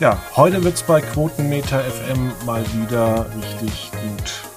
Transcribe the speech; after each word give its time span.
Ja, 0.00 0.16
heute 0.36 0.62
wird's 0.62 0.84
bei 0.84 1.00
Quotenmeter 1.00 1.80
FM 1.80 2.30
mal 2.46 2.62
wieder 2.72 3.26
richtig 3.34 3.90
gut. 3.90 4.47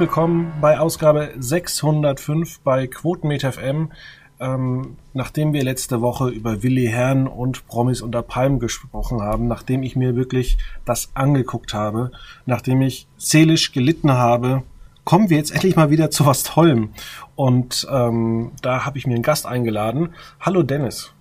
Willkommen 0.00 0.54
bei 0.62 0.80
Ausgabe 0.80 1.34
605 1.38 2.60
bei 2.60 2.86
Quotenmeter 2.86 3.52
FM. 3.52 3.92
Ähm, 4.40 4.96
nachdem 5.12 5.52
wir 5.52 5.62
letzte 5.62 6.00
Woche 6.00 6.30
über 6.30 6.62
Willi 6.62 6.86
Herrn 6.86 7.26
und 7.26 7.66
Promis 7.66 8.00
unter 8.00 8.22
Palmen 8.22 8.60
gesprochen 8.60 9.20
haben, 9.20 9.46
nachdem 9.46 9.82
ich 9.82 9.96
mir 9.96 10.16
wirklich 10.16 10.56
das 10.86 11.10
angeguckt 11.12 11.74
habe, 11.74 12.12
nachdem 12.46 12.80
ich 12.80 13.08
seelisch 13.18 13.72
gelitten 13.72 14.12
habe, 14.12 14.62
kommen 15.04 15.28
wir 15.28 15.36
jetzt 15.36 15.50
endlich 15.50 15.76
mal 15.76 15.90
wieder 15.90 16.10
zu 16.10 16.24
was 16.24 16.44
Tollem. 16.44 16.94
Und 17.36 17.86
ähm, 17.90 18.52
da 18.62 18.86
habe 18.86 18.96
ich 18.96 19.06
mir 19.06 19.16
einen 19.16 19.22
Gast 19.22 19.44
eingeladen. 19.44 20.14
Hallo 20.40 20.62
Dennis. 20.62 21.12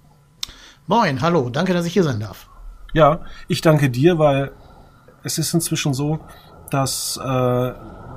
Moin, 0.88 1.22
hallo, 1.22 1.50
danke, 1.50 1.74
dass 1.74 1.86
ich 1.86 1.92
hier 1.92 2.06
sein 2.06 2.22
darf. 2.22 2.48
Ja, 2.94 3.26
ich 3.50 3.60
danke 3.60 3.90
dir, 3.90 4.20
weil 4.20 4.54
es 5.24 5.38
ist 5.38 5.54
inzwischen 5.54 5.94
so, 5.94 6.20
dass 6.70 7.20
äh, 7.22 7.74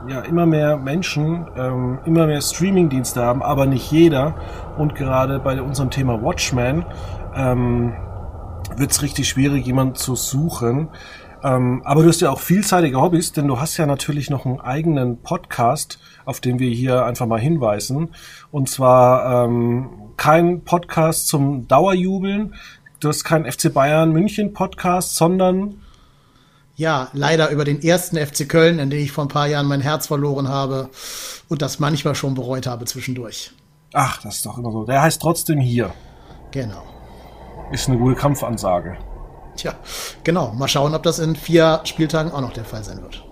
ja 0.08 0.20
immer 0.20 0.46
mehr 0.46 0.76
Menschen 0.76 1.46
ähm, 1.56 1.98
immer 2.04 2.26
mehr 2.26 2.40
Streamingdienste 2.40 3.22
haben, 3.22 3.42
aber 3.42 3.66
nicht 3.66 3.90
jeder. 3.90 4.34
Und 4.76 4.94
gerade 4.94 5.38
bei 5.38 5.60
unserem 5.60 5.90
Thema 5.90 6.22
Watchmen 6.22 6.84
ähm, 7.34 7.94
wird 8.76 8.90
es 8.90 9.02
richtig 9.02 9.28
schwierig, 9.28 9.66
jemanden 9.66 9.94
zu 9.94 10.16
suchen. 10.16 10.88
Ähm, 11.44 11.82
aber 11.84 12.02
du 12.02 12.08
hast 12.08 12.20
ja 12.20 12.30
auch 12.30 12.40
vielseitige 12.40 13.00
Hobbys, 13.00 13.32
denn 13.32 13.48
du 13.48 13.60
hast 13.60 13.76
ja 13.76 13.86
natürlich 13.86 14.30
noch 14.30 14.46
einen 14.46 14.60
eigenen 14.60 15.22
Podcast, 15.22 15.98
auf 16.24 16.40
den 16.40 16.58
wir 16.58 16.70
hier 16.70 17.04
einfach 17.04 17.26
mal 17.26 17.40
hinweisen. 17.40 18.14
Und 18.50 18.68
zwar 18.68 19.44
ähm, 19.44 19.90
kein 20.16 20.62
Podcast 20.62 21.26
zum 21.26 21.66
Dauerjubeln. 21.66 22.54
Du 23.00 23.08
hast 23.08 23.24
keinen 23.24 23.50
FC 23.50 23.72
Bayern 23.72 24.12
München 24.12 24.52
Podcast, 24.52 25.16
sondern 25.16 25.81
Ja, 26.82 27.10
leider 27.12 27.50
über 27.50 27.64
den 27.64 27.80
ersten 27.80 28.16
FC 28.16 28.48
Köln, 28.48 28.80
in 28.80 28.90
dem 28.90 28.98
ich 28.98 29.12
vor 29.12 29.24
ein 29.24 29.28
paar 29.28 29.46
Jahren 29.46 29.66
mein 29.66 29.80
Herz 29.80 30.08
verloren 30.08 30.48
habe 30.48 30.90
und 31.48 31.62
das 31.62 31.78
manchmal 31.78 32.16
schon 32.16 32.34
bereut 32.34 32.66
habe 32.66 32.86
zwischendurch. 32.86 33.52
ach, 33.92 34.20
das 34.20 34.38
ist 34.38 34.46
doch 34.46 34.58
immer 34.58 34.72
so. 34.72 34.84
Der 34.84 35.00
heißt 35.00 35.22
trotzdem 35.22 35.60
hier. 35.60 35.94
Genau. 36.50 36.82
Ist 37.70 37.88
eine 37.88 37.98
gute 37.98 38.16
Kampfansage. 38.16 38.96
Tja, 39.54 39.74
genau. 40.24 40.54
Mal 40.54 40.66
schauen, 40.66 40.92
ob 40.96 41.04
das 41.04 41.20
in 41.20 41.36
vier 41.36 41.82
Spieltagen 41.84 42.32
auch 42.32 42.40
noch 42.40 42.52
der 42.52 42.64
Fall 42.64 42.82
sein 42.82 43.00
wird. 43.00 43.24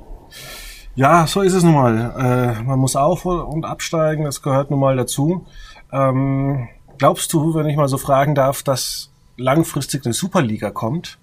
Ja, 0.94 1.26
so 1.26 1.40
ist 1.40 1.54
es 1.54 1.64
nun 1.64 1.74
mal. 1.74 2.54
Äh, 2.56 2.62
man 2.62 2.78
muss 2.78 2.94
auf 2.94 3.24
und 3.24 3.64
absteigen, 3.64 4.26
das 4.26 4.42
gehört 4.42 4.70
nun 4.70 4.78
mal 4.78 4.96
dazu. 4.96 5.44
Ähm, 5.90 6.68
glaubst 6.98 7.32
du, 7.32 7.52
wenn 7.56 7.66
ich 7.66 7.76
mal 7.76 7.88
so 7.88 7.98
fragen 7.98 8.36
darf, 8.36 8.62
dass 8.62 9.10
langfristig 9.36 10.04
eine 10.04 10.14
Superliga 10.14 10.70
kommt? 10.70 11.18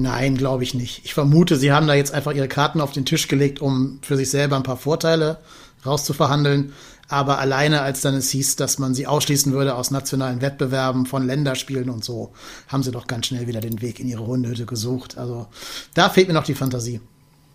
Nein, 0.00 0.38
glaube 0.38 0.62
ich 0.62 0.72
nicht. 0.72 1.04
Ich 1.04 1.12
vermute, 1.12 1.56
sie 1.56 1.72
haben 1.72 1.86
da 1.86 1.92
jetzt 1.92 2.14
einfach 2.14 2.32
ihre 2.32 2.48
Karten 2.48 2.80
auf 2.80 2.92
den 2.92 3.04
Tisch 3.04 3.28
gelegt, 3.28 3.60
um 3.60 3.98
für 4.00 4.16
sich 4.16 4.30
selber 4.30 4.56
ein 4.56 4.62
paar 4.62 4.78
Vorteile 4.78 5.38
rauszuverhandeln. 5.84 6.72
Aber 7.08 7.38
alleine, 7.38 7.82
als 7.82 8.00
dann 8.00 8.14
es 8.14 8.30
hieß, 8.30 8.56
dass 8.56 8.78
man 8.78 8.94
sie 8.94 9.06
ausschließen 9.06 9.52
würde 9.52 9.74
aus 9.74 9.90
nationalen 9.90 10.40
Wettbewerben 10.40 11.04
von 11.04 11.26
Länderspielen 11.26 11.90
und 11.90 12.02
so, 12.02 12.32
haben 12.68 12.82
sie 12.82 12.92
doch 12.92 13.08
ganz 13.08 13.26
schnell 13.26 13.46
wieder 13.46 13.60
den 13.60 13.82
Weg 13.82 14.00
in 14.00 14.08
ihre 14.08 14.26
Hundehütte 14.26 14.64
gesucht. 14.64 15.18
Also 15.18 15.48
da 15.92 16.08
fehlt 16.08 16.28
mir 16.28 16.34
noch 16.34 16.44
die 16.44 16.54
Fantasie. 16.54 17.00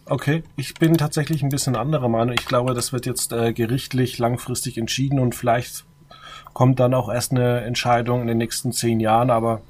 Okay, 0.06 0.44
ich 0.56 0.76
bin 0.76 0.98
tatsächlich 0.98 1.42
ein 1.42 1.50
bisschen 1.50 1.76
anderer 1.76 2.10
Meinung. 2.10 2.36
Ich 2.38 2.46
glaube, 2.46 2.76
das 2.76 2.94
wird 2.94 3.08
jetzt 3.08 3.34
äh, 3.34 3.54
gerichtlich 3.54 4.20
langfristig 4.20 4.78
entschieden 4.78 5.18
und 5.18 5.34
vielleicht 5.34 5.84
kommt 6.54 6.80
dann 6.80 6.94
auch 6.94 7.12
erst 7.12 7.32
eine 7.32 7.62
Entscheidung 7.62 8.22
in 8.22 8.28
den 8.28 8.38
nächsten 8.38 8.72
zehn 8.72 9.00
Jahren. 9.00 9.32
Aber 9.32 9.62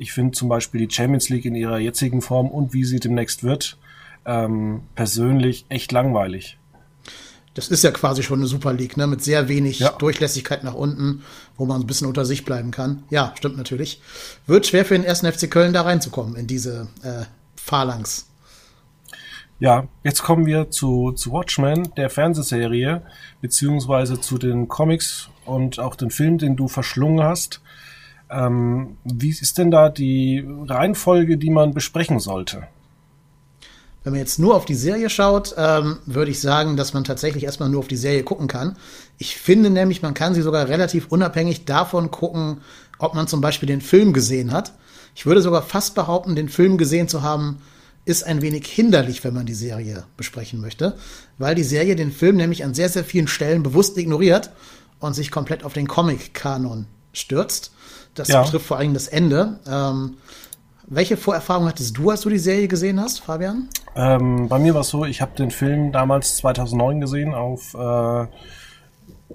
ich 0.00 0.12
finde 0.12 0.32
zum 0.32 0.48
Beispiel 0.48 0.86
die 0.86 0.92
Champions 0.92 1.28
League 1.28 1.44
in 1.44 1.54
ihrer 1.54 1.78
jetzigen 1.78 2.22
Form 2.22 2.48
und 2.48 2.72
wie 2.72 2.84
sie 2.84 3.00
demnächst 3.00 3.44
wird, 3.44 3.76
ähm, 4.24 4.80
persönlich 4.94 5.66
echt 5.68 5.92
langweilig. 5.92 6.58
Das 7.52 7.68
ist 7.68 7.84
ja 7.84 7.90
quasi 7.90 8.22
schon 8.22 8.38
eine 8.38 8.46
Super 8.46 8.72
League, 8.72 8.96
ne? 8.96 9.06
Mit 9.06 9.22
sehr 9.22 9.48
wenig 9.48 9.80
Ja. 9.80 9.90
Durchlässigkeit 9.90 10.64
nach 10.64 10.72
unten, 10.72 11.22
wo 11.58 11.66
man 11.66 11.82
ein 11.82 11.86
bisschen 11.86 12.06
unter 12.06 12.24
sich 12.24 12.46
bleiben 12.46 12.70
kann. 12.70 13.02
Ja, 13.10 13.34
stimmt 13.36 13.58
natürlich. 13.58 14.00
Wird 14.46 14.66
schwer 14.66 14.86
für 14.86 14.94
den 14.94 15.04
ersten 15.04 15.30
FC 15.30 15.50
Köln 15.50 15.74
da 15.74 15.82
reinzukommen 15.82 16.34
in 16.36 16.46
diese 16.46 16.88
äh, 17.02 17.24
Phalanx. 17.56 18.26
Ja, 19.58 19.86
jetzt 20.02 20.22
kommen 20.22 20.46
wir 20.46 20.70
zu, 20.70 21.12
zu 21.12 21.32
Watchmen, 21.32 21.92
der 21.98 22.08
Fernsehserie, 22.08 23.02
beziehungsweise 23.42 24.18
zu 24.18 24.38
den 24.38 24.68
Comics 24.68 25.28
und 25.44 25.78
auch 25.78 25.94
den 25.94 26.10
Film, 26.10 26.38
den 26.38 26.56
du 26.56 26.68
verschlungen 26.68 27.22
hast. 27.22 27.60
Ähm, 28.30 28.96
wie 29.04 29.30
ist 29.30 29.58
denn 29.58 29.70
da 29.70 29.88
die 29.88 30.46
Reihenfolge, 30.66 31.36
die 31.36 31.50
man 31.50 31.74
besprechen 31.74 32.20
sollte? 32.20 32.62
Wenn 34.02 34.12
man 34.12 34.20
jetzt 34.20 34.38
nur 34.38 34.54
auf 34.54 34.64
die 34.64 34.74
Serie 34.74 35.10
schaut, 35.10 35.54
ähm, 35.58 35.98
würde 36.06 36.30
ich 36.30 36.40
sagen, 36.40 36.76
dass 36.76 36.94
man 36.94 37.04
tatsächlich 37.04 37.44
erstmal 37.44 37.68
nur 37.68 37.80
auf 37.80 37.88
die 37.88 37.96
Serie 37.96 38.22
gucken 38.22 38.46
kann. 38.46 38.76
Ich 39.18 39.36
finde 39.36 39.68
nämlich, 39.68 40.00
man 40.00 40.14
kann 40.14 40.34
sie 40.34 40.40
sogar 40.40 40.68
relativ 40.68 41.08
unabhängig 41.08 41.66
davon 41.66 42.10
gucken, 42.10 42.62
ob 42.98 43.14
man 43.14 43.26
zum 43.26 43.42
Beispiel 43.42 43.66
den 43.66 43.82
Film 43.82 44.12
gesehen 44.12 44.52
hat. 44.52 44.72
Ich 45.14 45.26
würde 45.26 45.42
sogar 45.42 45.62
fast 45.62 45.94
behaupten, 45.94 46.34
den 46.34 46.48
Film 46.48 46.78
gesehen 46.78 47.08
zu 47.08 47.22
haben, 47.22 47.58
ist 48.06 48.24
ein 48.24 48.40
wenig 48.40 48.66
hinderlich, 48.66 49.22
wenn 49.22 49.34
man 49.34 49.44
die 49.44 49.54
Serie 49.54 50.04
besprechen 50.16 50.60
möchte, 50.60 50.96
weil 51.36 51.54
die 51.54 51.64
Serie 51.64 51.96
den 51.96 52.12
Film 52.12 52.36
nämlich 52.36 52.64
an 52.64 52.72
sehr, 52.72 52.88
sehr 52.88 53.04
vielen 53.04 53.28
Stellen 53.28 53.62
bewusst 53.62 53.98
ignoriert 53.98 54.50
und 54.98 55.14
sich 55.14 55.30
komplett 55.30 55.62
auf 55.64 55.74
den 55.74 55.88
Comic-Kanon 55.88 56.86
stürzt. 57.12 57.72
Das 58.14 58.28
Ja. 58.28 58.42
betrifft 58.42 58.66
vor 58.66 58.78
allem 58.78 58.94
das 58.94 59.08
Ende. 59.08 59.60
Ähm, 59.68 60.16
welche 60.86 61.16
Vorerfahrung 61.16 61.66
hattest 61.68 61.96
du, 61.96 62.10
als 62.10 62.22
du 62.22 62.30
die 62.30 62.38
Serie 62.38 62.66
gesehen 62.66 63.00
hast, 63.00 63.20
Fabian? 63.20 63.68
Ähm, 63.94 64.48
bei 64.48 64.58
mir 64.58 64.74
war 64.74 64.80
es 64.80 64.88
so, 64.88 65.04
ich 65.04 65.20
habe 65.22 65.32
den 65.36 65.52
Film 65.52 65.92
damals 65.92 66.36
2009 66.38 67.00
gesehen 67.00 67.32
auf, 67.34 67.74
äh, 67.74 68.22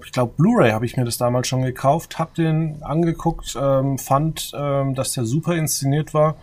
ich 0.04 0.12
glaube, 0.12 0.34
Blu-ray 0.36 0.72
habe 0.72 0.84
ich 0.84 0.98
mir 0.98 1.04
das 1.06 1.16
damals 1.16 1.48
schon 1.48 1.62
gekauft, 1.62 2.18
habe 2.18 2.32
den 2.36 2.82
angeguckt, 2.82 3.56
ähm, 3.58 3.98
fand, 3.98 4.52
ähm, 4.54 4.94
dass 4.94 5.14
der 5.14 5.24
super 5.24 5.54
inszeniert 5.54 6.12
war 6.12 6.36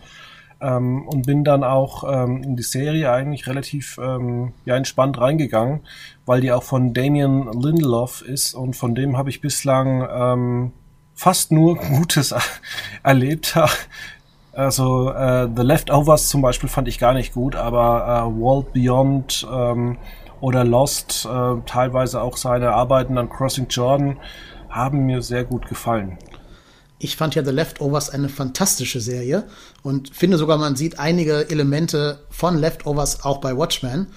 ähm, 0.60 1.06
und 1.06 1.26
bin 1.26 1.44
dann 1.44 1.62
auch 1.62 2.02
ähm, 2.12 2.42
in 2.42 2.56
die 2.56 2.64
Serie 2.64 3.12
eigentlich 3.12 3.46
relativ 3.46 3.98
ähm, 4.02 4.52
ja, 4.64 4.74
entspannt 4.76 5.20
reingegangen, 5.20 5.80
weil 6.26 6.40
die 6.40 6.50
auch 6.50 6.64
von 6.64 6.92
Damien 6.94 7.52
Lindelof 7.52 8.22
ist 8.22 8.54
und 8.54 8.74
von 8.74 8.96
dem 8.96 9.16
habe 9.16 9.30
ich 9.30 9.40
bislang 9.40 10.08
ähm, 10.10 10.72
fast 11.14 11.52
nur 11.52 11.76
Gutes 11.76 12.34
erlebt. 13.02 13.56
Also 14.52 15.10
äh, 15.10 15.48
The 15.54 15.62
Leftovers 15.62 16.28
zum 16.28 16.42
Beispiel 16.42 16.68
fand 16.68 16.86
ich 16.88 16.98
gar 16.98 17.14
nicht 17.14 17.34
gut, 17.34 17.56
aber 17.56 18.06
äh, 18.06 18.40
World 18.40 18.72
Beyond 18.72 19.46
ähm, 19.50 19.98
oder 20.40 20.64
Lost, 20.64 21.26
äh, 21.26 21.54
teilweise 21.66 22.20
auch 22.20 22.36
seine 22.36 22.72
Arbeiten 22.72 23.18
an 23.18 23.30
Crossing 23.30 23.66
Jordan, 23.68 24.18
haben 24.68 25.06
mir 25.06 25.22
sehr 25.22 25.44
gut 25.44 25.66
gefallen. 25.68 26.18
Ich 26.98 27.16
fand 27.16 27.34
ja 27.34 27.44
The 27.44 27.50
Leftovers 27.50 28.10
eine 28.10 28.28
fantastische 28.28 29.00
Serie 29.00 29.44
und 29.82 30.14
finde 30.14 30.38
sogar, 30.38 30.58
man 30.58 30.76
sieht 30.76 30.98
einige 30.98 31.50
Elemente 31.50 32.20
von 32.30 32.56
Leftovers 32.56 33.24
auch 33.24 33.38
bei 33.38 33.56
Watchmen. 33.56 34.08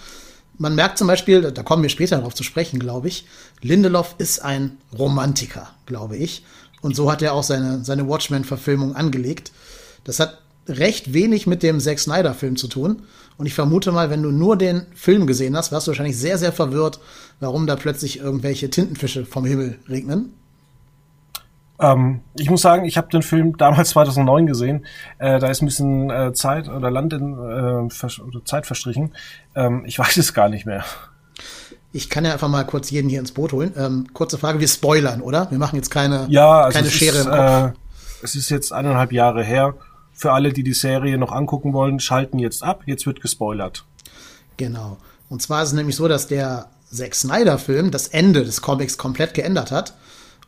Man 0.57 0.75
merkt 0.75 0.97
zum 0.97 1.07
Beispiel, 1.07 1.51
da 1.51 1.63
kommen 1.63 1.83
wir 1.83 1.89
später 1.89 2.17
darauf 2.17 2.33
zu 2.33 2.43
sprechen, 2.43 2.79
glaube 2.79 3.07
ich, 3.07 3.25
Lindelof 3.61 4.15
ist 4.17 4.39
ein 4.39 4.77
Romantiker, 4.97 5.69
glaube 5.85 6.17
ich. 6.17 6.43
Und 6.81 6.95
so 6.95 7.11
hat 7.11 7.21
er 7.21 7.33
auch 7.33 7.43
seine, 7.43 7.83
seine 7.83 8.07
Watchmen-Verfilmung 8.07 8.95
angelegt. 8.95 9.51
Das 10.03 10.19
hat 10.19 10.39
recht 10.67 11.13
wenig 11.13 11.47
mit 11.47 11.63
dem 11.63 11.79
Zack 11.79 11.99
Snyder-Film 11.99 12.55
zu 12.55 12.67
tun. 12.67 13.03
Und 13.37 13.45
ich 13.45 13.53
vermute 13.53 13.91
mal, 13.91 14.09
wenn 14.09 14.23
du 14.23 14.31
nur 14.31 14.57
den 14.57 14.85
Film 14.95 15.27
gesehen 15.27 15.55
hast, 15.55 15.71
warst 15.71 15.87
du 15.87 15.91
wahrscheinlich 15.91 16.17
sehr, 16.17 16.37
sehr 16.37 16.51
verwirrt, 16.51 16.99
warum 17.39 17.67
da 17.67 17.75
plötzlich 17.75 18.19
irgendwelche 18.19 18.69
Tintenfische 18.69 19.25
vom 19.25 19.45
Himmel 19.45 19.77
regnen. 19.87 20.33
Ähm, 21.79 22.21
ich 22.35 22.49
muss 22.49 22.61
sagen, 22.61 22.85
ich 22.85 22.97
habe 22.97 23.09
den 23.09 23.21
Film 23.21 23.57
damals 23.57 23.89
2009 23.91 24.47
gesehen. 24.47 24.85
Äh, 25.19 25.39
da 25.39 25.47
ist 25.47 25.61
ein 25.61 25.67
bisschen 25.67 26.09
äh, 26.09 26.33
Zeit 26.33 26.67
oder 26.67 26.89
Land 26.89 27.13
in 27.13 27.33
äh, 27.33 28.21
oder 28.21 28.45
Zeit 28.45 28.65
verstrichen. 28.65 29.13
Ähm, 29.55 29.83
ich 29.85 29.99
weiß 29.99 30.17
es 30.17 30.33
gar 30.33 30.49
nicht 30.49 30.65
mehr. 30.65 30.83
Ich 31.97 32.11
kann 32.11 32.23
ja 32.25 32.33
einfach 32.33 32.47
mal 32.47 32.63
kurz 32.63 32.91
jeden 32.91 33.09
hier 33.09 33.19
ins 33.19 33.31
Boot 33.31 33.53
holen. 33.53 33.73
Ähm, 33.75 34.07
kurze 34.13 34.37
Frage, 34.37 34.59
wir 34.59 34.67
spoilern, 34.67 35.19
oder? 35.21 35.49
Wir 35.49 35.57
machen 35.57 35.77
jetzt 35.77 35.89
keine, 35.89 36.27
Ja, 36.29 36.61
also 36.61 36.77
keine 36.77 36.91
Schere 36.91 37.17
ist, 37.17 37.25
im 37.25 37.31
Kopf. 37.31 37.39
äh, 37.39 37.73
es 38.23 38.35
ist 38.35 38.49
jetzt 38.49 38.71
eineinhalb 38.71 39.11
Jahre 39.11 39.43
her. 39.43 39.73
Für 40.13 40.31
alle, 40.33 40.53
die 40.53 40.61
die 40.61 40.73
Serie 40.73 41.17
noch 41.17 41.31
angucken 41.31 41.73
wollen, 41.73 41.99
schalten 41.99 42.37
jetzt 42.37 42.61
ab. 42.61 42.83
Jetzt 42.85 43.07
wird 43.07 43.19
gespoilert. 43.21 43.83
Genau. 44.57 44.97
Und 45.27 45.41
zwar 45.41 45.63
ist 45.63 45.69
es 45.69 45.73
nämlich 45.73 45.95
so, 45.95 46.07
dass 46.07 46.27
der 46.27 46.67
Zack 46.93 47.15
Snyder-Film 47.15 47.89
das 47.89 48.07
Ende 48.09 48.43
des 48.45 48.61
Comics 48.61 48.99
komplett 48.99 49.33
geändert 49.33 49.71
hat. 49.71 49.95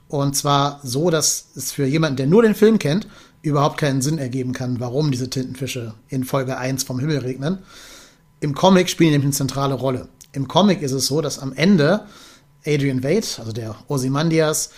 Und 0.07 0.35
zwar 0.35 0.79
so, 0.83 1.09
dass 1.09 1.47
es 1.55 1.71
für 1.71 1.85
jemanden, 1.87 2.17
der 2.17 2.27
nur 2.27 2.43
den 2.43 2.53
Film 2.53 2.77
kennt, 2.77 3.07
überhaupt 3.41 3.77
keinen 3.79 4.03
Sinn 4.03 4.19
ergeben 4.19 4.53
kann, 4.53 4.79
warum 4.79 5.09
diese 5.09 5.31
Tintenfische 5.31 5.95
in 6.09 6.25
Folge 6.25 6.57
1 6.59 6.83
vom 6.83 6.99
Himmel 6.99 7.17
regnen. 7.19 7.59
Im 8.39 8.53
Comic 8.53 8.89
spielen 8.89 9.09
die 9.09 9.11
nämlich 9.13 9.25
eine 9.27 9.33
zentrale 9.47 9.73
Rolle. 9.73 10.09
Im 10.31 10.47
Comic 10.47 10.81
ist 10.81 10.91
es 10.91 11.07
so, 11.07 11.21
dass 11.21 11.39
am 11.39 11.53
Ende 11.53 12.05
Adrian 12.65 13.03
Wade, 13.03 13.25
also 13.37 13.51
der 13.51 13.75
Ozymandias, 13.87 14.69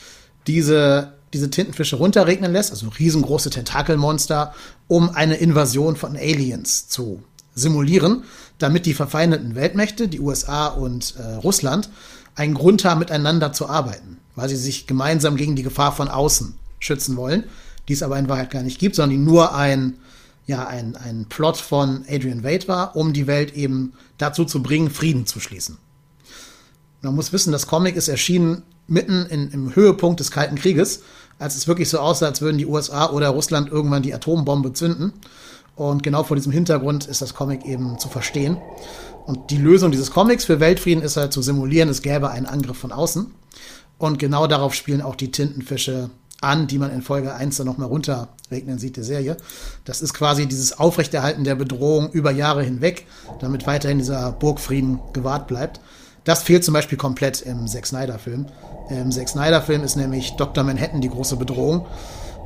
diese, 0.48 1.14
diese 1.34 1.50
Tintenfische 1.50 1.98
runterregnen 1.98 2.52
lässt, 2.52 2.72
also 2.72 2.88
riesengroße 2.88 3.50
Tentakelmonster, 3.50 4.54
um 4.88 5.10
eine 5.10 5.36
Invasion 5.36 5.96
von 5.96 6.16
Aliens 6.16 6.88
zu 6.88 7.24
simulieren, 7.54 8.24
damit 8.60 8.86
die 8.86 8.94
verfeindeten 8.94 9.56
Weltmächte, 9.56 10.08
die 10.08 10.20
USA 10.20 10.68
und 10.68 11.16
äh, 11.18 11.36
Russland, 11.36 11.90
einen 12.36 12.54
Grund 12.54 12.86
haben, 12.86 13.00
miteinander 13.00 13.52
zu 13.52 13.68
arbeiten, 13.68 14.18
weil 14.36 14.50
sie 14.50 14.56
sich 14.56 14.88
gemeinsam 14.88 15.36
gegen 15.36 15.56
die 15.56 15.64
Gefahr 15.64 15.92
von 15.92 16.08
außen 16.08 16.54
schützen 16.80 17.18
wollen, 17.18 17.44
die 17.88 17.94
es 17.94 18.04
aber 18.04 18.18
in 18.18 18.30
Wahrheit 18.30 18.52
gar 18.52 18.64
nicht 18.64 18.80
gibt, 18.80 18.96
sondern 18.96 19.18
die 19.18 19.24
nur 19.24 19.54
ein, 19.54 19.96
ja, 20.46 20.68
ein, 20.68 20.96
ein 20.96 21.26
Plot 21.30 21.58
von 21.58 22.04
Adrian 22.10 22.44
Wade 22.44 22.68
war, 22.68 22.96
um 22.96 23.14
die 23.14 23.28
Welt 23.28 23.54
eben 23.54 23.94
dazu 24.18 24.46
zu 24.46 24.62
bringen, 24.64 24.90
Frieden 24.90 25.26
zu 25.26 25.40
schließen. 25.40 25.78
Man 27.02 27.16
muss 27.16 27.34
wissen, 27.34 27.52
das 27.52 27.68
Comic 27.68 27.96
ist 27.96 28.08
erschienen 28.08 28.64
mitten 28.88 29.26
in, 29.28 29.50
im 29.52 29.76
Höhepunkt 29.76 30.20
des 30.20 30.32
Kalten 30.32 30.56
Krieges, 30.56 31.02
als 31.40 31.56
es 31.56 31.68
wirklich 31.68 31.90
so 31.90 32.00
aussah, 32.00 32.28
als 32.28 32.42
würden 32.42 32.58
die 32.58 32.66
USA 32.66 33.10
oder 33.10 33.30
Russland 33.30 33.72
irgendwann 33.72 34.04
die 34.04 34.14
Atombombe 34.14 34.74
zünden. 34.74 35.14
Und 35.76 36.04
genau 36.04 36.24
vor 36.24 36.36
diesem 36.36 36.52
Hintergrund 36.52 37.06
ist 37.06 37.22
das 37.22 37.34
Comic 37.34 37.66
eben 37.66 37.98
zu 37.98 38.10
verstehen. 38.10 38.58
Und 39.26 39.50
die 39.50 39.58
Lösung 39.58 39.92
dieses 39.92 40.12
Comics 40.12 40.46
für 40.46 40.60
Weltfrieden 40.60 41.04
ist 41.04 41.18
halt 41.18 41.34
zu 41.34 41.42
simulieren, 41.42 41.90
es 41.90 42.02
gäbe 42.02 42.30
einen 42.30 42.46
Angriff 42.46 42.78
von 42.78 42.92
außen. 42.92 43.34
Und 43.98 44.20
genau 44.20 44.48
darauf 44.48 44.74
spielen 44.74 45.02
auch 45.02 45.16
die 45.16 45.32
Tintenfische 45.32 46.10
an, 46.42 46.68
die 46.68 46.78
man 46.78 46.92
in 46.92 47.02
Folge 47.02 47.34
1 47.34 47.58
dann 47.58 47.68
nochmal 47.68 47.88
runterregnen 48.52 48.78
sieht, 48.80 48.98
der 48.98 49.04
Serie. 49.04 49.38
Das 49.86 50.02
ist 50.02 50.14
quasi 50.14 50.48
dieses 50.48 50.78
Aufrechterhalten 50.78 51.44
der 51.44 51.56
Bedrohung 51.56 52.12
über 52.12 52.32
Jahre 52.32 52.64
hinweg, 52.64 53.08
damit 53.40 53.66
weiterhin 53.66 53.98
dieser 53.98 54.32
Burgfrieden 54.34 55.00
gewahrt 55.14 55.48
bleibt. 55.48 55.80
Das 56.24 56.44
fehlt 56.44 56.64
zum 56.64 56.74
Beispiel 56.74 56.98
komplett 56.98 57.42
im 57.42 57.68
Zack 57.68 57.88
Snyder-Film. 57.88 58.46
Im 58.90 59.12
Zack 59.12 59.30
Snyder-Film 59.30 59.84
ist 59.84 59.96
nämlich 59.96 60.34
Dr. 60.36 60.64
Manhattan 60.64 61.02
die 61.02 61.10
große 61.10 61.36
Bedrohung. 61.36 61.88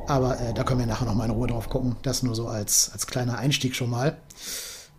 Aber 0.06 0.40
äh, 0.40 0.54
da 0.54 0.62
können 0.62 0.80
wir 0.80 0.86
nachher 0.86 1.04
noch 1.04 1.14
mal 1.14 1.24
in 1.24 1.32
Ruhe 1.32 1.48
drauf 1.48 1.68
gucken. 1.68 1.96
Das 2.02 2.22
nur 2.22 2.34
so 2.34 2.46
als, 2.46 2.90
als 2.92 3.06
kleiner 3.06 3.38
Einstieg 3.38 3.74
schon 3.74 3.90
mal. 3.90 4.16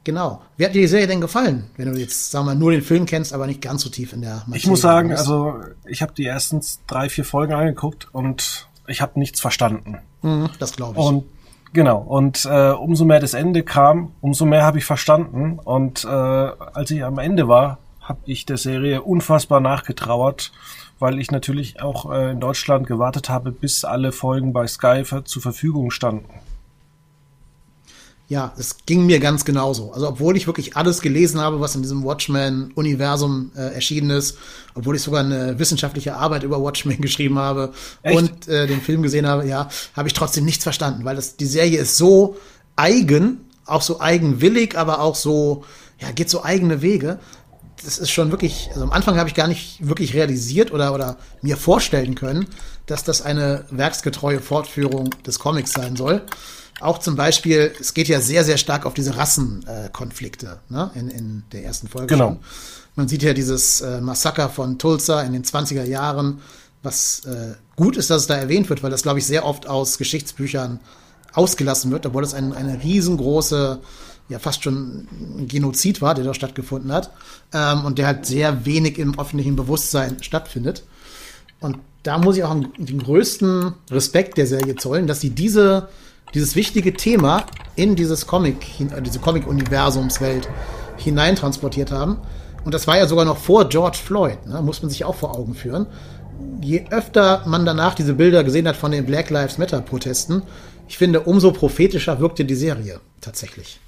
Genau. 0.03 0.42
Wie 0.57 0.65
hat 0.65 0.75
dir 0.75 0.81
die 0.81 0.88
Serie 0.88 1.07
denn 1.07 1.21
gefallen, 1.21 1.69
wenn 1.75 1.92
du 1.92 2.00
jetzt, 2.00 2.31
sagen 2.31 2.45
wir 2.45 2.53
mal, 2.53 2.60
nur 2.60 2.71
den 2.71 2.81
Film 2.81 3.06
kennst, 3.06 3.33
aber 3.33 3.48
nicht 3.48 3.62
ganz 3.62 3.81
so 3.81 3.89
tief 3.89 4.13
in 4.13 4.21
der 4.21 4.45
Ich 4.53 4.68
muss 4.68 4.81
sagen, 4.81 5.10
bist? 5.10 5.19
also 5.19 5.60
ich 5.86 6.01
habe 6.01 6.13
die 6.13 6.25
ersten 6.25 6.62
drei, 6.88 7.10
vier 7.10 7.25
Folgen 7.25 7.53
angeguckt 7.53 8.07
und 8.13 8.68
ich 8.88 9.01
habe 9.01 9.19
nichts 9.19 9.39
verstanden. 9.42 10.00
Mhm, 10.22 10.50
das 10.60 10.74
glaube 10.75 11.00
ich. 11.00 11.06
Und 11.06 11.25
genau, 11.74 12.00
und 12.00 12.45
äh, 12.45 12.72
umso 12.72 13.06
mehr 13.06 13.19
das 13.19 13.34
Ende 13.34 13.63
kam, 13.63 14.12
umso 14.22 14.45
mehr 14.45 14.63
habe 14.63 14.78
ich 14.78 14.86
verstanden. 14.86 15.60
Und 15.63 16.06
äh, 16.06 16.07
als 16.07 16.92
ich 16.92 17.04
am 17.04 17.19
Ende 17.19 17.48
war, 17.48 17.80
habe 18.01 18.19
ich 18.25 18.45
der 18.45 18.57
Serie 18.57 19.01
unfassbar 19.01 19.60
nachgetrauert, 19.60 20.51
weil 21.00 21.19
ich 21.19 21.30
natürlich 21.30 21.81
auch 21.81 22.12
äh, 22.12 22.31
in 22.31 22.39
Deutschland 22.39 22.88
gewartet 22.88 23.30
habe, 23.30 23.51
bis 23.51 23.84
alle 23.84 24.12
Folgen 24.12 24.54
bei 24.54 24.66
Sky 24.66 25.04
zur 25.04 25.42
Verfügung 25.42 25.92
standen. 25.92 26.30
Ja, 28.29 28.53
es 28.57 28.75
ging 28.85 29.06
mir 29.06 29.21
ganz 29.21 29.45
genauso. 29.45 29.94
Also 29.94 30.09
obwohl 30.09 30.35
ich 30.35 30.47
wirklich 30.47 30.75
alles 30.75 31.00
gelesen 31.00 31.39
habe, 31.39 31.62
was 31.62 31.75
in 31.75 31.81
diesem 31.81 32.03
Watchmen-Universum 32.03 33.51
äh, 33.56 33.74
erschienen 33.74 34.09
ist, 34.09 34.38
obwohl 34.75 34.97
ich 34.97 35.01
sogar 35.01 35.24
eine 35.24 35.57
wissenschaftliche 35.59 36.15
Arbeit 36.15 36.44
über 36.44 36.62
Watchmen 36.62 37.00
geschrieben 37.01 37.39
habe 37.39 37.71
Echt? 38.03 38.18
und 38.18 38.47
äh, 38.50 38.68
den 38.68 38.81
Film 38.81 39.01
gesehen 39.01 39.25
habe, 39.27 39.47
ja, 39.47 39.69
habe 39.95 40.09
ich 40.09 40.13
trotzdem 40.13 40.44
nichts 40.44 40.63
verstanden, 40.63 41.06
weil 41.06 41.15
das 41.15 41.38
die 41.38 41.45
Serie 41.45 41.79
ist 41.79 41.95
so 41.95 42.35
eigen, 42.75 43.45
auch 43.65 43.81
so 43.81 44.01
eigenwillig, 44.01 44.77
aber 44.77 45.00
auch 45.00 45.15
so, 45.15 45.63
ja, 46.01 46.12
geht 46.12 46.29
so 46.29 46.44
eigene 46.44 46.81
Wege. 46.81 47.19
Das 47.81 47.97
ist 47.97 48.12
schon 48.12 48.31
wirklich, 48.31 48.69
also 48.74 48.83
am 48.83 48.91
Anfang 48.91 49.18
habe 49.18 49.29
ich 49.29 49.35
gar 49.35 49.47
nicht 49.47 49.88
wirklich 49.88 50.13
realisiert 50.13 50.74
oder, 50.74 50.94
oder 50.94 51.18
mir 51.41 51.56
vorstellen 51.56 52.15
können, 52.15 52.47
dass 52.88 53.06
das 53.06 53.21
eine 53.21 53.65
werksgetreue 53.69 54.41
Fortführung 54.41 55.12
des 55.25 55.39
Comics 55.39 55.71
sein 55.71 55.95
soll. 55.95 56.24
Auch 56.79 57.00
zum 57.00 57.15
Beispiel, 57.15 57.74
es 57.79 57.94
geht 57.94 58.07
ja 58.07 58.21
sehr, 58.21 58.44
sehr 58.44 58.57
stark 58.57 58.85
auf 58.85 58.94
diese 58.94 59.18
Rassenkonflikte 59.18 60.59
äh, 60.69 60.74
ne? 60.74 60.91
in, 60.95 61.09
in 61.09 61.44
der 61.51 61.63
ersten 61.65 61.88
Folge 61.88 62.07
Genau. 62.07 62.27
schon. 62.29 62.39
Man 62.95 63.07
sieht 63.07 63.24
ja 63.24 63.33
dieses 63.33 63.81
äh, 63.81 64.01
Massaker 64.01 64.50
von 64.50 64.77
Tulsa 64.77 65.21
in 65.21 65.33
den 65.33 65.44
20er 65.44 65.83
Jahren, 65.83 66.41
was 66.83 67.25
äh, 67.25 67.53
gut 67.75 67.97
ist, 67.97 68.09
dass 68.09 68.21
es 68.21 68.27
da 68.27 68.35
erwähnt 68.35 68.69
wird, 68.69 68.83
weil 68.83 68.91
das, 68.91 69.03
glaube 69.03 69.19
ich, 69.19 69.25
sehr 69.25 69.45
oft 69.45 69.68
aus 69.68 69.97
Geschichtsbüchern 69.97 70.79
ausgelassen 71.33 71.91
wird, 71.91 72.06
obwohl 72.06 72.24
es 72.24 72.33
ein, 72.33 72.53
eine 72.53 72.81
riesengroße, 72.83 73.79
ja 74.29 74.39
fast 74.39 74.63
schon 74.63 75.07
Genozid 75.47 76.01
war, 76.01 76.15
der 76.15 76.25
da 76.25 76.33
stattgefunden 76.33 76.91
hat 76.91 77.12
ähm, 77.53 77.85
und 77.85 77.97
der 77.97 78.07
halt 78.07 78.25
sehr 78.25 78.65
wenig 78.65 78.97
im 79.00 79.18
öffentlichen 79.19 79.56
Bewusstsein 79.56 80.21
stattfindet. 80.21 80.83
Und 81.59 81.77
da 82.03 82.18
muss 82.18 82.38
ich 82.38 82.44
auch 82.44 82.56
den 82.77 83.03
größten 83.03 83.74
Respekt 83.91 84.38
der 84.38 84.47
Serie 84.47 84.75
zollen, 84.75 85.07
dass 85.07 85.21
sie 85.21 85.31
diese, 85.31 85.89
dieses 86.33 86.56
wichtige 86.56 86.94
Thema 86.94 87.45
in 87.75 87.95
dieses 87.95 88.27
Comic, 88.27 88.79
äh, 88.79 89.01
diese 89.01 89.19
Comic-Universumswelt 89.19 90.50
hineintransportiert 90.97 91.91
haben. 91.91 92.18
Und 92.65 92.74
das 92.74 92.88
war 92.88 92.97
ja 92.97 93.07
sogar 93.07 93.25
noch 93.25 93.38
vor 93.38 93.69
George 93.69 93.97
Floyd, 94.03 94.45
ne? 94.45 94.62
muss 94.62 94.81
man 94.81 94.89
sich 94.89 95.06
auch 95.06 95.15
vor 95.15 95.38
Augen 95.38 95.53
führen. 95.53 95.88
Je 96.62 96.85
öfter 96.89 97.44
man 97.45 97.65
danach 97.65 97.95
diese 97.95 98.13
Bilder 98.13 98.44
gesehen 98.44 98.68
hat 98.68 98.75
von 98.75 98.91
den 98.91 99.06
Black 99.06 99.29
Lives 99.29 99.57
Matter-Protesten, 99.57 100.44
ich 100.88 100.97
finde, 100.97 101.21
umso 101.21 101.51
prophetischer 101.51 102.19
wirkte 102.19 102.45
die 102.45 102.56
Serie 102.56 103.01
tatsächlich. 103.19 103.79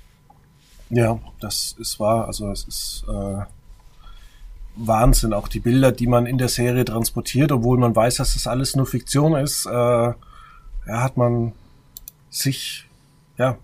Ja, 0.89 1.19
das 1.39 1.75
ist 1.79 1.99
wahr. 1.99 2.27
Also 2.27 2.51
es 2.51 2.65
ist 2.65 3.05
äh, 3.07 3.41
Wahnsinn, 4.75 5.33
auch 5.33 5.47
die 5.47 5.59
Bilder, 5.59 5.91
die 5.91 6.07
man 6.07 6.25
in 6.25 6.37
der 6.37 6.49
Serie 6.49 6.83
transportiert, 6.85 7.51
obwohl 7.51 7.77
man 7.77 7.95
weiß, 7.95 8.15
dass 8.15 8.33
das 8.33 8.47
alles 8.47 8.75
nur 8.75 8.85
Fiktion 8.85 9.35
ist, 9.35 9.65
äh, 9.65 9.71
ja, 9.71 10.15
hat 10.87 11.15
man 11.15 11.53
sich, 12.29 12.87
ja, 13.37 13.57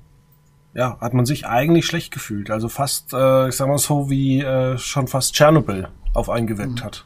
ja, 0.73 0.97
hat 0.99 1.13
man 1.13 1.25
sich 1.25 1.47
eigentlich 1.47 1.85
schlecht 1.85 2.11
gefühlt. 2.11 2.51
Also 2.51 2.69
fast, 2.69 3.13
äh, 3.13 3.49
ich 3.49 3.55
sag 3.55 3.67
mal 3.67 3.77
so, 3.77 4.09
wie 4.09 4.41
äh, 4.41 4.77
schon 4.77 5.07
fast 5.07 5.33
Tschernobyl 5.33 5.87
auf 6.13 6.29
einen 6.29 6.47
gewirkt 6.47 6.83
hat. 6.83 7.05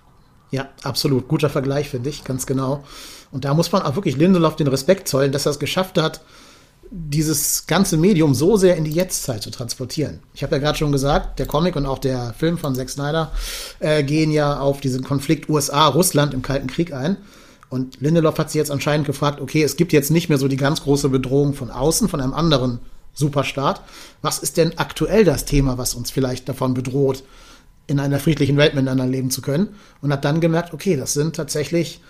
Ja, 0.52 0.70
absolut. 0.84 1.28
Guter 1.28 1.50
Vergleich, 1.50 1.90
finde 1.90 2.10
ich, 2.10 2.24
ganz 2.24 2.46
genau. 2.48 2.84
Und 3.32 3.46
da 3.46 3.54
muss 3.54 3.72
man 3.72 3.84
auch 3.84 3.96
wirklich 3.96 4.18
Lindelof 4.18 4.56
den 4.56 4.68
Respekt 4.68 5.08
zollen, 5.08 5.32
dass 5.32 5.46
er 5.46 5.52
es 5.52 5.60
geschafft 5.60 6.00
hat, 6.00 6.22
dieses 6.92 7.68
ganze 7.68 7.98
Medium 7.98 8.34
so 8.34 8.58
sehr 8.58 8.76
in 8.76 8.84
die 8.84 8.92
Jetztzeit 8.92 9.44
zu 9.44 9.52
transportieren. 9.52 10.22
Ich 10.34 10.42
habe 10.42 10.56
ja 10.56 10.62
gerade 10.62 10.78
schon 10.78 10.92
gesagt, 10.92 11.38
der 11.38 11.46
Comic 11.46 11.76
und 11.76 11.86
auch 11.86 12.00
der 12.00 12.34
Film 12.34 12.58
von 12.58 12.74
Zack 12.74 12.90
Snyder 12.90 13.32
äh, 13.80 14.04
gehen 14.04 14.32
ja 14.32 14.60
auf 14.60 14.82
diesen 14.82 15.04
Konflikt 15.04 15.50
USA-Russland 15.50 16.34
im 16.34 16.42
Kalten 16.42 16.68
Krieg 16.68 16.92
ein. 16.92 17.18
Und 17.70 18.02
Lindelof 18.02 18.38
hat 18.38 18.50
sich 18.50 18.58
jetzt 18.58 18.72
anscheinend 18.72 19.06
gefragt, 19.06 19.40
okay, 19.40 19.64
es 19.64 19.76
gibt 19.76 19.94
jetzt 19.94 20.10
nicht 20.12 20.28
mehr 20.28 20.38
so 20.38 20.48
die 20.48 20.58
ganz 20.58 20.82
große 20.82 21.10
Bedrohung 21.10 21.54
von 21.54 21.70
außen, 21.70 22.10
von 22.10 22.20
einem 22.20 22.34
anderen 22.34 22.80
Superstaat. 23.14 23.82
Was 24.22 24.40
ist 24.40 24.58
denn 24.58 24.78
aktuell 24.78 25.24
das 25.24 25.46
Thema, 25.46 25.78
was 25.78 25.94
uns 25.94 26.10
vielleicht 26.10 26.50
davon 26.50 26.74
bedroht, 26.74 27.24
in 27.88 28.00
einer 28.00 28.20
friedlichen 28.20 28.58
Welt 28.58 28.74
miteinander 28.74 29.06
leben 29.06 29.30
zu 29.30 29.42
können? 29.42 29.70
Und 30.02 30.12
hat 30.12 30.26
dann 30.26 30.42
gemerkt, 30.42 30.74
okay, 30.74 30.96
das 30.96 31.14
sind 31.14 31.36
tatsächlich 31.36 32.02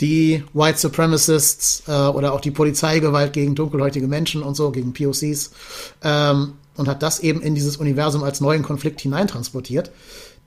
die 0.00 0.42
White 0.52 0.78
Supremacists 0.78 1.84
äh, 1.86 1.92
oder 1.92 2.32
auch 2.32 2.40
die 2.40 2.50
Polizeigewalt 2.50 3.32
gegen 3.32 3.54
dunkelhäutige 3.54 4.08
Menschen 4.08 4.42
und 4.42 4.56
so, 4.56 4.70
gegen 4.70 4.92
POCs, 4.92 5.52
ähm, 6.02 6.54
und 6.76 6.88
hat 6.88 7.04
das 7.04 7.20
eben 7.20 7.40
in 7.40 7.54
dieses 7.54 7.76
Universum 7.76 8.24
als 8.24 8.40
neuen 8.40 8.64
Konflikt 8.64 9.00
hineintransportiert. 9.00 9.92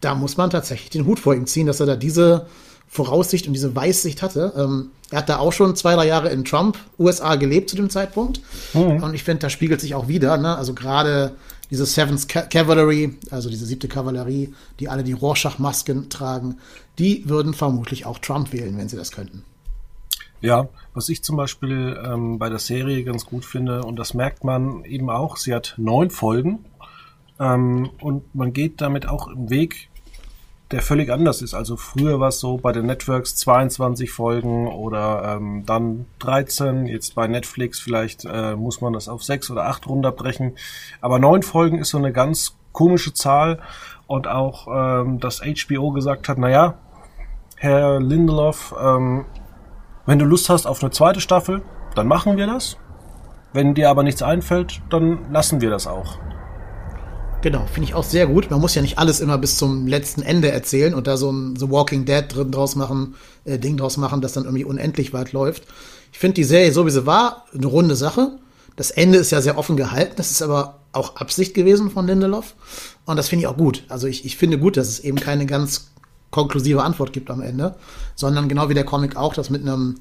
Da 0.01 0.13
muss 0.13 0.35
man 0.35 0.49
tatsächlich 0.49 0.89
den 0.89 1.05
Hut 1.05 1.19
vor 1.19 1.33
ihm 1.33 1.47
ziehen, 1.47 1.67
dass 1.67 1.79
er 1.79 1.85
da 1.85 1.95
diese 1.95 2.47
Voraussicht 2.87 3.47
und 3.47 3.53
diese 3.53 3.75
Weißsicht 3.75 4.21
hatte. 4.21 4.53
Ähm, 4.57 4.91
er 5.11 5.19
hat 5.19 5.29
da 5.29 5.37
auch 5.37 5.53
schon 5.53 5.75
zwei, 5.75 5.95
drei 5.95 6.07
Jahre 6.07 6.29
in 6.29 6.45
Trump, 6.45 6.77
USA 6.99 7.35
gelebt 7.35 7.69
zu 7.69 7.75
dem 7.75 7.89
Zeitpunkt. 7.89 8.41
Und 9.01 9.13
ich 9.13 9.23
finde, 9.23 9.39
da 9.41 9.49
spiegelt 9.49 9.81
sich 9.81 9.95
auch 9.95 10.07
wieder, 10.07 10.37
ne? 10.37 10.57
also 10.57 10.73
gerade 10.73 11.33
diese 11.69 11.85
Seventh 11.85 12.29
Ca- 12.29 12.43
Cavalry, 12.43 13.15
also 13.29 13.49
diese 13.49 13.65
siebte 13.65 13.87
Kavallerie, 13.87 14.53
die 14.79 14.87
alle 14.89 15.03
die 15.03 15.13
Rorschach-Masken 15.13 16.09
tragen, 16.09 16.57
die 16.97 17.27
würden 17.29 17.53
vermutlich 17.53 18.05
auch 18.05 18.19
Trump 18.19 18.53
wählen, 18.53 18.77
wenn 18.77 18.89
sie 18.89 18.97
das 18.97 19.11
könnten. 19.11 19.43
Ja, 20.39 20.69
was 20.93 21.09
ich 21.09 21.23
zum 21.23 21.35
Beispiel 21.35 21.99
ähm, 22.05 22.37
bei 22.37 22.49
der 22.49 22.59
Serie 22.59 23.03
ganz 23.03 23.25
gut 23.25 23.43
finde, 23.43 23.83
und 23.83 23.97
das 23.97 24.13
merkt 24.13 24.43
man 24.43 24.85
eben 24.85 25.09
auch, 25.09 25.35
sie 25.37 25.53
hat 25.53 25.73
neun 25.77 26.09
Folgen 26.09 26.59
ähm, 27.39 27.89
und 27.99 28.33
man 28.35 28.53
geht 28.53 28.79
damit 28.81 29.07
auch 29.07 29.27
im 29.27 29.49
Weg, 29.49 29.89
der 30.71 30.81
völlig 30.81 31.11
anders 31.11 31.41
ist. 31.41 31.53
Also 31.53 31.77
früher 31.77 32.19
war 32.19 32.29
es 32.29 32.39
so 32.39 32.57
bei 32.57 32.71
den 32.71 32.85
Networks 32.85 33.35
22 33.37 34.11
Folgen 34.11 34.67
oder 34.67 35.37
ähm, 35.37 35.63
dann 35.65 36.05
13. 36.19 36.87
Jetzt 36.87 37.15
bei 37.15 37.27
Netflix 37.27 37.79
vielleicht 37.79 38.25
äh, 38.25 38.55
muss 38.55 38.81
man 38.81 38.93
das 38.93 39.07
auf 39.07 39.23
sechs 39.23 39.49
oder 39.49 39.65
acht 39.65 39.87
runterbrechen. 39.87 40.57
Aber 40.99 41.19
neun 41.19 41.43
Folgen 41.43 41.79
ist 41.79 41.89
so 41.89 41.97
eine 41.97 42.11
ganz 42.11 42.57
komische 42.73 43.13
Zahl. 43.13 43.59
Und 44.07 44.27
auch, 44.27 44.67
ähm, 44.71 45.19
dass 45.19 45.41
HBO 45.41 45.91
gesagt 45.91 46.29
hat, 46.29 46.37
naja, 46.37 46.75
Herr 47.57 47.99
Lindelof, 47.99 48.73
ähm, 48.81 49.25
wenn 50.05 50.19
du 50.19 50.25
Lust 50.25 50.49
hast 50.49 50.65
auf 50.65 50.81
eine 50.81 50.91
zweite 50.91 51.19
Staffel, 51.19 51.61
dann 51.95 52.07
machen 52.07 52.37
wir 52.37 52.47
das. 52.47 52.77
Wenn 53.51 53.73
dir 53.73 53.89
aber 53.89 54.03
nichts 54.03 54.21
einfällt, 54.21 54.81
dann 54.89 55.31
lassen 55.31 55.59
wir 55.59 55.69
das 55.69 55.87
auch. 55.87 56.19
Genau, 57.41 57.65
finde 57.71 57.87
ich 57.89 57.93
auch 57.93 58.03
sehr 58.03 58.27
gut. 58.27 58.49
Man 58.49 58.59
muss 58.59 58.75
ja 58.75 58.81
nicht 58.81 58.97
alles 58.97 59.19
immer 59.19 59.37
bis 59.37 59.57
zum 59.57 59.87
letzten 59.87 60.21
Ende 60.21 60.51
erzählen 60.51 60.93
und 60.93 61.07
da 61.07 61.17
so 61.17 61.31
ein 61.31 61.55
The 61.55 61.69
Walking 61.69 62.03
Dead 62.05 62.23
drin 62.27 62.51
draus 62.51 62.75
machen, 62.75 63.15
äh, 63.45 63.59
Ding 63.59 63.77
draus 63.77 63.97
machen, 63.97 64.21
das 64.21 64.33
dann 64.33 64.45
irgendwie 64.45 64.65
unendlich 64.65 65.13
weit 65.13 65.33
läuft. 65.33 65.63
Ich 66.11 66.19
finde 66.19 66.35
die 66.35 66.43
Serie 66.43 66.71
so 66.71 66.85
wie 66.85 66.91
sie 66.91 67.05
war 67.05 67.45
eine 67.53 67.67
runde 67.67 67.95
Sache. 67.95 68.39
Das 68.75 68.91
Ende 68.91 69.19
ist 69.19 69.31
ja 69.31 69.41
sehr 69.41 69.57
offen 69.57 69.77
gehalten. 69.77 70.13
Das 70.17 70.31
ist 70.31 70.41
aber 70.41 70.79
auch 70.93 71.17
Absicht 71.17 71.53
gewesen 71.53 71.91
von 71.91 72.07
Lindelof. 72.07 72.55
Und 73.05 73.17
das 73.17 73.29
finde 73.29 73.43
ich 73.43 73.47
auch 73.47 73.57
gut. 73.57 73.83
Also 73.87 74.07
ich, 74.07 74.25
ich 74.25 74.35
finde 74.35 74.57
gut, 74.57 74.75
dass 74.75 74.87
es 74.87 74.99
eben 74.99 75.19
keine 75.19 75.45
ganz 75.45 75.91
konklusive 76.31 76.83
Antwort 76.83 77.13
gibt 77.13 77.29
am 77.29 77.41
Ende, 77.41 77.75
sondern 78.15 78.49
genau 78.49 78.67
wie 78.69 78.73
der 78.73 78.83
Comic 78.83 79.15
auch, 79.15 79.33
das 79.33 79.49
mit 79.49 79.61
einem, 79.61 79.95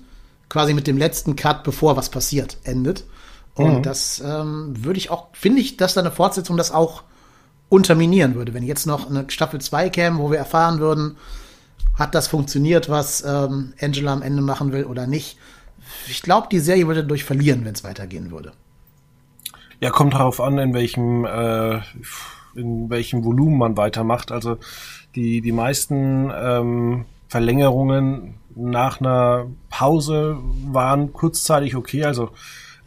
quasi 0.48 0.74
mit 0.74 0.86
dem 0.86 0.96
letzten 0.96 1.36
Cut, 1.36 1.64
bevor 1.64 1.96
was 1.96 2.08
passiert, 2.08 2.56
endet. 2.64 3.04
Und 3.54 3.78
Mhm. 3.78 3.82
das 3.82 4.22
ähm, 4.24 4.74
würde 4.84 4.98
ich 4.98 5.10
auch, 5.10 5.28
finde 5.32 5.60
ich, 5.60 5.76
dass 5.76 5.94
da 5.94 6.00
eine 6.00 6.10
Fortsetzung 6.10 6.56
das 6.56 6.72
auch 6.72 7.02
unterminieren 7.68 8.34
würde. 8.34 8.54
Wenn 8.54 8.62
jetzt 8.62 8.86
noch 8.86 9.10
eine 9.10 9.28
Staffel 9.28 9.60
2 9.60 9.90
käme, 9.90 10.18
wo 10.18 10.30
wir 10.30 10.38
erfahren 10.38 10.78
würden, 10.78 11.16
hat 11.94 12.14
das 12.14 12.28
funktioniert, 12.28 12.88
was 12.88 13.24
ähm, 13.24 13.72
Angela 13.80 14.12
am 14.12 14.22
Ende 14.22 14.42
machen 14.42 14.72
will 14.72 14.84
oder 14.84 15.06
nicht. 15.06 15.38
Ich 16.08 16.22
glaube, 16.22 16.48
die 16.50 16.58
Serie 16.58 16.86
würde 16.86 17.04
durch 17.04 17.24
verlieren, 17.24 17.64
wenn 17.64 17.74
es 17.74 17.84
weitergehen 17.84 18.30
würde. 18.30 18.52
Ja, 19.80 19.90
kommt 19.90 20.14
darauf 20.14 20.40
an, 20.40 20.58
in 20.58 20.74
welchem, 20.74 21.24
äh, 21.24 21.76
in 22.54 22.88
welchem 22.88 23.24
Volumen 23.24 23.58
man 23.58 23.76
weitermacht. 23.76 24.32
Also 24.32 24.58
die, 25.14 25.40
die 25.40 25.52
meisten 25.52 26.30
ähm, 26.34 27.04
Verlängerungen 27.28 28.34
nach 28.54 29.00
einer 29.00 29.46
Pause 29.68 30.38
waren 30.64 31.12
kurzzeitig 31.12 31.76
okay. 31.76 32.04
Also 32.04 32.30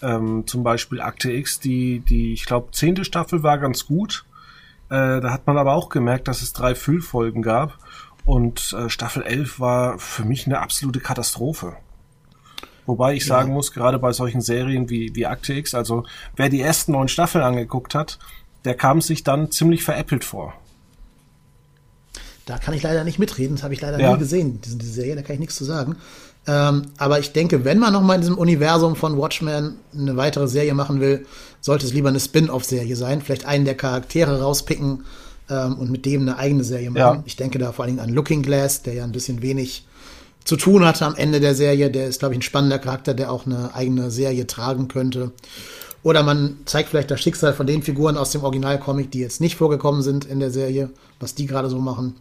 ähm, 0.02 0.46
zum 0.48 0.64
Beispiel 0.64 1.02
Akte 1.02 1.32
X, 1.32 1.60
die, 1.60 2.00
die 2.00 2.34
ich 2.34 2.46
glaube, 2.46 2.72
zehnte 2.72 3.06
Staffel 3.06 3.44
war 3.44 3.58
ganz 3.58 3.86
gut. 3.86 4.26
Äh, 4.90 5.22
da 5.22 5.32
hat 5.32 5.46
man 5.48 5.58
aber 5.58 5.74
auch 5.74 5.90
gemerkt, 5.90 6.28
dass 6.28 6.42
es 6.42 6.54
drei 6.54 6.76
Füllfolgen 6.76 7.42
gab. 7.42 7.78
Und 8.26 8.74
äh, 8.74 8.90
Staffel 8.90 9.24
11 9.24 9.60
war 9.60 10.00
für 10.00 10.24
mich 10.26 10.46
eine 10.46 10.60
absolute 10.60 11.00
Katastrophe. 11.00 11.78
Wobei 12.86 13.14
ich 13.14 13.26
sagen 13.26 13.54
muss, 13.54 13.72
gerade 13.72 14.00
bei 14.00 14.12
solchen 14.14 14.42
Serien 14.42 14.90
wie, 14.90 15.12
wie 15.14 15.28
Akte 15.28 15.54
X, 15.54 15.76
also 15.76 16.06
wer 16.36 16.50
die 16.50 16.60
ersten 16.62 16.94
neun 16.94 17.08
Staffeln 17.08 17.44
angeguckt 17.44 17.94
hat, 17.94 18.18
der 18.66 18.74
kam 18.74 19.02
sich 19.02 19.24
dann 19.24 19.52
ziemlich 19.52 19.84
veräppelt 19.84 20.24
vor. 20.24 20.56
Da 22.48 22.58
kann 22.58 22.74
ich 22.74 22.82
leider 22.82 23.04
nicht 23.04 23.20
mitreden, 23.20 23.58
das 23.58 23.64
habe 23.64 23.76
ich 23.76 23.82
leider 23.82 24.00
Ja. 24.00 24.14
nie 24.14 24.20
gesehen, 24.20 24.60
diese, 24.62 24.78
diese 24.78 24.92
Serie, 24.92 25.16
da 25.16 25.22
kann 25.22 25.36
ich 25.36 25.40
nichts 25.40 25.56
zu 25.56 25.66
sagen. 25.66 25.98
Ähm, 26.48 26.84
aber 26.98 27.20
ich 27.20 27.32
denke, 27.32 27.66
wenn 27.66 27.80
man 27.80 27.94
noch 27.94 28.02
mal 28.02 28.16
in 28.16 28.22
diesem 28.22 28.38
Universum 28.38 28.96
von 28.96 29.18
Watchmen 29.18 29.78
eine 29.94 30.18
weitere 30.18 30.48
Serie 30.48 30.74
machen 30.74 31.00
will, 31.00 31.26
sollte 31.62 31.86
es 31.86 31.94
lieber 31.94 32.10
eine 32.10 32.20
Spin-off-Serie 32.20 32.96
sein. 32.96 33.22
Vielleicht 33.22 33.46
einen 33.46 33.66
der 33.66 33.76
Charaktere 33.76 34.42
rauspicken 34.42 35.04
ähm, 35.50 35.78
und 35.78 35.92
mit 35.92 36.06
dem 36.06 36.22
eine 36.22 36.38
eigene 36.38 36.64
Serie 36.64 36.90
machen. 36.90 37.18
Ja. 37.18 37.24
Ich 37.26 37.36
denke 37.36 37.60
da 37.60 37.72
vor 37.72 37.86
allen 37.86 37.96
Dingen 37.96 38.08
an 38.08 38.14
Looking 38.14 38.42
Glass, 38.42 38.82
der 38.82 38.94
ja 38.94 39.04
ein 39.04 39.12
bisschen 39.12 39.42
wenig 39.42 39.86
zu 40.46 40.56
tun 40.56 40.86
hatte 40.86 41.06
am 41.06 41.16
Ende 41.16 41.40
der 41.40 41.56
Serie. 41.56 41.92
Der 41.92 42.08
ist, 42.08 42.20
glaube 42.20 42.34
ich, 42.34 42.40
ein 42.40 42.44
spannender 42.44 42.80
Charakter, 42.80 43.14
der 43.14 43.32
auch 43.32 43.46
eine 43.46 43.76
eigene 43.76 44.10
Serie 44.10 44.48
tragen 44.48 44.88
könnte. 44.88 45.32
Oder 46.02 46.24
man 46.24 46.58
zeigt 46.66 46.90
vielleicht 46.90 47.12
das 47.12 47.20
Schicksal 47.20 47.54
von 47.54 47.68
den 47.68 47.84
Figuren 47.84 48.18
aus 48.18 48.32
dem 48.32 48.44
Originalcomic, 48.44 49.12
die 49.12 49.20
jetzt 49.20 49.42
nicht 49.42 49.58
vorgekommen 49.58 50.02
sind 50.02 50.24
in 50.26 50.40
der 50.40 50.50
Serie, 50.50 50.90
was 51.20 51.36
die 51.36 51.46
gerade 51.46 51.70
so 51.70 51.80
machen. 51.80 52.16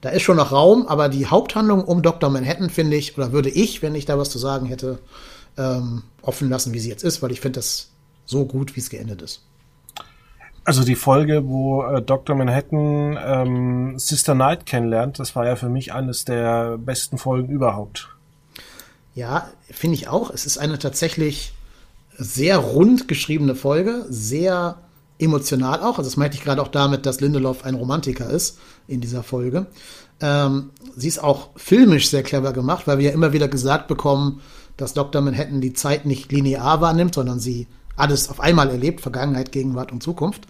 Da 0.00 0.10
ist 0.10 0.22
schon 0.22 0.36
noch 0.36 0.52
Raum, 0.52 0.86
aber 0.86 1.08
die 1.08 1.26
Haupthandlung 1.26 1.84
um 1.84 2.02
Dr. 2.02 2.30
Manhattan 2.30 2.70
finde 2.70 2.96
ich, 2.96 3.18
oder 3.18 3.32
würde 3.32 3.50
ich, 3.50 3.82
wenn 3.82 3.94
ich 3.94 4.04
da 4.04 4.16
was 4.18 4.30
zu 4.30 4.38
sagen 4.38 4.66
hätte, 4.66 4.98
ähm, 5.56 6.04
offen 6.22 6.48
lassen, 6.48 6.72
wie 6.72 6.78
sie 6.78 6.88
jetzt 6.88 7.02
ist, 7.02 7.20
weil 7.20 7.32
ich 7.32 7.40
finde 7.40 7.58
das 7.58 7.88
so 8.24 8.44
gut, 8.44 8.76
wie 8.76 8.80
es 8.80 8.90
geendet 8.90 9.22
ist. 9.22 9.42
Also 10.64 10.84
die 10.84 10.96
Folge, 10.96 11.48
wo 11.48 11.82
äh, 11.82 12.02
Dr. 12.02 12.36
Manhattan 12.36 13.18
ähm, 13.20 13.98
Sister 13.98 14.34
Knight 14.34 14.66
kennenlernt, 14.66 15.18
das 15.18 15.34
war 15.34 15.46
ja 15.46 15.56
für 15.56 15.68
mich 15.68 15.92
eines 15.92 16.24
der 16.24 16.78
besten 16.78 17.18
Folgen 17.18 17.48
überhaupt. 17.48 18.08
Ja, 19.14 19.50
finde 19.70 19.96
ich 19.96 20.08
auch. 20.08 20.30
Es 20.30 20.46
ist 20.46 20.58
eine 20.58 20.78
tatsächlich 20.78 21.54
sehr 22.18 22.58
rund 22.58 23.08
geschriebene 23.08 23.54
Folge, 23.54 24.04
sehr 24.10 24.76
emotional 25.18 25.80
auch. 25.80 25.98
Also 25.98 26.02
das 26.02 26.16
meinte 26.16 26.36
ich 26.36 26.44
gerade 26.44 26.62
auch 26.62 26.68
damit, 26.68 27.06
dass 27.06 27.20
Lindelof 27.20 27.64
ein 27.64 27.74
Romantiker 27.74 28.28
ist 28.28 28.58
in 28.88 29.00
dieser 29.00 29.22
Folge. 29.22 29.66
Ähm, 30.20 30.70
sie 30.96 31.08
ist 31.08 31.22
auch 31.22 31.50
filmisch 31.54 32.10
sehr 32.10 32.24
clever 32.24 32.52
gemacht, 32.52 32.86
weil 32.86 32.98
wir 32.98 33.06
ja 33.06 33.12
immer 33.12 33.32
wieder 33.32 33.46
gesagt 33.46 33.86
bekommen, 33.86 34.40
dass 34.76 34.94
Dr. 34.94 35.22
Manhattan 35.22 35.60
die 35.60 35.74
Zeit 35.74 36.06
nicht 36.06 36.32
linear 36.32 36.80
wahrnimmt, 36.80 37.14
sondern 37.14 37.38
sie 37.38 37.68
alles 37.96 38.28
auf 38.28 38.40
einmal 38.40 38.70
erlebt, 38.70 39.00
Vergangenheit, 39.00 39.52
Gegenwart 39.52 39.92
und 39.92 40.02
Zukunft. 40.02 40.46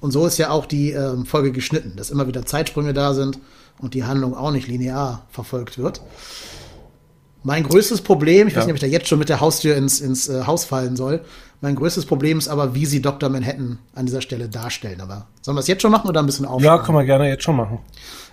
Und 0.00 0.12
so 0.12 0.26
ist 0.26 0.38
ja 0.38 0.50
auch 0.50 0.66
die 0.66 0.90
ähm, 0.90 1.26
Folge 1.26 1.50
geschnitten, 1.50 1.94
dass 1.96 2.10
immer 2.10 2.28
wieder 2.28 2.46
Zeitsprünge 2.46 2.92
da 2.92 3.14
sind 3.14 3.40
und 3.80 3.94
die 3.94 4.04
Handlung 4.04 4.36
auch 4.36 4.52
nicht 4.52 4.68
linear 4.68 5.26
verfolgt 5.30 5.78
wird. 5.78 6.00
Mein 7.48 7.62
größtes 7.64 8.02
Problem, 8.02 8.46
ich 8.46 8.54
weiß 8.54 8.64
Ja. 8.64 8.66
nicht, 8.66 8.72
ob 8.72 8.74
ich 8.76 8.80
da 8.82 8.86
jetzt 8.86 9.08
schon 9.08 9.18
mit 9.18 9.30
der 9.30 9.40
Haustür 9.40 9.74
ins, 9.74 10.00
ins 10.00 10.28
äh, 10.28 10.42
Haus 10.46 10.66
fallen 10.66 10.96
soll. 10.96 11.22
Mein 11.62 11.76
größtes 11.76 12.04
Problem 12.04 12.36
ist 12.36 12.46
aber, 12.46 12.74
wie 12.74 12.84
sie 12.84 13.00
Dr. 13.00 13.30
Manhattan 13.30 13.78
an 13.94 14.04
dieser 14.04 14.20
Stelle 14.20 14.50
darstellen. 14.50 15.00
Aber 15.00 15.26
sollen 15.40 15.56
wir 15.56 15.60
es 15.60 15.66
jetzt 15.66 15.80
schon 15.80 15.90
machen 15.90 16.08
oder 16.10 16.20
ein 16.20 16.26
bisschen 16.26 16.44
Ja, 16.44 16.50
aufschauen? 16.50 16.82
kann 16.84 16.94
man 16.94 17.06
gerne 17.06 17.26
jetzt 17.26 17.44
schon 17.44 17.56
machen. 17.56 17.78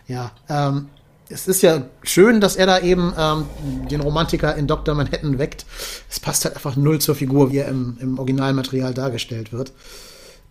Ja, 0.09 0.31
ähm, 0.49 0.89
es 1.29 1.47
ist 1.47 1.61
ja 1.63 1.83
schön, 2.03 2.41
dass 2.41 2.57
er 2.57 2.65
da 2.67 2.79
eben 2.81 3.13
ähm, 3.17 3.45
den 3.89 4.01
Romantiker 4.01 4.53
in 4.57 4.67
Dr. 4.67 4.93
Manhattan 4.95 5.39
weckt. 5.39 5.65
Es 6.09 6.19
passt 6.19 6.43
halt 6.43 6.55
einfach 6.57 6.75
null 6.75 6.99
zur 6.99 7.15
Figur, 7.15 7.53
wie 7.53 7.59
er 7.59 7.69
im, 7.69 7.97
im 8.01 8.19
Originalmaterial 8.19 8.93
dargestellt 8.93 9.53
wird. 9.53 9.71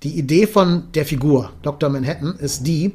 Die 0.05 0.19
Idee 0.19 0.47
von 0.47 0.85
der 0.95 1.05
Figur 1.05 1.51
Dr. 1.61 1.91
Manhattan 1.91 2.35
ist 2.39 2.67
die, 2.67 2.95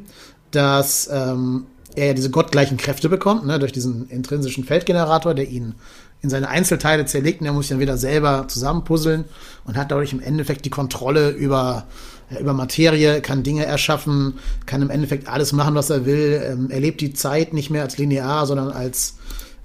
dass 0.49 1.07
ähm, 1.13 1.67
er 2.00 2.08
ja 2.08 2.13
diese 2.13 2.32
gottgleichen 2.32 2.77
Kräfte 2.77 3.10
bekommt, 3.10 3.46
ne, 3.46 3.60
durch 3.60 3.72
diesen 3.72 4.10
intrinsischen 4.10 4.63
Feldgenerator, 4.63 5.34
der 5.34 5.48
ihn 5.48 5.75
in 6.22 6.29
seine 6.29 6.50
Einzelteile 6.50 7.06
zerlegt 7.06 7.41
und 7.41 7.48
er 7.48 7.53
muss 7.53 7.65
sich 7.65 7.70
dann 7.70 7.79
wieder 7.79 7.98
selber 7.98 8.48
zusammenpuzzeln 8.48 9.25
und 9.65 9.77
hat 9.77 9.91
dadurch 9.91 10.12
im 10.12 10.20
Endeffekt 10.20 10.65
die 10.65 10.70
Kontrolle 10.70 11.29
über, 11.29 11.86
ja, 12.29 12.39
über 12.39 12.53
Materie, 12.53 13.22
kann 13.22 13.44
Dinge 13.44 13.65
erschaffen, 13.65 14.34
kann 14.65 14.82
im 14.82 14.89
Endeffekt 14.89 15.29
alles 15.29 15.53
machen, 15.53 15.75
was 15.75 15.89
er 15.89 16.06
will, 16.06 16.41
ähm, 16.46 16.72
erlebt 16.72 17.01
die 17.01 17.13
Zeit 17.13 17.53
nicht 17.53 17.70
mehr 17.70 17.84
als 17.84 17.98
linear, 17.98 18.46
sondern 18.46 18.72
als 18.72 19.15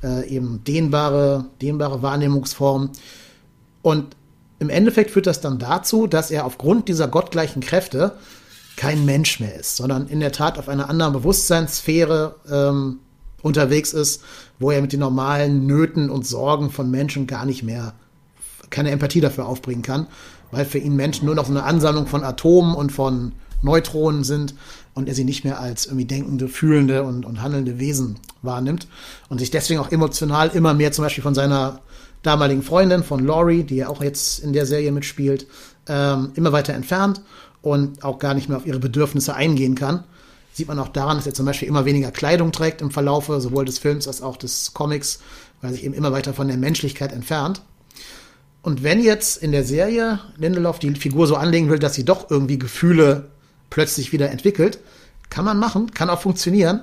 äh, 0.02 0.28
eben 0.28 0.62
dehnbare, 0.64 1.46
dehnbare 1.60 2.02
Wahrnehmungsform. 2.02 2.90
Und 3.82 4.16
im 4.60 4.70
Endeffekt 4.70 5.10
führt 5.10 5.26
das 5.26 5.40
dann 5.40 5.58
dazu, 5.58 6.06
dass 6.06 6.30
er 6.30 6.44
aufgrund 6.44 6.88
dieser 6.88 7.08
gottgleichen 7.08 7.62
Kräfte 7.62 8.12
kein 8.76 9.04
Mensch 9.04 9.40
mehr 9.40 9.54
ist, 9.54 9.76
sondern 9.76 10.08
in 10.08 10.20
der 10.20 10.32
Tat 10.32 10.58
auf 10.58 10.68
einer 10.68 10.88
anderen 10.90 11.12
Bewusstseinssphäre 11.12 12.36
ähm, 12.50 12.98
unterwegs 13.42 13.92
ist, 13.92 14.22
wo 14.58 14.70
er 14.70 14.80
mit 14.80 14.92
den 14.92 15.00
normalen 15.00 15.66
Nöten 15.66 16.10
und 16.10 16.26
Sorgen 16.26 16.70
von 16.70 16.90
Menschen 16.90 17.26
gar 17.26 17.44
nicht 17.44 17.62
mehr 17.62 17.94
keine 18.70 18.90
Empathie 18.90 19.20
dafür 19.20 19.46
aufbringen 19.46 19.82
kann, 19.82 20.06
weil 20.50 20.64
für 20.64 20.78
ihn 20.78 20.96
Menschen 20.96 21.26
nur 21.26 21.34
noch 21.34 21.46
so 21.46 21.52
eine 21.52 21.62
Ansammlung 21.62 22.06
von 22.06 22.24
Atomen 22.24 22.74
und 22.74 22.90
von 22.90 23.32
Neutronen 23.62 24.24
sind 24.24 24.54
und 24.94 25.08
er 25.08 25.14
sie 25.14 25.24
nicht 25.24 25.44
mehr 25.44 25.60
als 25.60 25.86
irgendwie 25.86 26.04
denkende, 26.04 26.48
fühlende 26.48 27.02
und, 27.04 27.24
und 27.24 27.42
handelnde 27.42 27.78
Wesen 27.78 28.16
wahrnimmt 28.42 28.88
und 29.28 29.38
sich 29.38 29.50
deswegen 29.50 29.80
auch 29.80 29.92
emotional 29.92 30.48
immer 30.48 30.74
mehr 30.74 30.92
zum 30.92 31.04
Beispiel 31.04 31.22
von 31.22 31.34
seiner 31.34 31.80
damaligen 32.22 32.62
Freundin, 32.62 33.04
von 33.04 33.24
Laurie, 33.24 33.64
die 33.64 33.76
ja 33.76 33.88
auch 33.88 34.02
jetzt 34.02 34.40
in 34.40 34.52
der 34.52 34.66
Serie 34.66 34.92
mitspielt, 34.92 35.46
ähm, 35.88 36.32
immer 36.34 36.52
weiter 36.52 36.74
entfernt 36.74 37.20
und 37.64 38.04
auch 38.04 38.18
gar 38.18 38.34
nicht 38.34 38.48
mehr 38.48 38.58
auf 38.58 38.66
ihre 38.66 38.78
Bedürfnisse 38.78 39.34
eingehen 39.34 39.74
kann. 39.74 40.04
Sieht 40.52 40.68
man 40.68 40.78
auch 40.78 40.88
daran, 40.88 41.16
dass 41.16 41.26
er 41.26 41.34
zum 41.34 41.46
Beispiel 41.46 41.66
immer 41.66 41.86
weniger 41.86 42.10
Kleidung 42.10 42.52
trägt 42.52 42.82
im 42.82 42.90
Verlaufe 42.90 43.40
sowohl 43.40 43.64
des 43.64 43.78
Films 43.78 44.06
als 44.06 44.22
auch 44.22 44.36
des 44.36 44.74
Comics, 44.74 45.20
weil 45.60 45.70
er 45.70 45.74
sich 45.74 45.84
eben 45.84 45.94
immer 45.94 46.12
weiter 46.12 46.34
von 46.34 46.46
der 46.46 46.58
Menschlichkeit 46.58 47.12
entfernt. 47.12 47.62
Und 48.60 48.82
wenn 48.82 49.02
jetzt 49.02 49.38
in 49.38 49.50
der 49.50 49.64
Serie 49.64 50.20
Lindelof 50.36 50.78
die 50.78 50.94
Figur 50.94 51.26
so 51.26 51.36
anlegen 51.36 51.70
will, 51.70 51.78
dass 51.78 51.94
sie 51.94 52.04
doch 52.04 52.30
irgendwie 52.30 52.58
Gefühle 52.58 53.30
plötzlich 53.70 54.12
wieder 54.12 54.30
entwickelt, 54.30 54.78
kann 55.30 55.44
man 55.44 55.58
machen, 55.58 55.90
kann 55.92 56.10
auch 56.10 56.20
funktionieren. 56.20 56.80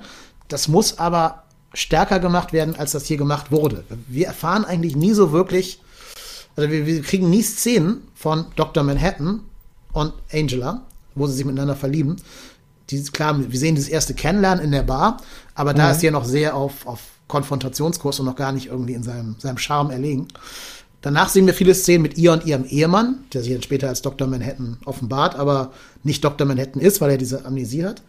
Das 0.47 0.67
muss 0.67 0.97
aber 0.97 1.43
stärker 1.73 2.19
gemacht 2.19 2.53
werden, 2.53 2.75
als 2.75 2.91
das 2.91 3.05
hier 3.05 3.17
gemacht 3.17 3.51
wurde. 3.51 3.83
Wir 4.07 4.27
erfahren 4.27 4.65
eigentlich 4.65 4.95
nie 4.95 5.13
so 5.13 5.31
wirklich, 5.31 5.79
also 6.55 6.69
wir, 6.69 6.85
wir 6.87 7.01
kriegen 7.03 7.29
nie 7.29 7.43
Szenen 7.43 8.01
von 8.15 8.45
Dr. 8.55 8.83
Manhattan 8.83 9.41
und 9.93 10.13
Angela, 10.31 10.81
wo 11.15 11.27
sie 11.27 11.33
sich 11.33 11.45
miteinander 11.45 11.75
verlieben. 11.75 12.17
dieses, 12.89 13.13
klar, 13.13 13.39
wir 13.49 13.57
sehen 13.59 13.75
dieses 13.75 13.89
erste 13.89 14.13
Kennenlernen 14.13 14.65
in 14.65 14.71
der 14.71 14.83
Bar, 14.83 15.17
aber 15.55 15.73
da 15.73 15.85
Mhm. 15.87 15.91
ist 15.95 16.03
er 16.03 16.11
noch 16.11 16.25
sehr 16.25 16.55
auf, 16.57 16.85
auf 16.85 16.99
Konfrontationskurs 17.29 18.19
und 18.19 18.25
noch 18.25 18.35
gar 18.35 18.51
nicht 18.51 18.67
irgendwie 18.67 18.93
in 18.95 19.03
seinem, 19.03 19.35
seinem 19.39 19.57
Charme 19.57 19.91
erlegen. 19.91 20.27
Danach 21.01 21.29
sehen 21.29 21.45
wir 21.47 21.53
viele 21.53 21.73
Szenen 21.73 22.01
mit 22.01 22.17
ihr 22.17 22.33
und 22.33 22.45
ihrem 22.45 22.65
Ehemann, 22.65 23.19
der 23.33 23.43
sich 23.43 23.53
dann 23.53 23.61
später 23.63 23.87
als 23.87 24.01
Dr. 24.01 24.27
Manhattan 24.27 24.77
offenbart, 24.83 25.35
aber 25.35 25.71
nicht 26.03 26.21
Dr. 26.23 26.45
Manhattan 26.45 26.81
ist, 26.81 26.99
weil 26.99 27.11
er 27.11 27.17
diese 27.17 27.45
Amnesie 27.45 27.85
hat. 27.85 28.01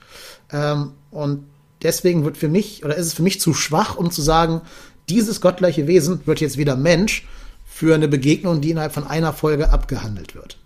Ähm, 0.51 0.91
und 1.12 1.45
deswegen 1.83 2.25
wird 2.25 2.37
für 2.37 2.49
mich, 2.49 2.85
oder 2.85 2.97
ist 2.97 3.07
es 3.07 3.15
für 3.15 3.23
mich 3.23 3.41
zu 3.41 3.55
schwach, 3.55 3.97
um 3.97 4.11
zu 4.11 4.21
sagen, 4.21 4.62
dieses 5.09 5.41
gottgleiche 5.41 5.87
Wesen 5.87 6.21
wird 6.27 6.41
jetzt 6.41 6.57
wieder 6.59 6.75
Mensch 6.75 7.27
für 7.65 7.95
eine 7.95 8.09
Begegnung, 8.09 8.61
die 8.61 8.71
innerhalb 8.73 8.93
von 8.93 9.07
einer 9.07 9.33
Folge 9.33 9.71
abgehandelt 9.71 10.35
wird. 10.35 10.59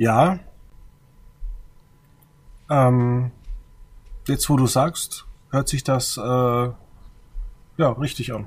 Ja. 0.00 0.38
Ähm, 2.70 3.32
jetzt, 4.26 4.48
wo 4.48 4.56
du 4.56 4.66
sagst, 4.66 5.26
hört 5.50 5.68
sich 5.68 5.84
das 5.84 6.16
äh, 6.16 6.20
ja 6.20 6.74
richtig 8.00 8.32
an. 8.32 8.46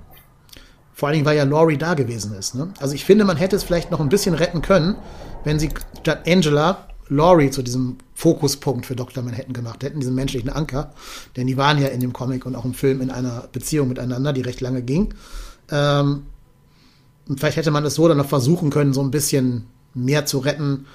Vor 0.95 1.09
allen 1.09 1.13
Dingen, 1.13 1.27
weil 1.27 1.37
ja 1.37 1.43
Laurie 1.43 1.77
da 1.77 1.93
gewesen 1.93 2.33
ist. 2.33 2.55
Ne? 2.55 2.73
Also 2.79 2.95
ich 2.95 3.05
finde, 3.05 3.23
man 3.23 3.37
hätte 3.37 3.55
es 3.55 3.63
vielleicht 3.63 3.91
noch 3.91 3.99
ein 3.99 4.09
bisschen 4.09 4.33
retten 4.33 4.63
können, 4.63 4.95
wenn 5.43 5.59
sie 5.59 5.69
statt 6.01 6.27
Angela 6.27 6.87
Laurie 7.07 7.51
zu 7.51 7.61
diesem 7.61 7.99
Fokuspunkt 8.15 8.87
für 8.87 8.95
Dr. 8.95 9.23
Manhattan 9.23 9.53
gemacht 9.53 9.83
hätten, 9.83 9.99
diesen 9.99 10.15
menschlichen 10.15 10.49
Anker. 10.49 10.91
Denn 11.37 11.45
die 11.45 11.57
waren 11.57 11.79
ja 11.79 11.89
in 11.89 11.99
dem 11.99 12.13
Comic 12.13 12.47
und 12.47 12.55
auch 12.55 12.65
im 12.65 12.73
Film 12.73 12.99
in 12.99 13.11
einer 13.11 13.47
Beziehung 13.51 13.89
miteinander, 13.89 14.33
die 14.33 14.41
recht 14.41 14.61
lange 14.61 14.81
ging. 14.81 15.13
Ähm, 15.69 16.25
und 17.27 17.39
vielleicht 17.39 17.57
hätte 17.57 17.69
man 17.69 17.85
es 17.85 17.93
so 17.93 18.07
dann 18.07 18.17
noch 18.17 18.29
versuchen 18.29 18.71
können, 18.71 18.91
so 18.91 19.03
ein 19.03 19.11
bisschen 19.11 19.67
mehr 19.93 20.25
zu 20.25 20.39
retten, 20.39 20.87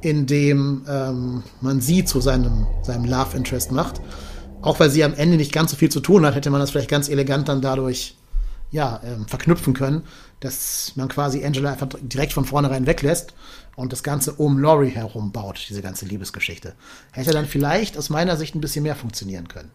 indem 0.00 0.84
ähm, 0.88 1.42
man 1.60 1.80
sie 1.80 2.04
zu 2.04 2.20
seinem, 2.20 2.66
seinem 2.82 3.04
Love 3.04 3.36
Interest 3.36 3.72
macht. 3.72 4.00
Auch 4.60 4.80
weil 4.80 4.90
sie 4.90 5.04
am 5.04 5.14
Ende 5.14 5.36
nicht 5.36 5.52
ganz 5.52 5.70
so 5.70 5.76
viel 5.76 5.90
zu 5.90 6.00
tun 6.00 6.26
hat, 6.26 6.34
hätte 6.34 6.50
man 6.50 6.60
das 6.60 6.70
vielleicht 6.70 6.90
ganz 6.90 7.08
elegant 7.08 7.48
dann 7.48 7.60
dadurch 7.60 8.16
ja, 8.70 9.00
ähm, 9.04 9.26
verknüpfen 9.26 9.72
können, 9.72 10.02
dass 10.40 10.92
man 10.96 11.08
quasi 11.08 11.44
Angela 11.44 11.72
einfach 11.72 11.88
direkt 12.02 12.32
von 12.32 12.44
vornherein 12.44 12.86
weglässt 12.86 13.34
und 13.76 13.92
das 13.92 14.02
Ganze 14.02 14.32
um 14.34 14.58
Laurie 14.58 14.90
herum 14.90 15.32
baut, 15.32 15.64
diese 15.68 15.82
ganze 15.82 16.04
Liebesgeschichte. 16.04 16.74
Hätte 17.12 17.30
dann 17.30 17.46
vielleicht 17.46 17.96
aus 17.96 18.10
meiner 18.10 18.36
Sicht 18.36 18.54
ein 18.54 18.60
bisschen 18.60 18.82
mehr 18.82 18.96
funktionieren 18.96 19.48
können. 19.48 19.70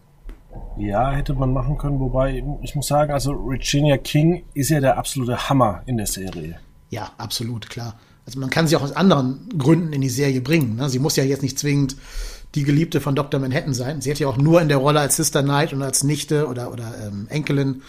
Ja, 0.78 1.10
hätte 1.10 1.34
man 1.34 1.52
machen 1.52 1.78
können, 1.78 1.98
wobei 1.98 2.44
ich 2.62 2.74
muss 2.76 2.86
sagen, 2.86 3.12
also 3.12 3.32
Virginia 3.32 3.96
King 3.96 4.44
ist 4.54 4.70
ja 4.70 4.80
der 4.80 4.96
absolute 4.96 5.48
Hammer 5.48 5.82
in 5.86 5.96
der 5.96 6.06
Serie. 6.06 6.60
Ja, 6.90 7.10
absolut, 7.18 7.68
klar. 7.68 7.94
Also 8.26 8.40
man 8.40 8.50
kann 8.50 8.66
sie 8.66 8.76
auch 8.76 8.82
aus 8.82 8.92
anderen 8.92 9.48
Gründen 9.58 9.92
in 9.92 10.00
die 10.00 10.08
Serie 10.08 10.40
bringen. 10.40 10.76
Ne? 10.76 10.88
Sie 10.88 10.98
muss 10.98 11.16
ja 11.16 11.24
jetzt 11.24 11.42
nicht 11.42 11.58
zwingend 11.58 11.96
die 12.54 12.64
Geliebte 12.64 13.00
von 13.00 13.14
Dr. 13.14 13.40
Manhattan 13.40 13.74
sein. 13.74 14.00
Sie 14.00 14.10
hätte 14.10 14.22
ja 14.22 14.28
auch 14.28 14.36
nur 14.36 14.62
in 14.62 14.68
der 14.68 14.78
Rolle 14.78 15.00
als 15.00 15.16
Sister 15.16 15.42
Knight 15.42 15.72
und 15.72 15.82
als 15.82 16.04
Nichte 16.04 16.46
oder, 16.46 16.72
oder 16.72 16.94
ähm, 17.06 17.26
Enkelin 17.28 17.82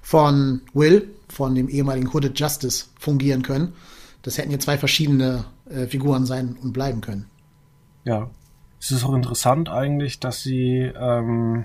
von 0.00 0.62
Will, 0.72 1.10
von 1.28 1.54
dem 1.54 1.68
ehemaligen 1.68 2.12
Hooded 2.12 2.38
Justice, 2.38 2.86
fungieren 2.98 3.42
können. 3.42 3.74
Das 4.22 4.38
hätten 4.38 4.50
ja 4.52 4.58
zwei 4.58 4.78
verschiedene 4.78 5.44
äh, 5.68 5.86
Figuren 5.86 6.26
sein 6.26 6.56
und 6.62 6.72
bleiben 6.72 7.00
können. 7.00 7.26
Ja. 8.04 8.30
Es 8.80 8.90
ist 8.90 9.04
auch 9.04 9.14
interessant 9.14 9.68
eigentlich, 9.68 10.18
dass 10.18 10.42
sie 10.42 10.90
ähm, 10.96 11.64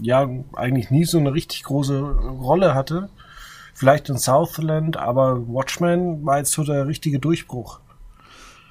ja 0.00 0.28
eigentlich 0.54 0.90
nie 0.90 1.04
so 1.04 1.18
eine 1.18 1.32
richtig 1.32 1.62
große 1.62 2.00
Rolle 2.00 2.74
hatte. 2.74 3.08
Vielleicht 3.74 4.08
in 4.08 4.18
Southland, 4.18 4.96
aber 4.96 5.48
Watchmen 5.48 6.24
war 6.24 6.38
jetzt 6.38 6.52
so 6.52 6.62
der 6.62 6.86
richtige 6.86 7.18
Durchbruch. 7.18 7.80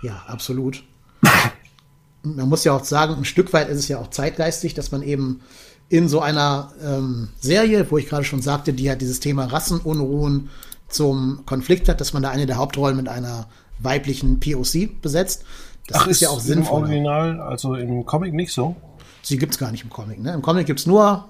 Ja, 0.01 0.24
absolut. 0.27 0.83
Man 2.24 2.48
muss 2.48 2.63
ja 2.63 2.74
auch 2.74 2.86
sagen, 2.86 3.15
ein 3.15 3.25
Stück 3.25 3.51
weit 3.51 3.67
ist 3.67 3.79
es 3.79 3.89
ja 3.89 4.00
auch 4.00 4.10
zeitgeistig, 4.10 4.74
dass 4.74 4.91
man 4.91 5.03
eben 5.03 5.41
in 5.89 6.07
so 6.07 6.22
einer 6.22 6.72
ähm, 6.81 7.29
Serie, 7.41 7.86
wo 7.91 7.98
ich 7.98 8.07
gerade 8.07 8.24
schon 8.24 8.41
sagte, 8.41 8.72
die 8.72 8.86
ja 8.86 8.95
dieses 8.95 9.19
Thema 9.19 9.43
Rassenunruhen 9.43 10.50
zum 10.88 11.45
Konflikt 11.45 11.89
hat, 11.89 11.99
dass 11.99 12.13
man 12.13 12.23
da 12.23 12.30
eine 12.30 12.45
der 12.45 12.56
Hauptrollen 12.56 12.95
mit 12.95 13.10
einer 13.10 13.47
weiblichen 13.80 14.39
POC 14.39 15.01
besetzt. 15.01 15.43
Das 15.88 16.08
ist 16.08 16.21
ja 16.21 16.30
auch 16.30 16.38
im 16.38 16.43
sinnvoll. 16.43 16.84
Original, 16.84 17.41
also 17.41 17.75
im 17.75 18.06
Comic 18.06 18.34
nicht 18.34 18.54
so. 18.54 18.78
Sie 19.21 19.38
gibt's 19.38 19.58
gar 19.58 19.71
nicht 19.71 19.84
im 19.84 19.89
Comic. 19.89 20.21
Ne? 20.21 20.34
Im 20.34 20.41
Comic 20.41 20.65
gibt's 20.65 20.86
nur, 20.86 21.25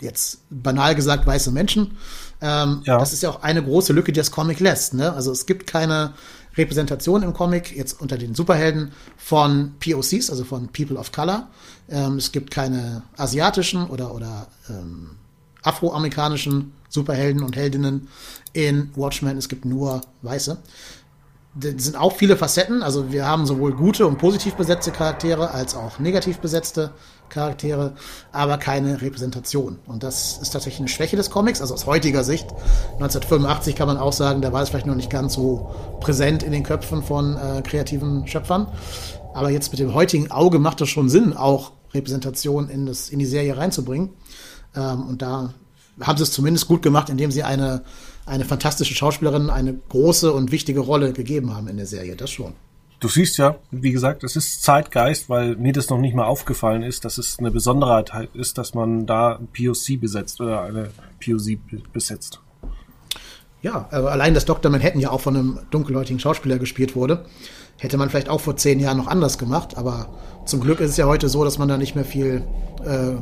jetzt 0.00 0.40
banal 0.50 0.94
gesagt, 0.94 1.26
weiße 1.26 1.50
Menschen. 1.50 1.96
Ähm, 2.40 2.82
Ja. 2.84 2.98
Das 2.98 3.12
ist 3.12 3.22
ja 3.22 3.30
auch 3.30 3.42
eine 3.42 3.62
große 3.62 3.92
Lücke, 3.92 4.12
die 4.12 4.20
das 4.20 4.30
Comic 4.30 4.60
lässt. 4.60 4.94
Ne? 4.94 5.12
Also 5.12 5.32
es 5.32 5.46
gibt 5.46 5.66
keine 5.66 6.14
Repräsentation 6.56 7.22
im 7.22 7.32
Comic, 7.32 7.76
jetzt 7.76 8.00
unter 8.00 8.16
den 8.16 8.34
Superhelden, 8.34 8.92
von 9.16 9.74
POCs, 9.80 10.30
also 10.30 10.44
von 10.44 10.68
People 10.68 10.96
of 10.96 11.12
Color. 11.12 11.48
Ähm, 11.88 12.16
es 12.16 12.32
gibt 12.32 12.50
keine 12.50 13.02
asiatischen 13.16 13.86
oder, 13.88 14.14
oder 14.14 14.48
ähm, 14.68 15.16
afroamerikanischen 15.62 16.72
Superhelden 16.88 17.42
und 17.42 17.56
Heldinnen 17.56 18.08
in 18.52 18.90
Watchmen. 18.94 19.36
Es 19.36 19.48
gibt 19.48 19.64
nur 19.64 20.00
weiße 20.22 20.56
sind 21.60 21.96
auch 21.96 22.14
viele 22.14 22.36
Facetten. 22.36 22.82
Also 22.82 23.12
wir 23.12 23.26
haben 23.26 23.46
sowohl 23.46 23.72
gute 23.72 24.06
und 24.06 24.18
positiv 24.18 24.54
besetzte 24.54 24.90
Charaktere 24.90 25.52
als 25.52 25.74
auch 25.74 25.98
negativ 25.98 26.38
besetzte 26.38 26.92
Charaktere, 27.28 27.94
aber 28.32 28.58
keine 28.58 29.00
Repräsentation. 29.00 29.78
Und 29.86 30.02
das 30.02 30.38
ist 30.40 30.50
tatsächlich 30.50 30.80
eine 30.80 30.88
Schwäche 30.88 31.16
des 31.16 31.30
Comics, 31.30 31.60
also 31.60 31.74
aus 31.74 31.86
heutiger 31.86 32.24
Sicht. 32.24 32.46
1985 32.94 33.74
kann 33.74 33.88
man 33.88 33.96
auch 33.96 34.12
sagen, 34.12 34.42
da 34.42 34.52
war 34.52 34.62
es 34.62 34.68
vielleicht 34.68 34.86
noch 34.86 34.94
nicht 34.94 35.10
ganz 35.10 35.34
so 35.34 35.74
präsent 36.00 36.42
in 36.42 36.52
den 36.52 36.62
Köpfen 36.62 37.02
von 37.02 37.36
äh, 37.36 37.62
kreativen 37.62 38.26
Schöpfern. 38.26 38.68
Aber 39.34 39.50
jetzt 39.50 39.72
mit 39.72 39.80
dem 39.80 39.92
heutigen 39.92 40.30
Auge 40.30 40.58
macht 40.58 40.80
es 40.80 40.88
schon 40.88 41.08
Sinn, 41.08 41.36
auch 41.36 41.72
Repräsentation 41.92 42.68
in, 42.68 42.86
das, 42.86 43.08
in 43.10 43.18
die 43.18 43.26
Serie 43.26 43.56
reinzubringen. 43.56 44.10
Ähm, 44.74 45.06
und 45.06 45.22
da 45.22 45.52
haben 46.00 46.16
sie 46.16 46.22
es 46.22 46.32
zumindest 46.32 46.68
gut 46.68 46.82
gemacht, 46.82 47.08
indem 47.08 47.30
sie 47.30 47.42
eine, 47.42 47.82
eine 48.26 48.44
fantastische 48.44 48.94
Schauspielerin 48.94 49.50
eine 49.50 49.74
große 49.88 50.32
und 50.32 50.50
wichtige 50.52 50.80
Rolle 50.80 51.12
gegeben 51.12 51.54
haben 51.56 51.68
in 51.68 51.76
der 51.76 51.86
Serie. 51.86 52.16
Das 52.16 52.30
schon. 52.30 52.52
Du 52.98 53.08
siehst 53.08 53.36
ja, 53.38 53.56
wie 53.70 53.92
gesagt, 53.92 54.24
es 54.24 54.36
ist 54.36 54.62
Zeitgeist, 54.62 55.28
weil 55.28 55.54
mir 55.56 55.72
das 55.72 55.90
noch 55.90 55.98
nicht 55.98 56.14
mal 56.14 56.24
aufgefallen 56.24 56.82
ist, 56.82 57.04
dass 57.04 57.18
es 57.18 57.38
eine 57.38 57.50
Besonderheit 57.50 58.12
halt 58.14 58.34
ist, 58.34 58.56
dass 58.58 58.74
man 58.74 59.06
da 59.06 59.36
ein 59.36 59.48
POC 59.48 60.00
besetzt 60.00 60.40
oder 60.40 60.62
eine 60.62 60.88
POC 61.24 61.58
be- 61.70 61.82
besetzt. 61.92 62.40
Ja, 63.62 63.88
aber 63.90 64.12
allein, 64.12 64.32
dass 64.34 64.44
Dr. 64.44 64.70
Manhattan 64.70 65.00
ja 65.00 65.10
auch 65.10 65.20
von 65.20 65.36
einem 65.36 65.58
dunkelhäutigen 65.70 66.20
Schauspieler 66.20 66.58
gespielt 66.58 66.94
wurde, 66.96 67.26
hätte 67.78 67.98
man 67.98 68.08
vielleicht 68.08 68.28
auch 68.28 68.40
vor 68.40 68.56
zehn 68.56 68.80
Jahren 68.80 68.96
noch 68.98 69.08
anders 69.08 69.38
gemacht. 69.38 69.76
Aber 69.76 70.08
zum 70.46 70.60
Glück 70.60 70.80
ist 70.80 70.90
es 70.92 70.96
ja 70.96 71.06
heute 71.06 71.28
so, 71.28 71.44
dass 71.44 71.58
man 71.58 71.68
da 71.68 71.76
nicht 71.76 71.94
mehr 71.96 72.04
viel 72.04 72.42
äh, 72.84 73.16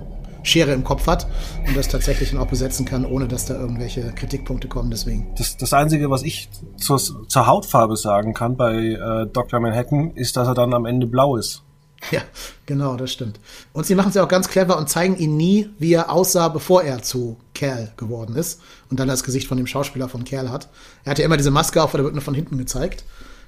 Schere 0.44 0.72
im 0.72 0.84
Kopf 0.84 1.06
hat 1.08 1.26
und 1.66 1.76
das 1.76 1.88
tatsächlich 1.88 2.30
dann 2.30 2.38
auch 2.38 2.46
besetzen 2.46 2.86
kann, 2.86 3.04
ohne 3.04 3.26
dass 3.26 3.46
da 3.46 3.54
irgendwelche 3.58 4.12
Kritikpunkte 4.12 4.68
kommen. 4.68 4.90
Deswegen. 4.90 5.34
Das, 5.36 5.56
das 5.56 5.72
Einzige, 5.72 6.10
was 6.10 6.22
ich 6.22 6.48
zur, 6.76 6.98
zur 7.00 7.46
Hautfarbe 7.46 7.96
sagen 7.96 8.34
kann 8.34 8.56
bei 8.56 8.74
äh, 8.76 9.26
Dr. 9.32 9.58
Manhattan, 9.58 10.12
ist, 10.12 10.36
dass 10.36 10.46
er 10.46 10.54
dann 10.54 10.72
am 10.74 10.86
Ende 10.86 11.06
blau 11.06 11.36
ist. 11.36 11.62
Ja, 12.10 12.20
genau, 12.66 12.96
das 12.96 13.12
stimmt. 13.12 13.40
Und 13.72 13.86
sie 13.86 13.94
machen 13.94 14.10
es 14.10 14.14
ja 14.14 14.22
auch 14.22 14.28
ganz 14.28 14.48
clever 14.48 14.76
und 14.76 14.90
zeigen 14.90 15.16
ihn 15.16 15.38
nie, 15.38 15.70
wie 15.78 15.94
er 15.94 16.12
aussah, 16.12 16.48
bevor 16.48 16.82
er 16.82 17.00
zu 17.02 17.38
Kerl 17.54 17.92
geworden 17.96 18.36
ist 18.36 18.60
und 18.90 19.00
dann 19.00 19.08
das 19.08 19.24
Gesicht 19.24 19.48
von 19.48 19.56
dem 19.56 19.66
Schauspieler 19.66 20.10
von 20.10 20.24
Kerl 20.24 20.50
hat. 20.50 20.68
Er 21.04 21.12
hat 21.12 21.18
ja 21.18 21.24
immer 21.24 21.38
diese 21.38 21.50
Maske 21.50 21.82
auf, 21.82 21.90
aber 21.90 21.98
der 21.98 22.04
wird 22.04 22.14
nur 22.14 22.22
von 22.22 22.34
hinten 22.34 22.58
gezeigt. 22.58 23.04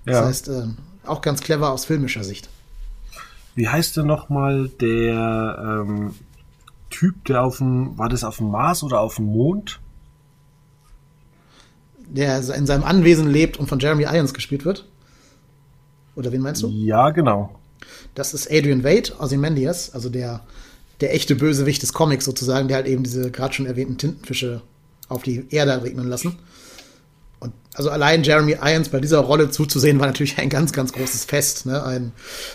Das 0.07 0.15
Ja. 0.17 0.25
heißt, 0.25 0.49
ähm, 0.49 0.79
auch 1.05 1.21
ganz 1.21 1.43
clever 1.43 1.71
aus 1.71 1.85
filmischer 1.85 2.25
Sicht. 2.25 2.49
Wie 3.55 3.69
heißt 3.69 3.97
denn 3.99 4.07
nochmal 4.07 4.71
der 4.81 5.83
ähm, 5.87 6.15
Typ, 6.99 7.27
der 7.27 7.43
auf 7.43 7.59
dem, 7.59 7.99
war 7.99 8.09
das 8.09 8.25
auf 8.25 8.39
dem 8.39 8.51
Mars 8.51 8.83
oder 8.83 9.01
auf 9.01 9.17
dem 9.17 9.27
Mond? 9.27 9.81
Der 12.09 12.39
in 12.39 12.67
seinem 12.67 12.85
Anwesen 12.85 13.29
lebt 13.29 13.59
und 13.59 13.67
von 13.67 13.79
Jeremy 13.79 14.05
Irons 14.05 14.33
gespielt 14.33 14.65
wird. 14.65 14.89
Oder 16.15 16.33
wen 16.33 16.41
meinst 16.41 16.63
du? 16.63 16.69
Ja, 16.69 17.11
genau. 17.11 17.55
Das 18.15 18.33
ist 18.33 18.51
Adrian 18.51 18.83
Wade, 18.83 19.13
Ozymandias, 19.19 19.93
also 19.93 20.09
der, 20.09 20.41
der 21.03 21.15
echte 21.15 21.37
Bösewicht 21.37 21.83
des 21.83 21.93
Comics 21.93 22.25
sozusagen, 22.25 22.67
der 22.69 22.79
halt 22.79 22.87
eben 22.87 23.03
diese 23.03 23.31
gerade 23.31 23.53
schon 23.53 23.67
erwähnten 23.67 23.99
Tintenfische 23.99 24.63
auf 25.11 25.23
die 25.23 25.45
Erde 25.51 25.83
regnen 25.83 26.09
lassen. 26.09 26.39
Also 27.77 27.91
allein 27.91 28.23
Jeremy 28.23 28.57
Irons 28.63 28.89
bei 28.89 29.01
dieser 29.01 29.19
Rolle 29.19 29.51
zuzusehen, 29.51 30.01
war 30.01 30.07
natürlich 30.07 30.39
ein 30.39 30.49
ganz, 30.49 30.73
ganz 30.73 30.95
großes 30.95 31.27
Fest. 31.27 31.67
Ne? 31.67 31.85
Ein, 31.85 32.13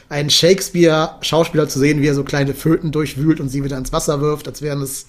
ein 0.10 0.32
Shakespeare-Schauspieler 0.32 1.70
zu 1.70 1.78
sehen, 1.78 2.02
wie 2.02 2.08
er 2.08 2.16
so 2.16 2.24
kleine 2.24 2.56
Föten 2.56 2.92
durchwühlt 2.92 3.40
und 3.40 3.50
sie 3.50 3.64
wieder 3.64 3.78
ins 3.78 3.94
Wasser 3.94 4.20
wirft, 4.20 4.48
als 4.48 4.64
wären 4.64 4.82
es, 4.82 5.06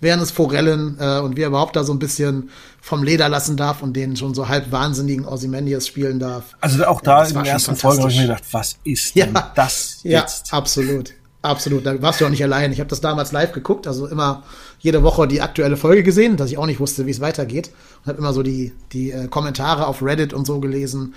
wären 0.00 0.20
es 0.20 0.30
Forellen 0.30 0.96
äh, 1.00 1.18
und 1.18 1.36
wie 1.36 1.42
er 1.42 1.48
überhaupt 1.48 1.74
da 1.74 1.82
so 1.82 1.92
ein 1.92 1.98
bisschen 1.98 2.50
vom 2.80 3.02
Leder 3.02 3.28
lassen 3.28 3.56
darf 3.56 3.82
und 3.82 3.94
den 3.94 4.16
schon 4.16 4.34
so 4.34 4.48
halb 4.48 4.70
wahnsinnigen 4.70 5.26
Ozymandias 5.26 5.88
spielen 5.88 6.20
darf. 6.20 6.44
Also 6.60 6.84
auch 6.86 7.00
da 7.00 7.20
das 7.20 7.32
in 7.32 7.42
der 7.42 7.52
ersten 7.52 7.74
Folge 7.74 8.02
habe 8.02 8.12
ich 8.12 8.18
mir 8.18 8.28
gedacht, 8.28 8.44
was 8.52 8.76
ist 8.84 9.16
denn 9.16 9.36
das 9.56 9.98
ja, 10.04 10.20
jetzt? 10.20 10.54
absolut. 10.54 11.12
Absolut. 11.42 11.86
Da 11.86 12.00
warst 12.02 12.20
du 12.20 12.26
auch 12.26 12.30
nicht 12.30 12.42
allein. 12.42 12.72
Ich 12.72 12.80
habe 12.80 12.90
das 12.90 13.00
damals 13.00 13.30
live 13.32 13.52
geguckt, 13.52 13.86
also 13.86 14.06
immer 14.06 14.42
jede 14.78 15.02
Woche 15.02 15.26
die 15.26 15.40
aktuelle 15.40 15.76
Folge 15.76 16.02
gesehen, 16.02 16.36
dass 16.36 16.50
ich 16.50 16.58
auch 16.58 16.66
nicht 16.66 16.80
wusste, 16.80 17.06
wie 17.06 17.10
es 17.10 17.20
weitergeht. 17.20 17.70
Und 18.02 18.08
habe 18.08 18.18
immer 18.18 18.32
so 18.32 18.42
die, 18.42 18.72
die 18.92 19.10
äh, 19.10 19.28
Kommentare 19.28 19.86
auf 19.86 20.02
Reddit 20.02 20.32
und 20.32 20.46
so 20.46 20.60
gelesen. 20.60 21.14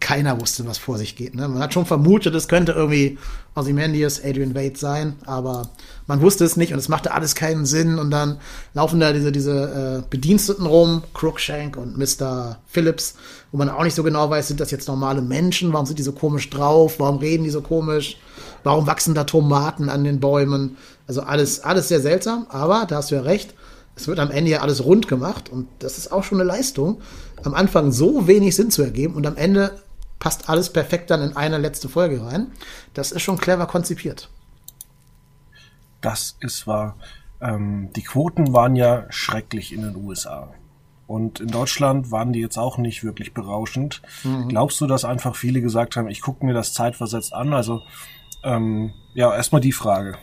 Keiner 0.00 0.40
wusste, 0.40 0.66
was 0.66 0.78
vor 0.78 0.98
sich 0.98 1.16
geht. 1.16 1.34
Ne? 1.34 1.48
Man 1.48 1.62
hat 1.62 1.72
schon 1.72 1.86
vermutet, 1.86 2.34
es 2.34 2.48
könnte 2.48 2.72
irgendwie 2.72 3.18
Ozymandias, 3.54 4.22
Adrian 4.22 4.54
Wade 4.54 4.76
sein, 4.76 5.14
aber 5.24 5.70
man 6.06 6.20
wusste 6.20 6.44
es 6.44 6.56
nicht 6.56 6.72
und 6.72 6.78
es 6.78 6.88
machte 6.88 7.12
alles 7.12 7.34
keinen 7.34 7.64
Sinn. 7.64 7.98
Und 7.98 8.10
dann 8.10 8.38
laufen 8.74 9.00
da 9.00 9.12
diese, 9.12 9.32
diese 9.32 10.02
äh, 10.04 10.08
Bediensteten 10.10 10.66
rum, 10.66 11.02
Crookshank 11.14 11.76
und 11.76 11.96
Mr. 11.96 12.58
Phillips, 12.66 13.14
wo 13.52 13.58
man 13.58 13.70
auch 13.70 13.84
nicht 13.84 13.94
so 13.94 14.02
genau 14.02 14.28
weiß, 14.28 14.48
sind 14.48 14.60
das 14.60 14.70
jetzt 14.70 14.88
normale 14.88 15.22
Menschen? 15.22 15.72
Warum 15.72 15.86
sind 15.86 15.98
die 15.98 16.02
so 16.02 16.12
komisch 16.12 16.50
drauf? 16.50 16.98
Warum 16.98 17.18
reden 17.18 17.44
die 17.44 17.50
so 17.50 17.62
komisch? 17.62 18.18
Warum 18.64 18.86
wachsen 18.86 19.14
da 19.14 19.24
Tomaten 19.24 19.88
an 19.88 20.04
den 20.04 20.20
Bäumen? 20.20 20.76
Also 21.06 21.22
alles, 21.22 21.60
alles 21.60 21.88
sehr 21.88 22.00
seltsam, 22.00 22.46
aber 22.48 22.86
da 22.86 22.96
hast 22.96 23.10
du 23.10 23.14
ja 23.14 23.22
recht. 23.22 23.54
Es 23.94 24.08
wird 24.08 24.18
am 24.18 24.30
Ende 24.30 24.50
ja 24.50 24.60
alles 24.60 24.84
rund 24.84 25.08
gemacht 25.08 25.48
und 25.48 25.68
das 25.78 25.96
ist 25.98 26.12
auch 26.12 26.24
schon 26.24 26.40
eine 26.40 26.46
Leistung, 26.46 27.00
am 27.44 27.54
Anfang 27.54 27.92
so 27.92 28.26
wenig 28.26 28.54
Sinn 28.54 28.70
zu 28.70 28.82
ergeben 28.82 29.14
und 29.14 29.26
am 29.26 29.36
Ende 29.36 29.80
passt 30.18 30.48
alles 30.48 30.70
perfekt 30.72 31.10
dann 31.10 31.22
in 31.22 31.36
eine 31.36 31.58
letzte 31.58 31.88
Folge 31.88 32.24
rein. 32.24 32.48
Das 32.94 33.12
ist 33.12 33.22
schon 33.22 33.38
clever 33.38 33.66
konzipiert. 33.66 34.28
Das 36.00 36.36
ist 36.40 36.66
wahr. 36.66 36.96
Ähm, 37.40 37.90
die 37.94 38.02
Quoten 38.02 38.52
waren 38.52 38.76
ja 38.76 39.06
schrecklich 39.10 39.72
in 39.72 39.82
den 39.82 39.96
USA. 39.96 40.52
Und 41.06 41.40
in 41.40 41.48
Deutschland 41.48 42.10
waren 42.10 42.32
die 42.32 42.40
jetzt 42.40 42.58
auch 42.58 42.78
nicht 42.78 43.04
wirklich 43.04 43.32
berauschend. 43.32 44.02
Glaubst 44.48 44.80
du, 44.80 44.86
dass 44.86 45.04
einfach 45.04 45.36
viele 45.36 45.60
gesagt 45.60 45.96
haben, 45.96 46.08
ich 46.08 46.20
gucke 46.20 46.44
mir 46.44 46.52
das 46.52 46.72
zeitversetzt 46.72 47.32
an? 47.32 47.52
Also, 47.52 47.82
ähm, 48.42 48.92
ja, 49.14 49.32
erstmal 49.34 49.60
die 49.60 49.72
Frage. 49.72 50.16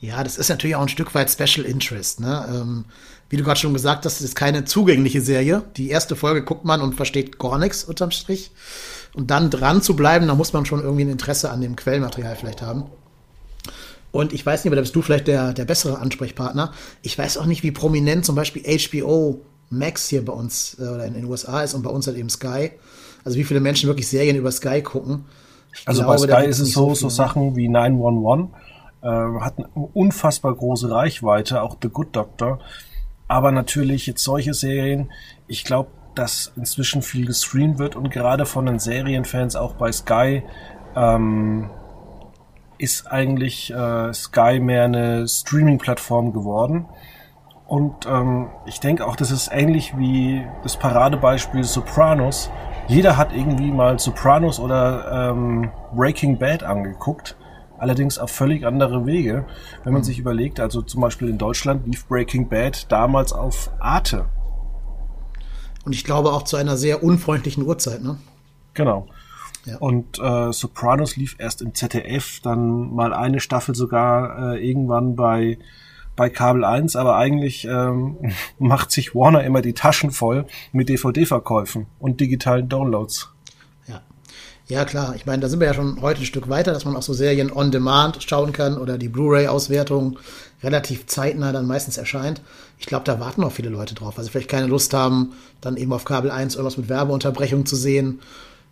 Ja, 0.00 0.24
das 0.24 0.38
ist 0.38 0.48
natürlich 0.48 0.76
auch 0.76 0.82
ein 0.82 0.88
Stück 0.88 1.14
weit 1.14 1.30
Special 1.30 1.66
Interest. 1.66 2.20
Ne? 2.20 2.46
Ähm, 2.50 2.84
wie 3.28 3.36
du 3.36 3.44
gerade 3.44 3.60
schon 3.60 3.74
gesagt 3.74 4.06
hast, 4.06 4.20
ist 4.20 4.34
keine 4.34 4.64
zugängliche 4.64 5.20
Serie. 5.20 5.62
Die 5.76 5.90
erste 5.90 6.16
Folge 6.16 6.42
guckt 6.42 6.64
man 6.64 6.80
und 6.80 6.94
versteht 6.94 7.38
gar 7.38 7.58
nichts 7.58 7.84
unterm 7.84 8.10
Strich. 8.10 8.50
Und 9.12 9.30
dann 9.30 9.50
dran 9.50 9.82
zu 9.82 9.94
bleiben, 9.94 10.26
da 10.26 10.34
muss 10.34 10.52
man 10.52 10.64
schon 10.64 10.82
irgendwie 10.82 11.04
ein 11.04 11.10
Interesse 11.10 11.50
an 11.50 11.60
dem 11.60 11.76
Quellmaterial 11.76 12.36
vielleicht 12.36 12.62
haben. 12.62 12.84
Und 14.12 14.32
ich 14.32 14.44
weiß 14.44 14.64
nicht, 14.64 14.70
aber 14.70 14.76
da 14.76 14.82
bist 14.82 14.96
du 14.96 15.02
vielleicht 15.02 15.28
der, 15.28 15.52
der 15.52 15.64
bessere 15.64 15.98
Ansprechpartner. 15.98 16.72
Ich 17.02 17.16
weiß 17.16 17.38
auch 17.38 17.46
nicht, 17.46 17.62
wie 17.62 17.70
prominent 17.70 18.24
zum 18.24 18.34
Beispiel 18.34 18.62
HBO 18.62 19.40
Max 19.68 20.08
hier 20.08 20.24
bei 20.24 20.32
uns 20.32 20.76
äh, 20.80 20.82
oder 20.82 21.04
in 21.04 21.14
den 21.14 21.26
USA 21.26 21.62
ist 21.62 21.74
und 21.74 21.82
bei 21.82 21.90
uns 21.90 22.06
halt 22.06 22.16
eben 22.16 22.28
Sky. 22.28 22.72
Also 23.24 23.38
wie 23.38 23.44
viele 23.44 23.60
Menschen 23.60 23.86
wirklich 23.86 24.08
Serien 24.08 24.36
über 24.36 24.50
Sky 24.50 24.82
gucken. 24.82 25.26
Ich 25.72 25.86
Also 25.86 26.02
glaube, 26.02 26.26
bei 26.26 26.40
Sky 26.42 26.50
ist 26.50 26.58
es 26.58 26.72
so, 26.72 26.94
so? 26.94 27.08
Sachen 27.08 27.54
wie 27.54 27.68
911 27.68 28.48
äh, 29.02 29.08
hat 29.08 29.58
eine 29.58 29.68
unfassbar 29.74 30.54
große 30.54 30.90
Reichweite, 30.90 31.62
auch 31.62 31.76
The 31.80 31.88
Good 31.88 32.16
Doctor. 32.16 32.58
Aber 33.28 33.52
natürlich 33.52 34.06
jetzt 34.06 34.24
solche 34.24 34.54
Serien, 34.54 35.10
ich 35.46 35.64
glaube, 35.64 35.90
dass 36.14 36.52
inzwischen 36.56 37.02
viel 37.02 37.26
gestreamt 37.26 37.78
wird 37.78 37.96
und 37.96 38.10
gerade 38.10 38.44
von 38.44 38.66
den 38.66 38.78
Serienfans 38.78 39.56
auch 39.56 39.74
bei 39.74 39.92
Sky 39.92 40.42
ähm, 40.96 41.70
ist 42.78 43.06
eigentlich 43.06 43.72
äh, 43.72 44.12
Sky 44.12 44.58
mehr 44.58 44.84
eine 44.84 45.28
Streaming-Plattform 45.28 46.32
geworden. 46.32 46.86
Und 47.66 48.06
ähm, 48.06 48.48
ich 48.66 48.80
denke 48.80 49.06
auch, 49.06 49.14
das 49.14 49.30
ist 49.30 49.50
ähnlich 49.52 49.96
wie 49.96 50.44
das 50.64 50.76
Paradebeispiel 50.76 51.62
Sopranos. 51.62 52.50
Jeder 52.88 53.16
hat 53.16 53.32
irgendwie 53.32 53.70
mal 53.70 53.98
Sopranos 54.00 54.58
oder 54.58 55.30
ähm, 55.30 55.70
Breaking 55.94 56.38
Bad 56.38 56.64
angeguckt. 56.64 57.36
Allerdings 57.80 58.18
auf 58.18 58.30
völlig 58.30 58.66
andere 58.66 59.06
Wege. 59.06 59.46
Wenn 59.84 59.94
man 59.94 60.04
sich 60.04 60.18
überlegt, 60.18 60.60
also 60.60 60.82
zum 60.82 61.00
Beispiel 61.00 61.30
in 61.30 61.38
Deutschland 61.38 61.86
lief 61.86 62.06
Breaking 62.06 62.48
Bad 62.48 62.92
damals 62.92 63.32
auf 63.32 63.70
Arte. 63.80 64.26
Und 65.86 65.94
ich 65.94 66.04
glaube 66.04 66.32
auch 66.32 66.42
zu 66.42 66.58
einer 66.58 66.76
sehr 66.76 67.02
unfreundlichen 67.02 67.64
Uhrzeit, 67.64 68.02
ne? 68.02 68.18
Genau. 68.74 69.08
Ja. 69.64 69.78
Und 69.78 70.18
äh, 70.18 70.52
Sopranos 70.52 71.16
lief 71.16 71.36
erst 71.38 71.62
im 71.62 71.74
ZDF, 71.74 72.40
dann 72.42 72.94
mal 72.94 73.14
eine 73.14 73.40
Staffel 73.40 73.74
sogar 73.74 74.54
äh, 74.54 74.68
irgendwann 74.68 75.16
bei 75.16 75.58
bei 76.16 76.28
Kabel 76.28 76.64
1, 76.66 76.96
aber 76.96 77.16
eigentlich 77.16 77.64
ähm, 77.64 78.18
macht 78.58 78.90
sich 78.90 79.14
Warner 79.14 79.42
immer 79.42 79.62
die 79.62 79.72
Taschen 79.72 80.10
voll 80.10 80.44
mit 80.70 80.90
DVD-Verkäufen 80.90 81.86
und 81.98 82.20
digitalen 82.20 82.68
Downloads. 82.68 83.32
Ja. 84.70 84.84
Klar. 84.84 85.14
Ich 85.16 85.26
meine, 85.26 85.42
da 85.42 85.48
sind 85.48 85.60
wir 85.60 85.66
ja 85.66 85.74
schon 85.74 86.00
heute 86.00 86.20
ein 86.20 86.26
Stück 86.26 86.48
weiter, 86.48 86.72
dass 86.72 86.84
man 86.84 86.96
auch 86.96 87.02
so 87.02 87.12
Serien 87.12 87.52
on 87.52 87.70
demand 87.70 88.22
schauen 88.22 88.52
kann 88.52 88.78
oder 88.78 88.98
die 88.98 89.08
Blu-ray-Auswertung 89.08 90.18
relativ 90.62 91.06
zeitnah 91.06 91.52
dann 91.52 91.66
meistens 91.66 91.98
erscheint. 91.98 92.40
Ich 92.78 92.86
glaube, 92.86 93.04
da 93.04 93.18
warten 93.18 93.42
auch 93.42 93.52
viele 93.52 93.68
Leute 93.68 93.94
drauf. 93.94 94.16
Also 94.16 94.30
vielleicht 94.30 94.48
keine 94.48 94.66
Lust 94.66 94.94
haben, 94.94 95.32
dann 95.60 95.76
eben 95.76 95.92
auf 95.92 96.04
Kabel 96.04 96.30
1 96.30 96.54
irgendwas 96.54 96.78
mit 96.78 96.88
Werbeunterbrechung 96.88 97.66
zu 97.66 97.76
sehen. 97.76 98.20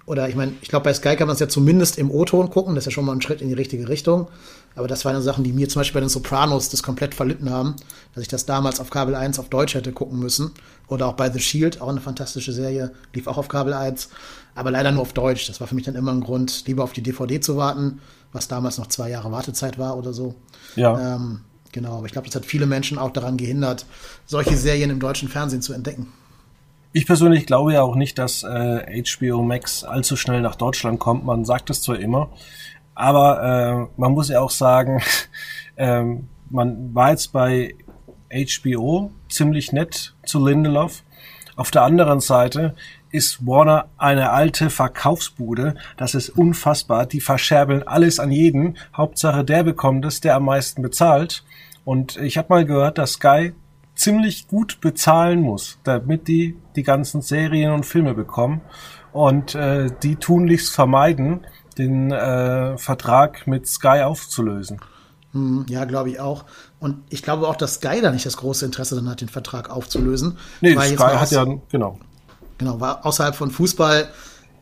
Oder 0.06 0.28
ich 0.28 0.36
meine, 0.36 0.52
ich 0.62 0.68
glaube, 0.68 0.84
bei 0.84 0.94
Sky 0.94 1.16
kann 1.16 1.26
man 1.26 1.34
es 1.34 1.40
ja 1.40 1.48
zumindest 1.48 1.98
im 1.98 2.10
O-Ton 2.10 2.48
gucken. 2.48 2.74
Das 2.74 2.82
ist 2.82 2.86
ja 2.86 2.92
schon 2.92 3.04
mal 3.04 3.12
ein 3.12 3.20
Schritt 3.20 3.42
in 3.42 3.48
die 3.48 3.54
richtige 3.54 3.88
Richtung. 3.88 4.28
Aber 4.74 4.86
das 4.86 5.04
waren 5.04 5.20
Sachen, 5.22 5.42
die 5.42 5.52
mir 5.52 5.68
zum 5.68 5.80
Beispiel 5.80 5.94
bei 5.94 6.00
den 6.00 6.08
Sopranos 6.08 6.68
das 6.68 6.82
komplett 6.82 7.14
verlitten 7.14 7.50
haben, 7.50 7.74
dass 8.14 8.22
ich 8.22 8.28
das 8.28 8.46
damals 8.46 8.78
auf 8.78 8.90
Kabel 8.90 9.14
1 9.14 9.38
auf 9.38 9.48
Deutsch 9.48 9.74
hätte 9.74 9.92
gucken 9.92 10.18
müssen. 10.18 10.52
Oder 10.86 11.06
auch 11.06 11.14
bei 11.14 11.30
The 11.30 11.40
Shield, 11.40 11.80
auch 11.80 11.88
eine 11.88 12.00
fantastische 12.00 12.52
Serie, 12.52 12.92
lief 13.12 13.26
auch 13.26 13.38
auf 13.38 13.48
Kabel 13.48 13.74
1, 13.74 14.08
aber 14.54 14.70
leider 14.70 14.92
nur 14.92 15.02
auf 15.02 15.12
Deutsch. 15.12 15.48
Das 15.48 15.60
war 15.60 15.66
für 15.66 15.74
mich 15.74 15.84
dann 15.84 15.96
immer 15.96 16.12
ein 16.12 16.20
Grund, 16.20 16.66
lieber 16.66 16.84
auf 16.84 16.92
die 16.92 17.02
DVD 17.02 17.40
zu 17.40 17.56
warten, 17.56 18.00
was 18.32 18.48
damals 18.48 18.78
noch 18.78 18.86
zwei 18.86 19.10
Jahre 19.10 19.30
Wartezeit 19.32 19.78
war 19.78 19.96
oder 19.96 20.12
so. 20.12 20.34
Ja. 20.76 21.16
Ähm, 21.16 21.40
genau, 21.72 21.98
aber 21.98 22.06
ich 22.06 22.12
glaube, 22.12 22.26
das 22.26 22.36
hat 22.36 22.46
viele 22.46 22.66
Menschen 22.66 22.98
auch 22.98 23.12
daran 23.12 23.36
gehindert, 23.36 23.84
solche 24.26 24.56
Serien 24.56 24.90
im 24.90 25.00
deutschen 25.00 25.28
Fernsehen 25.28 25.62
zu 25.62 25.72
entdecken. 25.72 26.12
Ich 26.92 27.06
persönlich 27.06 27.46
glaube 27.46 27.74
ja 27.74 27.82
auch 27.82 27.96
nicht, 27.96 28.18
dass 28.18 28.42
äh, 28.42 29.02
HBO 29.02 29.42
Max 29.42 29.84
allzu 29.84 30.16
schnell 30.16 30.40
nach 30.40 30.56
Deutschland 30.56 30.98
kommt. 30.98 31.24
Man 31.24 31.44
sagt 31.44 31.68
es 31.68 31.82
zwar 31.82 31.98
immer, 31.98 32.30
aber 32.98 33.88
äh, 33.96 34.00
man 34.00 34.12
muss 34.12 34.28
ja 34.28 34.40
auch 34.40 34.50
sagen, 34.50 35.00
ähm, 35.76 36.28
man 36.50 36.94
war 36.94 37.10
jetzt 37.10 37.32
bei 37.32 37.74
HBO 38.32 39.12
ziemlich 39.28 39.72
nett 39.72 40.14
zu 40.26 40.44
Lindelof. 40.44 41.04
Auf 41.54 41.70
der 41.70 41.82
anderen 41.82 42.20
Seite 42.20 42.74
ist 43.10 43.46
Warner 43.46 43.88
eine 43.98 44.30
alte 44.30 44.68
Verkaufsbude. 44.68 45.76
Das 45.96 46.14
ist 46.14 46.30
unfassbar. 46.30 47.06
Die 47.06 47.20
verscherbeln 47.20 47.86
alles 47.86 48.18
an 48.18 48.32
jeden. 48.32 48.76
Hauptsache, 48.96 49.44
der 49.44 49.62
bekommt 49.62 50.04
es, 50.04 50.20
der 50.20 50.34
am 50.34 50.46
meisten 50.46 50.82
bezahlt. 50.82 51.44
Und 51.84 52.16
ich 52.16 52.36
habe 52.36 52.48
mal 52.50 52.64
gehört, 52.64 52.98
dass 52.98 53.12
Sky 53.12 53.52
ziemlich 53.94 54.48
gut 54.48 54.80
bezahlen 54.80 55.40
muss, 55.40 55.78
damit 55.84 56.28
die 56.28 56.56
die 56.76 56.82
ganzen 56.82 57.22
Serien 57.22 57.72
und 57.72 57.86
Filme 57.86 58.14
bekommen. 58.14 58.60
Und 59.12 59.54
äh, 59.54 59.90
die 60.02 60.16
tunlichst 60.16 60.74
vermeiden, 60.74 61.46
den 61.78 62.10
äh, 62.10 62.76
Vertrag 62.78 63.46
mit 63.46 63.66
Sky 63.66 64.02
aufzulösen. 64.04 64.80
Hm, 65.32 65.66
Ja, 65.68 65.84
glaube 65.84 66.10
ich 66.10 66.20
auch. 66.20 66.44
Und 66.80 66.98
ich 67.10 67.22
glaube 67.22 67.48
auch, 67.48 67.56
dass 67.56 67.74
Sky 67.74 68.00
da 68.00 68.10
nicht 68.10 68.26
das 68.26 68.36
große 68.36 68.64
Interesse 68.64 68.96
dann 68.96 69.08
hat, 69.08 69.20
den 69.20 69.28
Vertrag 69.28 69.70
aufzulösen. 69.70 70.38
Nee, 70.60 70.76
Sky 70.76 70.96
hat 70.96 71.30
ja, 71.30 71.44
genau. 71.70 71.98
Genau, 72.58 72.80
weil 72.80 72.96
außerhalb 73.02 73.34
von 73.34 73.50
Fußball 73.50 74.08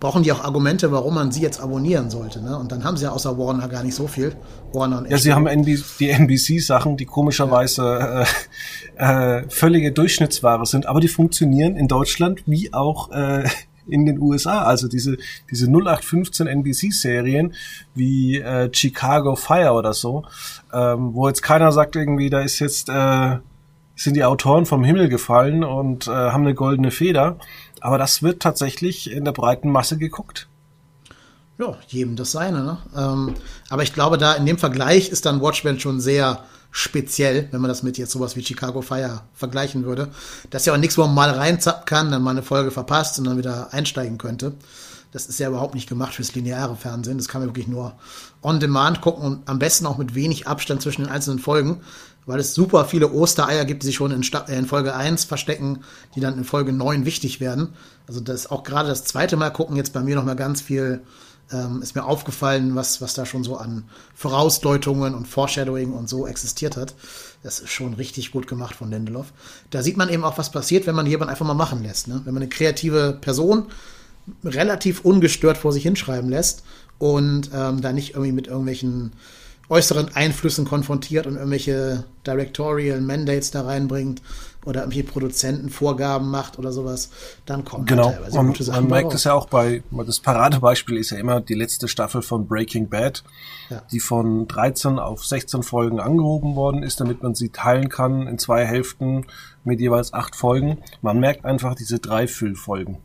brauchen 0.01 0.23
die 0.23 0.33
auch 0.33 0.45
Argumente, 0.45 0.93
warum 0.93 1.15
man 1.15 1.33
sie 1.33 1.41
jetzt 1.41 1.61
abonnieren 1.61 2.11
sollte. 2.11 2.43
Ne? 2.43 2.59
Und 2.59 2.71
dann 2.71 2.85
haben 2.85 2.97
sie 2.99 3.05
ja 3.05 3.13
außer 3.13 3.39
Warner 3.39 3.69
gar 3.69 3.83
nicht 3.83 3.95
so 3.95 4.07
viel. 4.07 4.37
Warner 4.73 4.99
und 4.99 5.11
Ja, 5.11 5.17
sie 5.17 5.33
haben 5.33 5.47
NB 5.47 5.79
die 5.99 6.11
NBC-Sachen, 6.11 6.97
die 6.99 7.07
komischerweise 7.07 8.27
äh, 8.99 9.39
äh, 9.41 9.49
völlige 9.49 9.93
Durchschnittsware 9.93 10.67
sind, 10.67 10.87
aber 10.87 11.01
die 11.01 11.09
funktionieren 11.09 11.77
in 11.77 11.89
Deutschland 11.89 12.43
wie 12.47 12.75
auch 12.75 13.11
äh, 13.11 13.49
in 13.89 14.07
den 14.07 14.19
USA. 14.21 14.63
Also 14.63 14.89
diese, 14.89 15.17
diese 15.51 15.67
0815 15.67 16.47
NBC-Serien 16.47 17.55
wie 17.95 18.39
äh, 18.39 18.71
Chicago 18.73 19.37
Fire 19.37 19.73
oder 19.73 19.93
so, 19.93 20.25
ähm, 20.73 21.15
wo 21.15 21.29
jetzt 21.29 21.43
keiner 21.43 21.73
sagt 21.73 21.97
irgendwie, 21.97 22.31
da 22.31 22.41
ist 22.41 22.59
jetzt 22.59 22.89
äh, 22.89 23.37
sind 23.97 24.15
die 24.15 24.25
Autoren 24.25 24.67
vom 24.67 24.85
Himmel 24.85 25.09
gefallen 25.09 25.65
und 25.65 26.07
äh, 26.07 26.11
haben 26.11 26.43
eine 26.43 26.55
goldene 26.55 26.91
Feder. 26.91 27.39
Aber 27.81 27.99
das 27.99 28.23
wird 28.23 28.43
tatsächlich 28.43 29.11
in 29.11 29.25
der 29.25 29.33
breiten 29.33 29.71
Masse 29.71 29.97
geguckt. 29.97 30.49
Ja, 31.59 31.77
jedem 31.89 32.17
das 32.17 32.33
seine. 32.33 32.63
Ne? 32.63 32.79
Ähm, 32.95 33.35
aber 33.71 33.83
ich 33.83 33.95
glaube, 33.95 34.19
da 34.19 34.35
in 34.35 34.45
dem 34.45 34.59
Vergleich 34.59 35.09
ist 35.09 35.25
dann 35.25 35.41
Watchmen 35.41 35.81
schon 35.81 36.01
sehr 36.01 36.41
speziell, 36.77 37.49
wenn 37.53 37.63
man 37.63 37.71
das 37.71 37.83
mit 37.83 37.97
jetzt 37.97 38.13
sowas 38.13 38.37
wie 38.37 38.45
Chicago 38.45 38.83
Fire 38.83 39.23
vergleichen 39.33 39.87
würde. 39.87 40.09
Das 40.51 40.63
ist 40.63 40.67
ja 40.67 40.75
auch 40.75 40.79
nichts, 40.79 40.99
wo 40.99 41.07
man 41.07 41.15
mal 41.15 41.31
reinzappen 41.31 41.87
kann, 41.87 42.11
dann 42.11 42.21
mal 42.21 42.33
eine 42.33 42.43
Folge 42.43 42.71
verpasst 42.71 43.19
und 43.19 43.25
dann 43.25 43.39
wieder 43.39 43.73
einsteigen 43.73 44.19
könnte. 44.19 44.53
Das 45.11 45.25
ist 45.25 45.41
ja 45.41 45.49
überhaupt 45.49 45.75
nicht 45.75 45.89
gemacht 45.89 46.13
fürs 46.13 46.35
lineare 46.35 46.77
Fernsehen. 46.77 47.17
Das 47.17 47.29
kann 47.29 47.41
man 47.41 47.49
wirklich 47.49 47.67
nur 47.67 47.95
on 48.43 48.61
demand 48.61 49.01
gucken 49.01 49.25
und 49.25 49.49
am 49.49 49.59
besten 49.59 49.87
auch 49.87 49.97
mit 49.97 50.15
wenig 50.15 50.49
Abstand 50.49 50.83
zwischen 50.83 51.05
den 51.05 51.11
einzelnen 51.11 51.39
Folgen, 51.39 51.81
weil 52.27 52.41
es 52.41 52.53
super 52.53 52.85
viele 52.85 53.11
Ostereier 53.11 53.65
gibt, 53.65 53.83
die 53.83 53.87
sich 53.87 53.97
schon 53.97 54.11
in, 54.11 54.23
äh, 54.23 54.59
in 54.59 54.67
Folge 54.67 54.95
1 54.95 55.25
verstecken, 55.25 55.79
die 56.15 56.21
dann 56.21 56.37
in 56.37 56.45
Folge 56.45 56.75
9 56.75 57.07
wichtig 57.07 57.41
werden. 57.41 57.69
Also 58.07 58.21
das 58.21 58.51
auch 58.51 58.65
gerade 58.65 58.91
das 58.91 59.05
zweite 59.05 59.39
Mal 59.39 59.49
gucken 59.49 59.77
jetzt 59.77 59.95
bei 59.95 60.03
mir 60.03 60.15
noch 60.15 60.27
mal 60.27 60.37
ganz 60.37 60.61
viel 60.61 61.01
ähm, 61.53 61.81
ist 61.83 61.95
mir 61.95 62.05
aufgefallen, 62.05 62.75
was, 62.75 63.01
was 63.01 63.15
da 63.15 63.25
schon 63.25 63.45
so 63.45 63.57
an 63.57 63.85
Vorausdeutungen 64.15 65.15
und 65.15 65.29
Foreshadowing 65.29 65.93
und 65.93 66.09
so 66.09 66.27
existiert 66.27 66.77
hat. 66.77 66.95
Das 67.43 67.61
ist 67.61 67.71
schon 67.71 67.95
richtig 67.95 68.33
gut 68.33 68.47
gemacht 68.47 68.75
von 68.75 68.91
Lindelof. 68.91 69.33
Da 69.71 69.83
sieht 69.83 69.97
man 69.97 70.09
eben 70.09 70.25
auch, 70.25 70.39
was 70.39 70.51
passiert, 70.51 70.87
wenn 70.87 70.97
man 70.97 71.07
jemanden 71.07 71.31
einfach 71.31 71.47
mal 71.47 71.55
machen 71.55 71.83
lässt. 71.83 72.09
Ne? 72.09 72.21
Wenn 72.25 72.35
man 72.35 72.43
eine 72.43 72.51
kreative 72.51 73.17
Person 73.21 73.67
relativ 74.45 75.05
ungestört 75.05 75.57
vor 75.59 75.73
sich 75.73 75.85
hinschreiben 75.85 76.29
lässt 76.29 76.65
und 76.99 77.51
ähm, 77.55 77.81
da 77.81 77.93
nicht 77.93 78.15
irgendwie 78.15 78.33
mit 78.33 78.49
irgendwelchen 78.49 79.13
äußeren 79.69 80.15
Einflüssen 80.15 80.65
konfrontiert 80.65 81.27
und 81.27 81.37
irgendwelche 81.37 82.05
Directorial 82.27 83.01
Mandates 83.01 83.51
da 83.51 83.63
reinbringt 83.63 84.23
oder 84.67 84.81
irgendwelche 84.81 85.09
Produzentenvorgaben 85.11 86.29
macht 86.31 86.59
oder 86.59 86.73
sowas, 86.73 87.11
dann 87.47 87.65
kommt 87.65 87.89
Genau. 87.89 88.11
teilweise 88.11 88.39
Und 88.39 88.49
gute 88.49 88.65
Sachen 88.65 88.89
man 88.89 88.91
merkt 89.03 89.15
es 89.15 89.25
ja 89.25 89.33
auch 89.33 89.47
bei, 89.47 89.83
das 89.91 90.21
Paradebeispiel 90.21 90.99
ist 90.99 91.11
ja 91.11 91.19
immer 91.19 91.41
die 91.41 91.55
letzte 91.55 91.89
Staffel 91.89 92.21
von 92.21 92.47
Breaking 92.47 92.89
Bad, 92.89 93.25
Ja. 93.71 93.83
die 93.91 94.01
von 94.01 94.47
13 94.49 94.99
auf 94.99 95.25
16 95.25 95.63
Folgen 95.63 96.01
angehoben 96.01 96.57
worden 96.57 96.83
ist, 96.83 97.01
damit 97.01 97.23
man 97.23 97.35
sie 97.35 97.49
teilen 97.49 97.89
kann 97.89 98.27
in 98.27 98.39
zwei 98.39 98.67
Hälften 98.67 99.25
mit 99.65 99.81
jeweils 99.81 100.13
acht 100.13 100.37
Folgen. 100.37 100.79
Man 101.01 101.19
merkt 101.21 101.45
einfach 101.45 101.75
diese 101.75 101.99
drei 101.99 102.27
Füllfolgen. 102.27 102.99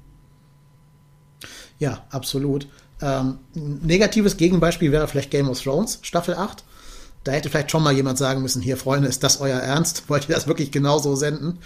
Ja, 1.80 2.04
absolut. 2.10 2.68
Ähm, 3.02 3.40
ein 3.56 3.80
negatives 3.84 4.38
Gegenbeispiel 4.38 4.92
wäre 4.92 5.08
vielleicht 5.08 5.32
Game 5.32 5.50
of 5.50 5.60
Thrones, 5.62 6.00
Staffel 6.04 6.36
8. 6.36 6.64
Da 7.24 7.34
hätte 7.34 7.50
vielleicht 7.50 7.72
schon 7.72 7.84
mal 7.84 7.94
jemand 7.94 8.18
sagen 8.18 8.42
müssen, 8.42 8.62
hier 8.62 8.78
Freunde, 8.78 9.08
ist 9.08 9.24
das 9.24 9.40
euer 9.42 9.60
Ernst? 9.60 10.04
Wollt 10.08 10.28
ihr 10.28 10.36
das 10.36 10.48
wirklich 10.48 10.72
genauso 10.72 11.16
senden? 11.16 11.60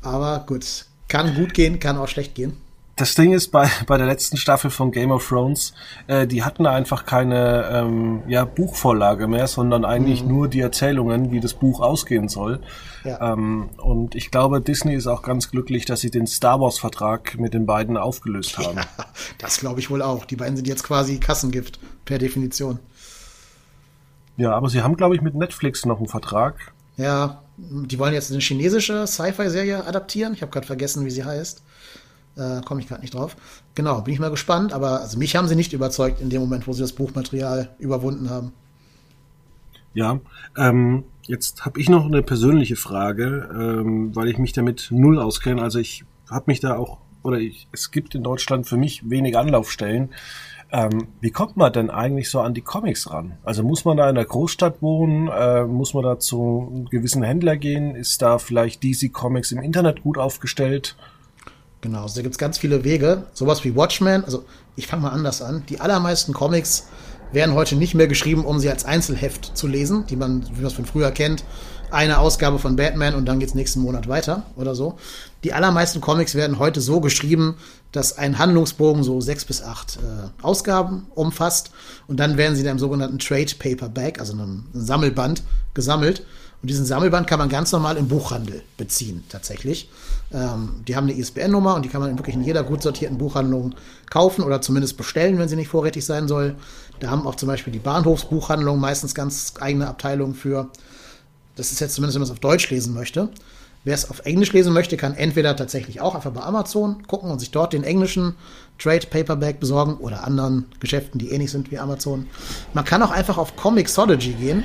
Aber 0.00 0.44
gut, 0.46 0.86
kann 1.08 1.34
gut 1.34 1.54
gehen, 1.54 1.78
kann 1.78 1.98
auch 1.98 2.08
schlecht 2.08 2.34
gehen. 2.34 2.56
Das 2.96 3.14
Ding 3.14 3.32
ist, 3.32 3.48
bei, 3.48 3.70
bei 3.86 3.96
der 3.96 4.06
letzten 4.06 4.36
Staffel 4.36 4.70
von 4.70 4.92
Game 4.92 5.10
of 5.10 5.26
Thrones, 5.26 5.72
äh, 6.08 6.26
die 6.26 6.44
hatten 6.44 6.66
einfach 6.66 7.06
keine 7.06 7.68
ähm, 7.72 8.22
ja, 8.28 8.44
Buchvorlage 8.44 9.28
mehr, 9.28 9.46
sondern 9.46 9.86
eigentlich 9.86 10.24
nur 10.24 10.46
die 10.46 10.60
Erzählungen, 10.60 11.32
wie 11.32 11.40
das 11.40 11.54
Buch 11.54 11.80
ausgehen 11.80 12.28
soll. 12.28 12.60
Ja. 13.04 13.32
Ähm, 13.32 13.70
und 13.78 14.14
ich 14.14 14.30
glaube, 14.30 14.60
Disney 14.60 14.94
ist 14.94 15.06
auch 15.06 15.22
ganz 15.22 15.50
glücklich, 15.50 15.86
dass 15.86 16.00
sie 16.00 16.10
den 16.10 16.26
Star 16.26 16.60
Wars-Vertrag 16.60 17.38
mit 17.38 17.54
den 17.54 17.64
beiden 17.64 17.96
aufgelöst 17.96 18.58
haben. 18.58 18.80
Das 19.38 19.58
glaube 19.58 19.80
ich 19.80 19.90
wohl 19.90 20.02
auch. 20.02 20.24
Die 20.24 20.36
beiden 20.36 20.56
sind 20.56 20.68
jetzt 20.68 20.84
quasi 20.84 21.18
Kassengift, 21.18 21.78
per 22.04 22.18
Definition. 22.18 22.78
Ja, 24.36 24.52
aber 24.52 24.68
sie 24.68 24.82
haben, 24.82 24.96
glaube 24.96 25.14
ich, 25.14 25.20
mit 25.20 25.34
Netflix 25.34 25.84
noch 25.84 25.98
einen 25.98 26.08
Vertrag. 26.08 26.72
Ja, 26.96 27.42
die 27.56 27.98
wollen 27.98 28.14
jetzt 28.14 28.30
eine 28.30 28.40
chinesische 28.40 29.06
Sci-Fi-Serie 29.06 29.86
adaptieren. 29.86 30.34
Ich 30.34 30.42
habe 30.42 30.50
gerade 30.50 30.66
vergessen, 30.66 31.04
wie 31.04 31.10
sie 31.10 31.24
heißt. 31.24 31.62
Äh, 32.36 32.62
Komme 32.62 32.80
ich 32.80 32.88
gerade 32.88 33.02
nicht 33.02 33.14
drauf. 33.14 33.36
Genau, 33.74 34.00
bin 34.00 34.14
ich 34.14 34.20
mal 34.20 34.30
gespannt. 34.30 34.72
Aber 34.72 35.00
also 35.00 35.18
mich 35.18 35.36
haben 35.36 35.48
sie 35.48 35.56
nicht 35.56 35.72
überzeugt 35.72 36.20
in 36.20 36.30
dem 36.30 36.40
Moment, 36.40 36.66
wo 36.66 36.72
sie 36.72 36.82
das 36.82 36.92
Buchmaterial 36.92 37.70
überwunden 37.78 38.30
haben. 38.30 38.52
Ja, 39.94 40.20
ähm, 40.56 41.04
jetzt 41.26 41.64
habe 41.66 41.80
ich 41.80 41.90
noch 41.90 42.06
eine 42.06 42.22
persönliche 42.22 42.76
Frage, 42.76 43.48
ähm, 43.52 44.16
weil 44.16 44.28
ich 44.28 44.38
mich 44.38 44.52
damit 44.52 44.88
null 44.90 45.18
auskenne. 45.18 45.60
Also 45.60 45.78
ich 45.78 46.04
habe 46.30 46.44
mich 46.46 46.60
da 46.60 46.76
auch, 46.76 46.98
oder 47.22 47.38
ich, 47.38 47.68
es 47.72 47.90
gibt 47.90 48.14
in 48.14 48.22
Deutschland 48.22 48.66
für 48.66 48.78
mich 48.78 49.08
wenig 49.08 49.36
Anlaufstellen. 49.36 50.10
Ähm, 50.74 51.08
wie 51.20 51.30
kommt 51.30 51.58
man 51.58 51.70
denn 51.70 51.90
eigentlich 51.90 52.30
so 52.30 52.40
an 52.40 52.54
die 52.54 52.62
Comics 52.62 53.10
ran? 53.10 53.36
Also 53.44 53.62
muss 53.62 53.84
man 53.84 53.98
da 53.98 54.08
in 54.08 54.14
der 54.14 54.24
Großstadt 54.24 54.80
wohnen? 54.80 55.28
Äh, 55.28 55.64
muss 55.64 55.92
man 55.92 56.02
da 56.02 56.18
zu 56.18 56.70
einem 56.72 56.88
gewissen 56.88 57.22
Händler 57.22 57.58
gehen? 57.58 57.94
Ist 57.94 58.22
da 58.22 58.38
vielleicht 58.38 58.82
DC 58.82 59.12
Comics 59.12 59.52
im 59.52 59.60
Internet 59.60 60.02
gut 60.02 60.16
aufgestellt? 60.16 60.96
Genau, 61.82 62.02
also 62.02 62.16
da 62.16 62.22
gibt's 62.22 62.38
ganz 62.38 62.56
viele 62.56 62.84
Wege. 62.84 63.24
Sowas 63.34 63.64
wie 63.64 63.76
Watchmen, 63.76 64.24
also 64.24 64.44
ich 64.74 64.86
fange 64.86 65.02
mal 65.02 65.10
anders 65.10 65.42
an. 65.42 65.62
Die 65.68 65.80
allermeisten 65.80 66.32
Comics 66.32 66.88
werden 67.32 67.54
heute 67.54 67.76
nicht 67.76 67.94
mehr 67.94 68.08
geschrieben, 68.08 68.44
um 68.44 68.58
sie 68.58 68.70
als 68.70 68.86
Einzelheft 68.86 69.56
zu 69.56 69.66
lesen, 69.66 70.06
die 70.06 70.16
man, 70.16 70.46
wie 70.54 70.60
man 70.60 70.66
es 70.66 70.72
von 70.72 70.86
früher 70.86 71.10
kennt, 71.10 71.44
eine 71.90 72.18
Ausgabe 72.18 72.58
von 72.58 72.76
Batman 72.76 73.14
und 73.14 73.26
dann 73.26 73.38
geht's 73.38 73.54
nächsten 73.54 73.80
Monat 73.80 74.08
weiter 74.08 74.44
oder 74.56 74.74
so. 74.74 74.96
Die 75.44 75.52
allermeisten 75.52 76.00
Comics 76.00 76.34
werden 76.34 76.58
heute 76.58 76.80
so 76.80 77.00
geschrieben, 77.00 77.56
dass 77.92 78.16
ein 78.16 78.38
Handlungsbogen 78.38 79.04
so 79.04 79.20
sechs 79.20 79.44
bis 79.44 79.62
acht 79.62 79.96
äh, 79.96 80.42
Ausgaben 80.42 81.06
umfasst 81.14 81.70
und 82.08 82.18
dann 82.18 82.36
werden 82.36 82.56
sie 82.56 82.62
in 82.62 82.68
einem 82.68 82.78
sogenannten 82.78 83.18
Trade 83.18 83.52
Paperback, 83.58 84.18
also 84.18 84.32
einem 84.32 84.64
Sammelband, 84.72 85.42
gesammelt. 85.74 86.24
Und 86.62 86.70
diesen 86.70 86.86
Sammelband 86.86 87.26
kann 87.26 87.40
man 87.40 87.48
ganz 87.48 87.72
normal 87.72 87.96
im 87.96 88.06
Buchhandel 88.06 88.62
beziehen, 88.76 89.24
tatsächlich. 89.28 89.90
Ähm, 90.32 90.82
die 90.86 90.94
haben 90.94 91.08
eine 91.08 91.18
ISBN-Nummer 91.18 91.74
und 91.74 91.84
die 91.84 91.88
kann 91.88 92.00
man 92.00 92.16
wirklich 92.16 92.36
in 92.36 92.44
jeder 92.44 92.62
gut 92.62 92.82
sortierten 92.82 93.18
Buchhandlung 93.18 93.74
kaufen 94.08 94.42
oder 94.44 94.60
zumindest 94.62 94.96
bestellen, 94.96 95.38
wenn 95.38 95.48
sie 95.48 95.56
nicht 95.56 95.68
vorrätig 95.68 96.04
sein 96.04 96.28
soll. 96.28 96.54
Da 97.00 97.10
haben 97.10 97.26
auch 97.26 97.34
zum 97.34 97.48
Beispiel 97.48 97.72
die 97.72 97.80
Bahnhofsbuchhandlungen 97.80 98.80
meistens 98.80 99.14
ganz 99.14 99.54
eigene 99.60 99.88
Abteilungen 99.88 100.34
für. 100.34 100.68
Das 101.56 101.72
ist 101.72 101.80
jetzt 101.80 101.94
zumindest, 101.94 102.14
wenn 102.14 102.20
man 102.20 102.28
es 102.28 102.32
auf 102.32 102.40
Deutsch 102.40 102.70
lesen 102.70 102.94
möchte. 102.94 103.28
Wer 103.84 103.94
es 103.94 104.08
auf 104.08 104.20
Englisch 104.20 104.52
lesen 104.52 104.72
möchte, 104.72 104.96
kann 104.96 105.14
entweder 105.14 105.56
tatsächlich 105.56 106.00
auch 106.00 106.14
einfach 106.14 106.30
bei 106.30 106.42
Amazon 106.42 107.04
gucken 107.08 107.30
und 107.30 107.40
sich 107.40 107.50
dort 107.50 107.72
den 107.72 107.82
englischen 107.82 108.36
Trade 108.78 109.06
Paperback 109.08 109.58
besorgen 109.58 109.96
oder 109.96 110.24
anderen 110.24 110.66
Geschäften, 110.78 111.18
die 111.18 111.30
ähnlich 111.30 111.50
sind 111.50 111.70
wie 111.72 111.78
Amazon. 111.78 112.28
Man 112.74 112.84
kann 112.84 113.02
auch 113.02 113.10
einfach 113.10 113.38
auf 113.38 113.56
Comixology 113.56 114.34
gehen. 114.34 114.62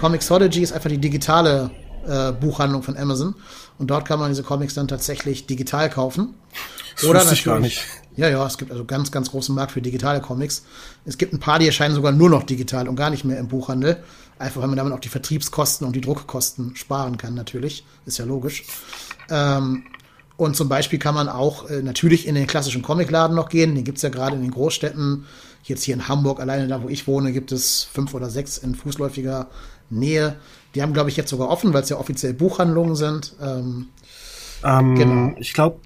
Comixology 0.00 0.62
ist 0.62 0.72
einfach 0.72 0.88
die 0.88 0.98
digitale 0.98 1.70
äh, 2.06 2.32
Buchhandlung 2.32 2.82
von 2.82 2.96
Amazon 2.96 3.34
und 3.78 3.90
dort 3.90 4.06
kann 4.06 4.18
man 4.18 4.30
diese 4.30 4.42
Comics 4.42 4.74
dann 4.74 4.88
tatsächlich 4.88 5.46
digital 5.46 5.90
kaufen. 5.90 6.34
Das 6.94 7.04
wusste 7.04 7.34
ich 7.34 7.44
gar 7.44 7.60
nicht. 7.60 7.84
Ja, 8.16 8.28
ja, 8.28 8.46
es 8.46 8.58
gibt 8.58 8.70
also 8.70 8.84
ganz, 8.84 9.10
ganz 9.10 9.30
großen 9.30 9.54
Markt 9.54 9.72
für 9.72 9.82
digitale 9.82 10.20
Comics. 10.20 10.64
Es 11.04 11.18
gibt 11.18 11.32
ein 11.32 11.40
paar, 11.40 11.58
die 11.58 11.66
erscheinen 11.66 11.94
sogar 11.94 12.12
nur 12.12 12.30
noch 12.30 12.44
digital 12.44 12.88
und 12.88 12.96
gar 12.96 13.10
nicht 13.10 13.24
mehr 13.24 13.38
im 13.38 13.48
Buchhandel. 13.48 14.02
Einfach, 14.38 14.60
weil 14.60 14.68
man 14.68 14.76
damit 14.76 14.92
auch 14.92 15.00
die 15.00 15.08
Vertriebskosten 15.08 15.86
und 15.86 15.94
die 15.94 16.00
Druckkosten 16.00 16.74
sparen 16.76 17.16
kann, 17.18 17.34
natürlich. 17.34 17.84
Ist 18.06 18.18
ja 18.18 18.24
logisch. 18.24 18.64
Ähm, 19.30 19.84
und 20.36 20.56
zum 20.56 20.68
Beispiel 20.68 20.98
kann 20.98 21.14
man 21.14 21.28
auch 21.28 21.70
äh, 21.70 21.82
natürlich 21.82 22.26
in 22.26 22.34
den 22.34 22.46
klassischen 22.46 22.82
Comicladen 22.82 23.36
noch 23.36 23.48
gehen. 23.48 23.74
Den 23.74 23.84
gibt's 23.84 24.02
ja 24.02 24.08
gerade 24.08 24.34
in 24.36 24.42
den 24.42 24.50
Großstädten. 24.50 25.26
Jetzt 25.62 25.84
hier 25.84 25.94
in 25.94 26.08
Hamburg, 26.08 26.40
alleine 26.40 26.66
da, 26.68 26.82
wo 26.82 26.88
ich 26.88 27.06
wohne, 27.06 27.32
gibt 27.32 27.52
es 27.52 27.84
fünf 27.84 28.12
oder 28.14 28.28
sechs 28.28 28.58
in 28.58 28.74
fußläufiger 28.74 29.48
Nähe. 29.88 30.36
Die 30.74 30.82
haben, 30.82 30.92
glaube 30.92 31.08
ich, 31.10 31.16
jetzt 31.16 31.30
sogar 31.30 31.48
offen, 31.48 31.72
weil 31.72 31.82
es 31.82 31.88
ja 31.88 31.96
offiziell 31.98 32.34
Buchhandlungen 32.34 32.96
sind. 32.96 33.34
Ähm, 33.40 33.88
Ähm, 34.64 34.94
Genau. 34.96 35.32
Ich 35.38 35.52
glaube, 35.52 35.78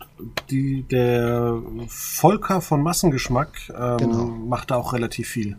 der 0.50 1.60
Volker 1.88 2.60
von 2.60 2.82
Massengeschmack 2.82 3.50
ähm, 3.76 3.96
Genau. 3.98 4.24
macht 4.26 4.70
da 4.70 4.76
auch 4.76 4.92
relativ 4.92 5.28
viel. 5.28 5.56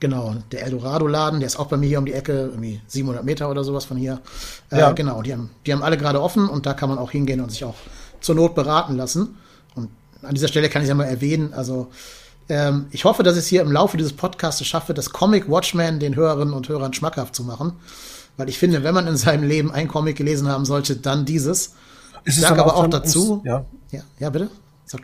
Genau, 0.00 0.34
der 0.50 0.64
Eldorado-Laden, 0.64 1.40
der 1.40 1.46
ist 1.46 1.58
auch 1.58 1.66
bei 1.66 1.76
mir 1.76 1.86
hier 1.88 1.98
um 1.98 2.06
die 2.06 2.14
Ecke, 2.14 2.32
irgendwie 2.32 2.80
700 2.86 3.22
Meter 3.24 3.50
oder 3.50 3.62
sowas 3.64 3.84
von 3.84 3.96
hier. 3.98 4.20
Äh, 4.70 4.78
Ja. 4.78 4.92
Genau, 4.92 5.20
die 5.22 5.32
haben, 5.32 5.50
die 5.66 5.72
haben 5.72 5.82
alle 5.82 5.98
gerade 5.98 6.20
offen 6.22 6.48
und 6.48 6.64
da 6.66 6.72
kann 6.74 6.88
man 6.88 6.98
auch 6.98 7.10
hingehen 7.10 7.40
und 7.40 7.50
sich 7.50 7.64
auch 7.64 7.74
zur 8.20 8.34
Not 8.34 8.54
beraten 8.54 8.96
lassen. 8.96 9.36
Und 9.74 9.90
an 10.22 10.34
dieser 10.34 10.48
Stelle 10.48 10.68
kann 10.70 10.82
ich 10.82 10.88
ja 10.88 10.94
mal 10.94 11.04
erwähnen, 11.04 11.52
also 11.52 11.88
ähm, 12.48 12.86
ich 12.90 13.04
hoffe, 13.04 13.22
dass 13.22 13.34
ich 13.36 13.40
es 13.42 13.46
hier 13.48 13.60
im 13.62 13.70
Laufe 13.70 13.96
dieses 13.98 14.12
Podcasts 14.14 14.64
schaffe, 14.66 14.94
das 14.94 15.10
Comic 15.10 15.48
Watchman 15.50 16.00
den 16.00 16.16
Hörerinnen 16.16 16.54
und 16.54 16.68
Hörern 16.68 16.92
schmackhaft 16.94 17.34
zu 17.36 17.44
machen. 17.44 17.74
Weil 18.38 18.48
ich 18.48 18.58
finde, 18.58 18.82
wenn 18.82 18.94
man 18.94 19.06
in 19.06 19.16
seinem 19.18 19.44
Leben 19.46 19.70
ein 19.70 19.86
Comic 19.86 20.16
gelesen 20.16 20.48
haben 20.48 20.64
sollte, 20.64 20.96
dann 20.96 21.26
dieses. 21.26 21.74
Ist 22.24 22.38
Ich 22.38 22.40
sag 22.40 22.58
aber 22.58 22.74
auch 22.76 22.86
dazu. 22.86 23.42
ein- 23.44 23.46
Ja. 23.48 23.64
Ja, 23.92 24.00
ja 24.18 24.30
bitte? 24.30 24.48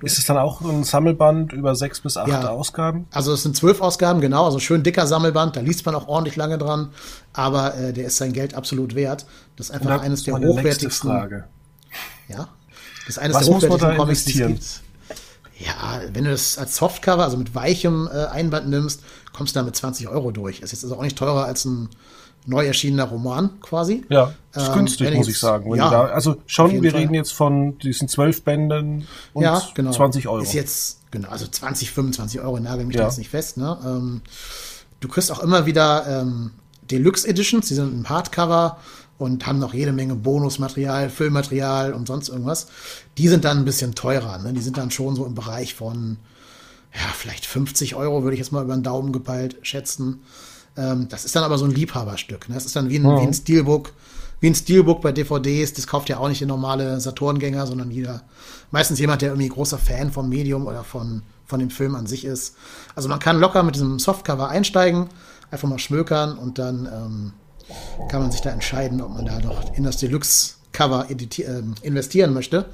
Ist 0.03 0.19
es 0.19 0.27
dann 0.27 0.37
auch 0.37 0.61
ein 0.61 0.85
Sammelband 0.85 1.53
über 1.53 1.75
sechs 1.77 2.01
bis 2.01 2.17
acht 2.17 2.29
Ja. 2.29 2.49
Ausgaben? 2.49 3.07
Also 3.11 3.33
es 3.33 3.43
sind 3.43 3.57
zwölf 3.57 3.81
Ausgaben, 3.81 4.21
genau, 4.21 4.45
also 4.45 4.59
schön 4.59 4.83
dicker 4.83 5.07
Sammelband, 5.07 5.57
da 5.57 5.61
liest 5.61 5.87
man 5.87 5.95
auch 5.95 6.09
ordentlich 6.09 6.37
lange 6.37 6.59
dran, 6.59 6.91
aber 7.33 7.75
äh, 7.77 7.93
der 7.93 8.07
ist 8.07 8.17
sein 8.17 8.33
Geld 8.33 8.55
absolut 8.55 8.95
wert. 8.95 9.27
Das 9.57 9.71
ist 9.71 9.75
einfach 9.75 10.03
eines 10.03 10.25
der 10.25 10.35
hochwertigsten. 10.39 11.11
Frage. 11.11 11.45
Ja, 12.29 12.49
das 13.07 13.17
ist 13.17 13.19
eines 13.19 13.37
Was 13.37 13.47
der 13.47 13.55
hochwertigsten 13.55 13.97
Comics, 13.97 14.25
die 14.25 14.41
es 14.43 14.47
gibt. 14.47 14.81
Ja, 15.59 16.01
wenn 16.13 16.25
du 16.25 16.31
das 16.31 16.59
als 16.59 16.77
Softcover, 16.77 17.25
also 17.25 17.37
mit 17.37 17.55
weichem 17.55 18.09
äh, 18.13 18.27
Einband 18.27 18.69
nimmst, 18.69 19.03
kommst 19.33 19.55
du 19.57 19.61
da 19.61 19.65
mit 19.65 19.75
20 19.75 20.09
Euro 20.09 20.31
durch. 20.31 20.61
Ist 20.61 20.73
jetzt 20.73 20.85
also 20.85 20.97
auch 20.97 21.03
nicht 21.03 21.17
teurer 21.17 21.45
als 21.47 21.65
ein 21.65 21.89
neu 22.47 22.65
erschienener 22.67 23.05
Roman 23.05 23.61
quasi. 23.61 24.05
Ja, 24.09 24.33
ist 24.55 24.69
Ähm, 24.69 24.75
günstig, 24.75 25.15
muss 25.15 25.29
ich 25.29 25.39
sagen. 25.39 25.75
Ja, 25.75 25.91
da, 25.91 26.05
also 26.07 26.37
schon, 26.47 26.81
wir 26.83 26.91
Fall. 26.93 27.01
reden 27.01 27.15
jetzt 27.15 27.33
von 27.33 27.77
diesen 27.79 28.09
zwölf 28.09 28.43
Bänden 28.43 29.07
und 29.33 29.43
ja, 29.43 29.61
genau. 29.75 29.91
20 29.91 30.29
Euro. 30.29 30.43
Ist 30.43 30.53
jetzt, 30.55 31.01
genau, 31.11 31.29
also 31.29 31.47
20, 31.47 31.91
25 31.91 32.41
Euro, 32.41 32.59
nagel 32.61 32.85
mich 32.87 32.95
Ja. 32.97 33.03
da 33.03 33.09
jetzt 33.09 33.19
nicht 33.19 33.31
fest. 33.31 33.57
Ne? 33.57 33.77
Ähm, 33.85 34.23
du 35.01 35.09
kriegst 35.09 35.31
auch 35.33 35.41
immer 35.41 35.67
wieder 35.67 36.07
ähm, 36.23 36.53
Deluxe 36.91 37.27
Editions, 37.29 37.67
die 37.69 37.75
sind 37.75 37.93
im 37.93 38.09
Hardcover 38.09 38.79
und 39.19 39.47
haben 39.47 39.59
noch 39.59 39.75
jede 39.75 39.93
Menge 39.93 40.15
Bonusmaterial, 40.15 41.11
Füllmaterial 41.11 41.93
und 41.95 42.07
sonst 42.07 42.29
irgendwas. 42.29 42.69
Die 43.19 43.29
sind 43.29 43.45
dann 43.45 43.59
ein 43.59 43.65
bisschen 43.65 43.95
teurer. 43.95 44.39
Ne? 44.39 44.53
Die 44.53 44.61
sind 44.61 44.77
dann 44.79 44.91
schon 44.91 45.17
so 45.17 45.25
im 45.27 45.35
Bereich 45.35 45.75
von, 45.75 46.19
ja, 46.95 47.01
vielleicht 47.17 47.47
50 47.47 47.95
Euro, 47.97 48.23
würde 48.23 48.35
ich 48.35 48.39
jetzt 48.41 48.53
mal 48.53 48.63
über 48.63 48.75
den 48.75 48.83
Daumen 48.83 49.13
gepeilt 49.13 49.57
schätzen. 49.63 50.23
Ähm, 50.77 51.09
das 51.09 51.25
ist 51.25 51.35
dann 51.35 51.45
aber 51.45 51.59
so 51.59 51.65
ein 51.65 51.71
Liebhaberstück. 51.71 52.49
Ne? 52.49 52.55
Das 52.55 52.67
ist 52.67 52.77
dann 52.77 52.89
wie 52.89 52.99
ein, 52.99 53.05
wie 53.05 53.27
ein 53.27 53.35
Steelbook, 53.35 53.93
wie 54.41 54.49
ein 54.49 54.55
Steelbook 54.55 55.01
bei 55.01 55.13
DVDs. 55.13 55.73
Das 55.73 55.87
kauft 55.87 56.09
ja 56.09 56.19
auch 56.19 56.29
nicht 56.29 56.41
der 56.41 56.49
normale 56.49 57.01
Saturngänger, 57.01 57.67
sondern 57.67 57.91
jeder, 57.91 58.23
meistens 58.71 58.99
jemand, 58.99 59.23
der 59.23 59.31
irgendwie 59.31 59.49
großer 59.49 59.79
Fan 59.79 60.13
vom 60.13 60.29
Medium 60.29 60.67
oder 60.67 60.85
von, 60.85 61.23
von 61.47 61.61
dem 61.61 61.71
Film 61.71 61.95
an 61.95 62.07
sich 62.07 62.25
ist. 62.25 62.57
Also 62.95 63.09
man 63.09 63.19
kann 63.19 63.41
locker 63.41 63.63
mit 63.63 63.75
diesem 63.75 63.99
Softcover 63.99 64.49
einsteigen, 64.49 65.09
einfach 65.51 65.69
mal 65.69 65.79
schmökern 65.79 66.37
und 66.37 66.59
dann 66.59 66.87
ähm, 66.87 67.33
kann 68.09 68.21
man 68.21 68.31
sich 68.31 68.43
da 68.43 68.51
entscheiden, 68.51 69.01
ob 69.01 69.15
man 69.15 69.25
da 69.25 69.41
noch 69.41 69.75
in 69.75 69.85
das 69.85 69.97
Deluxe-Cover 69.97 71.07
ähm, 71.11 71.75
investieren 71.83 72.35
möchte. 72.35 72.67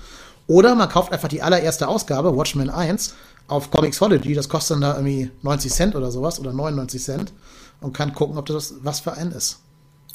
Oder 0.49 0.75
man 0.75 0.89
kauft 0.89 1.13
einfach 1.13 1.29
die 1.29 1.41
allererste 1.41 1.87
Ausgabe, 1.87 2.37
Watchmen 2.37 2.69
1, 2.69 3.15
auf 3.47 3.71
Comixology. 3.71 4.35
Das 4.35 4.49
kostet 4.49 4.75
dann 4.75 4.81
da 4.81 4.95
irgendwie 4.95 5.31
90 5.43 5.73
Cent 5.73 5.95
oder 5.95 6.11
sowas 6.11 6.41
oder 6.41 6.53
99 6.53 7.03
Cent 7.03 7.33
und 7.83 7.93
kann 7.93 8.15
gucken, 8.15 8.39
ob 8.39 8.47
das 8.47 8.75
was 8.83 9.01
für 9.01 9.15
einen 9.15 9.33
ist. 9.33 9.61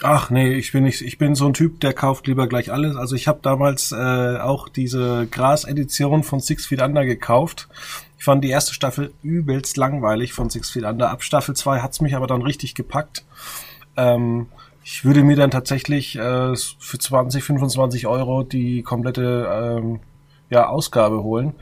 Ach 0.04 0.30
nee, 0.30 0.54
ich 0.54 0.72
bin 0.72 0.84
nicht, 0.84 1.02
ich 1.02 1.18
bin 1.18 1.34
so 1.34 1.48
ein 1.48 1.54
Typ, 1.54 1.80
der 1.80 1.94
kauft 1.94 2.28
lieber 2.28 2.48
gleich 2.48 2.72
alles. 2.72 2.96
Also 2.96 3.16
ich 3.16 3.28
habe 3.28 3.40
damals 3.42 3.92
äh, 3.92 4.38
auch 4.38 4.70
diese 4.70 5.28
Gras-Edition 5.28 6.24
von 6.24 6.40
Six 6.40 6.68
Feet 6.68 6.84
Under 6.84 7.04
gekauft. 7.04 7.68
Ich 8.20 8.24
fand 8.24 8.44
die 8.44 8.50
erste 8.50 8.76
Staffel 8.76 9.12
übelst 9.24 9.76
langweilig 9.76 10.34
von 10.34 10.52
Six 10.52 10.70
Feet 10.70 10.84
Under. 10.84 11.10
Ab 11.10 11.24
Staffel 11.24 11.56
2 11.56 11.80
hat's 11.80 12.00
mich 12.00 12.16
aber 12.16 12.28
dann 12.28 12.44
richtig 12.44 12.76
gepackt. 12.76 13.26
Ähm, 13.96 14.48
ich 14.84 15.04
würde 15.04 15.24
mir 15.24 15.36
dann 15.36 15.52
tatsächlich 15.52 16.16
äh, 16.16 16.56
für 16.56 17.00
20, 17.00 17.44
25 17.44 18.06
Euro 18.06 18.44
die 18.44 18.84
komplette 18.84 19.48
ähm, 19.52 20.00
ja, 20.50 20.68
Ausgabe 20.70 21.24
holen, 21.24 21.56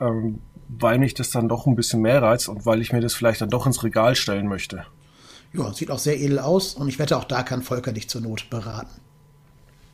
ähm, 0.00 0.40
weil 0.68 0.98
mich 0.98 1.14
das 1.14 1.30
dann 1.30 1.48
doch 1.48 1.66
ein 1.66 1.76
bisschen 1.76 2.00
mehr 2.00 2.22
reizt 2.22 2.48
und 2.48 2.64
weil 2.64 2.80
ich 2.80 2.92
mir 2.92 3.00
das 3.00 3.14
vielleicht 3.14 3.42
dann 3.42 3.50
doch 3.50 3.66
ins 3.66 3.84
Regal 3.84 4.16
stellen 4.16 4.48
möchte. 4.48 4.86
Ja, 5.54 5.72
sieht 5.72 5.90
auch 5.90 5.98
sehr 5.98 6.18
edel 6.20 6.40
aus 6.40 6.74
und 6.74 6.88
ich 6.88 6.98
wette, 6.98 7.16
auch 7.16 7.24
da 7.24 7.42
kann 7.42 7.62
Volker 7.62 7.92
dich 7.92 8.08
zur 8.08 8.20
Not 8.20 8.50
beraten. 8.50 9.00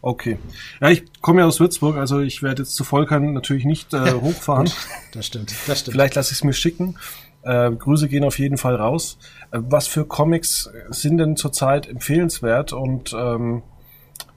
Okay. 0.03 0.39
Ja, 0.81 0.89
ich 0.89 1.05
komme 1.21 1.43
ja 1.43 1.47
aus 1.47 1.61
Würzburg, 1.61 1.97
also 1.97 2.21
ich 2.21 2.43
werde 2.43 2.63
jetzt 2.63 2.75
zu 2.75 2.85
Volkern 2.85 3.35
natürlich 3.35 3.67
nicht 3.67 3.93
äh, 3.93 4.13
hochfahren. 4.21 4.67
Gut, 4.67 4.77
das 5.13 5.27
stimmt, 5.27 5.55
das 5.67 5.81
stimmt. 5.81 5.95
Vielleicht 5.95 6.15
lasse 6.15 6.33
ich 6.33 6.39
es 6.39 6.45
mir 6.45 6.55
schicken. 6.55 6.97
Äh, 7.43 7.71
Grüße 7.73 8.09
gehen 8.09 8.25
auf 8.25 8.39
jeden 8.39 8.57
Fall 8.57 8.77
raus. 8.77 9.19
Äh, 9.51 9.59
was 9.61 9.87
für 9.87 10.07
Comics 10.07 10.71
sind 10.89 11.19
denn 11.19 11.37
zurzeit 11.37 11.87
empfehlenswert 11.87 12.73
und 12.73 13.13
ähm, 13.13 13.63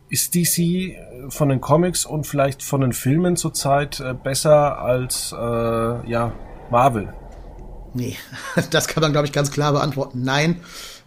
ist 0.09 0.35
DC 0.35 0.97
von 1.29 1.49
den 1.49 1.61
Comics 1.61 2.05
und 2.05 2.27
vielleicht 2.27 2.61
von 2.61 2.81
den 2.81 2.93
Filmen 2.93 3.37
zurzeit 3.37 3.99
äh, 4.01 4.13
besser 4.13 4.79
als 4.79 5.31
äh, 5.31 6.09
ja 6.09 6.33
Marvel? 6.69 7.13
Nee, 7.93 8.17
das 8.71 8.87
kann 8.87 9.01
man, 9.01 9.11
glaube 9.11 9.27
ich, 9.27 9.33
ganz 9.33 9.51
klar 9.51 9.71
beantworten. 9.71 10.23
Nein, 10.23 10.61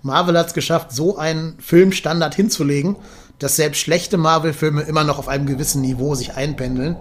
Marvel 0.07 0.39
hat 0.39 0.47
es 0.47 0.55
geschafft, 0.55 0.93
so 0.93 1.19
einen 1.19 1.59
Filmstandard 1.59 2.35
hinzulegen, 2.35 2.97
dass 3.39 3.57
selbst 3.57 3.79
schlechte 3.81 4.17
Marvel-Filme 4.17 4.83
immer 4.83 5.05
noch 5.05 5.19
auf 5.19 5.29
einem 5.29 5.47
gewissen 5.47 5.83
Niveau 5.83 6.15
sich 6.15 6.35
einpendeln. 6.37 6.97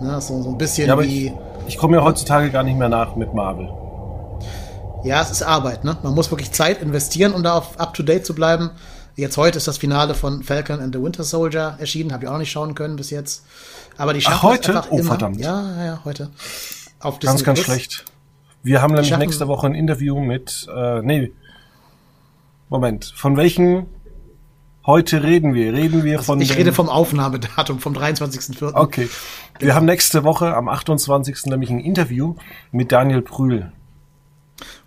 Ne, 0.00 0.20
so, 0.20 0.42
so 0.42 0.50
ein 0.50 0.58
bisschen 0.58 0.88
Ja, 0.88 1.00
wie. 1.00 1.26
ich, 1.26 1.32
ich 1.68 1.78
komme 1.78 1.96
ja 1.96 2.04
heutzutage 2.04 2.50
gar 2.50 2.62
nicht 2.62 2.76
mehr 2.78 2.88
nach 2.88 3.14
mit 3.16 3.34
Marvel. 3.34 3.68
Ja, 5.04 5.22
es 5.22 5.30
ist 5.30 5.42
Arbeit, 5.42 5.84
ne? 5.84 5.96
Man 6.02 6.14
muss 6.14 6.30
wirklich 6.30 6.50
Zeit 6.52 6.82
investieren, 6.82 7.32
um 7.32 7.42
da 7.42 7.54
auf 7.54 7.78
up 7.78 7.94
to 7.94 8.02
date 8.02 8.26
zu 8.26 8.34
bleiben. 8.34 8.70
Jetzt 9.14 9.36
heute 9.36 9.58
ist 9.58 9.68
das 9.68 9.78
Finale 9.78 10.14
von 10.14 10.42
Falcon 10.42 10.80
and 10.80 10.94
the 10.94 11.02
Winter 11.02 11.24
Soldier 11.24 11.76
erschienen, 11.78 12.12
habe 12.12 12.24
ich 12.24 12.30
auch 12.30 12.38
nicht 12.38 12.50
schauen 12.50 12.74
können 12.74 12.96
bis 12.96 13.10
jetzt. 13.10 13.44
Aber 13.96 14.12
die 14.14 14.20
schaffen 14.20 14.42
heute? 14.42 14.70
es 14.70 14.76
einfach 14.76 14.90
Oh, 14.90 14.98
immer. 14.98 15.08
verdammt. 15.08 15.40
Ja, 15.40 15.62
ja, 15.76 15.84
ja, 15.84 16.00
heute. 16.04 16.30
Auf 17.00 17.18
Ganz, 17.20 17.36
Disney 17.36 17.46
ganz 17.46 17.60
Plus. 17.60 17.66
schlecht. 17.66 18.04
Wir 18.62 18.82
haben 18.82 18.94
nämlich 18.94 19.16
nächste 19.16 19.46
Woche 19.48 19.66
ein 19.68 19.74
Interview 19.74 20.18
mit, 20.20 20.66
äh, 20.74 21.00
nee, 21.02 21.32
Moment, 22.68 23.12
von 23.16 23.36
welchen 23.36 23.86
heute 24.84 25.22
reden 25.22 25.54
wir? 25.54 25.72
Reden 25.72 26.04
wir 26.04 26.20
von 26.20 26.40
Ich 26.40 26.54
rede 26.56 26.72
vom 26.72 26.88
Aufnahmedatum, 26.90 27.78
vom 27.78 27.94
23.04. 27.94 28.74
Okay. 28.74 29.08
Wir 29.58 29.74
haben 29.74 29.86
nächste 29.86 30.22
Woche 30.22 30.54
am 30.54 30.68
28. 30.68 31.46
nämlich 31.46 31.70
ein 31.70 31.80
Interview 31.80 32.34
mit 32.70 32.92
Daniel 32.92 33.22
Brühl. 33.22 33.72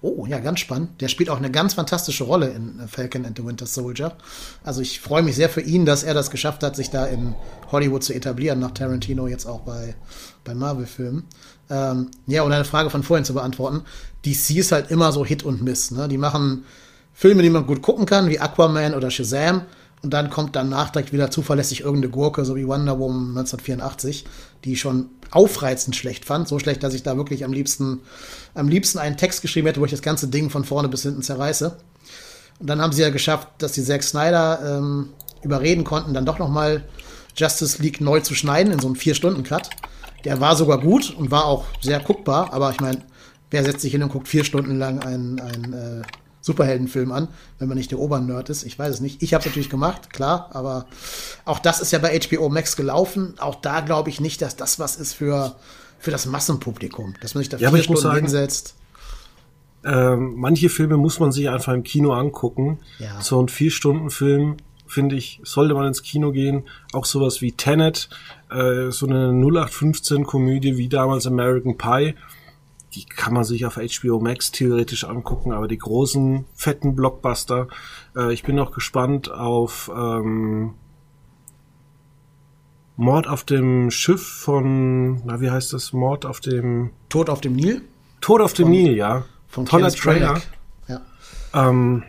Oh, 0.02 0.26
ja, 0.26 0.39
ganz 0.39 0.60
spannend. 0.60 1.02
Der 1.02 1.08
spielt 1.08 1.30
auch 1.30 1.38
eine 1.38 1.50
ganz 1.50 1.76
fantastische 1.76 2.24
Rolle 2.24 2.50
in 2.50 2.80
äh, 2.80 2.88
Falcon 2.88 3.26
and 3.26 3.38
the 3.38 3.46
Winter 3.46 3.65
Soldier. 3.65 4.15
Also 4.63 4.82
ich 4.82 5.00
freue 5.00 5.24
mich 5.24 5.36
sehr 5.36 5.50
für 5.50 5.62
ihn, 5.62 5.86
dass 5.86 6.04
er 6.04 6.13
das 6.13 6.30
geschafft 6.30 6.62
hat, 6.63 6.76
sich 6.76 6.89
da 6.89 7.06
in 7.06 7.36
Hollywood 7.72 8.04
zu 8.04 8.13
etablieren, 8.13 8.60
nach 8.60 8.72
Tarantino 8.72 9.28
jetzt 9.28 9.46
auch 9.46 9.62
bei, 9.62 9.96
bei 10.44 10.54
Marvel-Filmen. 10.54 11.26
Ähm, 11.70 12.12
ja, 12.28 12.44
und 12.44 12.52
eine 12.52 12.65
Frage 12.65 12.89
von 12.89 13.02
vorhin 13.02 13.26
zu 13.26 13.34
beantworten. 13.34 13.84
DC 14.26 14.58
ist 14.58 14.72
halt 14.72 14.91
immer 14.91 15.12
so 15.12 15.26
Hit 15.26 15.44
und 15.44 15.62
Miss. 15.63 15.91
Ne? 15.91 16.08
Die 16.08 16.17
machen 16.17 16.65
Filme, 17.13 17.43
die 17.43 17.50
man 17.50 17.67
gut 17.67 17.82
gucken 17.82 18.06
kann, 18.06 18.30
wie 18.30 18.39
Aquaman 18.39 18.93
oder 18.93 19.12
Shazam. 19.12 19.63
Und 20.04 20.12
dann 20.12 20.32
kommt 20.32 20.56
danach 20.56 20.89
direkt 20.89 21.13
wieder 21.13 21.30
zuverlässig 21.30 21.82
irgendeine 21.82 22.12
Gurke, 22.12 22.43
so 22.43 22.56
wie 22.56 22.67
Wonder 22.67 22.97
Woman 22.97 23.38
1984, 23.38 24.26
die 24.65 24.74
ich 24.74 24.80
schon 24.80 25.10
aufreizend 25.30 25.95
schlecht 25.95 26.26
fand. 26.26 26.47
So 26.47 26.58
schlecht, 26.58 26.82
dass 26.82 26.95
ich 26.95 27.04
da 27.04 27.17
wirklich 27.17 27.45
am 27.45 27.54
liebsten, 27.54 28.02
am 28.56 28.67
liebsten 28.67 28.97
einen 28.97 29.17
Text 29.17 29.43
geschrieben 29.43 29.67
hätte, 29.67 29.80
wo 29.80 29.86
ich 29.86 29.91
das 29.91 30.02
ganze 30.02 30.28
Ding 30.28 30.50
von 30.50 30.65
vorne 30.65 30.89
bis 30.89 31.04
hinten 31.04 31.21
zerreiße. 31.21 31.78
Und 32.60 32.67
dann 32.67 32.82
haben 32.82 32.93
sie 32.93 33.02
ja 33.04 33.10
geschafft, 33.10 33.47
dass 33.60 33.74
die 33.74 33.84
Zack 33.84 34.04
Snyder 34.04 34.78
ähm, 34.78 35.10
überreden 35.43 35.84
konnten, 35.84 36.13
dann 36.13 36.26
doch 36.26 36.39
noch 36.39 36.50
mal 36.50 36.84
Justice 37.36 37.82
League 37.82 38.02
neu 38.02 38.19
zu 38.19 38.36
schneiden 38.36 38.74
in 38.74 38.80
so 38.80 38.88
einem 38.88 38.95
Vier-Stunden-Cut. 38.95 39.69
Der 40.26 40.39
war 40.39 40.56
sogar 40.56 40.80
gut 40.80 41.15
und 41.15 41.32
war 41.32 41.45
auch 41.45 41.65
sehr 41.82 42.00
guckbar, 42.00 42.54
aber 42.54 42.71
ich 42.71 42.80
meine, 42.80 43.02
wer 43.50 43.63
setzt 43.63 43.82
sich 43.82 43.91
hin 43.91 44.04
und 44.04 44.12
guckt 44.12 44.28
vier 44.28 44.43
Stunden 44.43 44.78
lang 44.78 45.00
einen, 45.00 45.39
einen 45.39 45.74
äh, 45.74 46.02
Superheldenfilm 46.41 47.12
an, 47.12 47.27
wenn 47.60 47.67
man 47.67 47.77
nicht 47.77 47.91
der 47.91 47.99
Obernerd 47.99 48.49
ist? 48.49 48.63
Ich 48.63 48.77
weiß 48.77 48.95
es 48.95 48.99
nicht. 49.01 49.21
Ich 49.21 49.34
habe 49.34 49.41
es 49.41 49.45
natürlich 49.45 49.69
gemacht, 49.69 50.12
klar, 50.12 50.49
aber 50.54 50.86
auch 51.45 51.60
das 51.60 51.80
ist 51.82 51.91
ja 51.91 51.99
bei 51.99 52.19
HBO 52.19 52.49
Max 52.49 52.75
gelaufen. 52.75 53.36
Auch 53.39 53.56
da 53.56 53.82
glaube 53.82 54.10
ich 54.10 54.19
nicht, 54.19 54.41
dass 54.41 54.56
das 54.56 54.80
was 54.80 54.95
ist 54.95 55.13
für, 55.13 55.56
für 55.99 56.12
das 56.12 56.25
Massenpublikum, 56.25 57.13
dass 57.21 57.36
man 57.36 57.41
sich 57.43 57.49
da 57.49 57.58
Ja, 57.58 57.71
vier 57.71 57.84
Stunden 57.84 58.01
sagen- 58.01 58.17
hinsetzt. 58.21 58.75
Ähm, 59.84 60.36
manche 60.38 60.69
Filme 60.69 60.97
muss 60.97 61.19
man 61.19 61.32
sich 61.32 61.49
einfach 61.49 61.73
im 61.73 61.84
Kino 61.84 62.13
angucken. 62.13 62.80
Ja. 62.99 63.19
So 63.21 63.41
ein 63.41 63.47
Vier-Stunden-Film, 63.49 64.58
finde 64.86 65.15
ich, 65.15 65.39
sollte 65.43 65.73
man 65.73 65.88
ins 65.88 66.04
Kino 66.04 66.32
gehen. 66.32 66.65
Auch 66.93 67.06
sowas 67.06 67.41
wie 67.41 67.54
Tenet, 67.54 68.10
äh, 68.51 68.91
so 68.91 69.08
eine 69.08 69.32
0815-Komödie 69.32 70.77
wie 70.77 70.88
damals 70.89 71.25
American 71.25 71.77
Pie. 71.77 72.13
Die 72.93 73.06
kann 73.06 73.34
man 73.34 73.43
sich 73.43 73.65
auf 73.65 73.75
HBO 73.75 74.19
Max 74.19 74.51
theoretisch 74.51 75.06
angucken, 75.06 75.54
aber 75.54 75.67
die 75.67 75.77
großen, 75.77 76.45
fetten 76.54 76.95
Blockbuster. 76.95 77.67
Äh, 78.15 78.34
ich 78.34 78.43
bin 78.43 78.56
noch 78.56 78.71
gespannt 78.71 79.32
auf 79.32 79.89
ähm, 79.95 80.73
Mord 82.97 83.27
auf 83.27 83.43
dem 83.43 83.91
Schiff 83.91 84.25
von, 84.27 85.25
na 85.25 85.39
wie 85.41 85.49
heißt 85.49 85.73
das? 85.73 85.93
Mord 85.93 86.25
auf 86.25 86.41
dem 86.41 86.91
Tod 87.10 87.30
auf 87.30 87.41
dem 87.41 87.54
Nil 87.54 87.82
Tod 88.21 88.39
auf 88.39 88.54
dem 88.54 88.69
Nil, 88.69 88.95
ja. 88.95 89.25
von 89.47 89.65
Toller 89.65 89.89
Kenneth 89.89 89.99
Trailer. 89.99 90.41
Ja. 90.88 91.01
Ähm, 91.54 92.04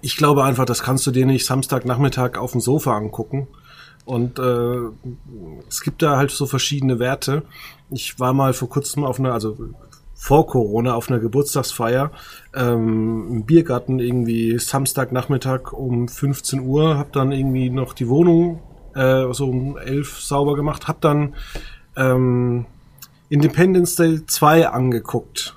ich 0.00 0.16
glaube 0.16 0.44
einfach, 0.44 0.64
das 0.64 0.82
kannst 0.82 1.06
du 1.06 1.10
dir 1.10 1.26
nicht 1.26 1.44
Samstagnachmittag 1.44 2.38
auf 2.38 2.52
dem 2.52 2.60
Sofa 2.60 2.96
angucken. 2.96 3.48
Und 4.08 4.38
äh, 4.38 4.78
es 5.68 5.82
gibt 5.82 6.00
da 6.00 6.16
halt 6.16 6.30
so 6.30 6.46
verschiedene 6.46 6.98
Werte. 6.98 7.42
Ich 7.90 8.18
war 8.18 8.32
mal 8.32 8.54
vor 8.54 8.70
kurzem 8.70 9.04
auf 9.04 9.18
einer, 9.18 9.34
also 9.34 9.58
vor 10.14 10.46
Corona 10.46 10.94
auf 10.94 11.10
einer 11.10 11.18
Geburtstagsfeier 11.18 12.10
ähm, 12.54 13.28
im 13.30 13.44
Biergarten 13.44 13.98
irgendwie 13.98 14.58
Samstagnachmittag 14.58 15.74
um 15.74 16.08
15 16.08 16.60
Uhr, 16.60 16.96
hab 16.96 17.12
dann 17.12 17.32
irgendwie 17.32 17.68
noch 17.68 17.92
die 17.92 18.08
Wohnung 18.08 18.62
äh, 18.94 19.30
so 19.32 19.44
um 19.44 19.76
11 19.76 20.20
sauber 20.20 20.56
gemacht, 20.56 20.88
hab 20.88 21.02
dann 21.02 21.34
ähm, 21.94 22.64
Independence 23.28 23.94
Day 23.96 24.24
2 24.24 24.68
angeguckt 24.68 25.54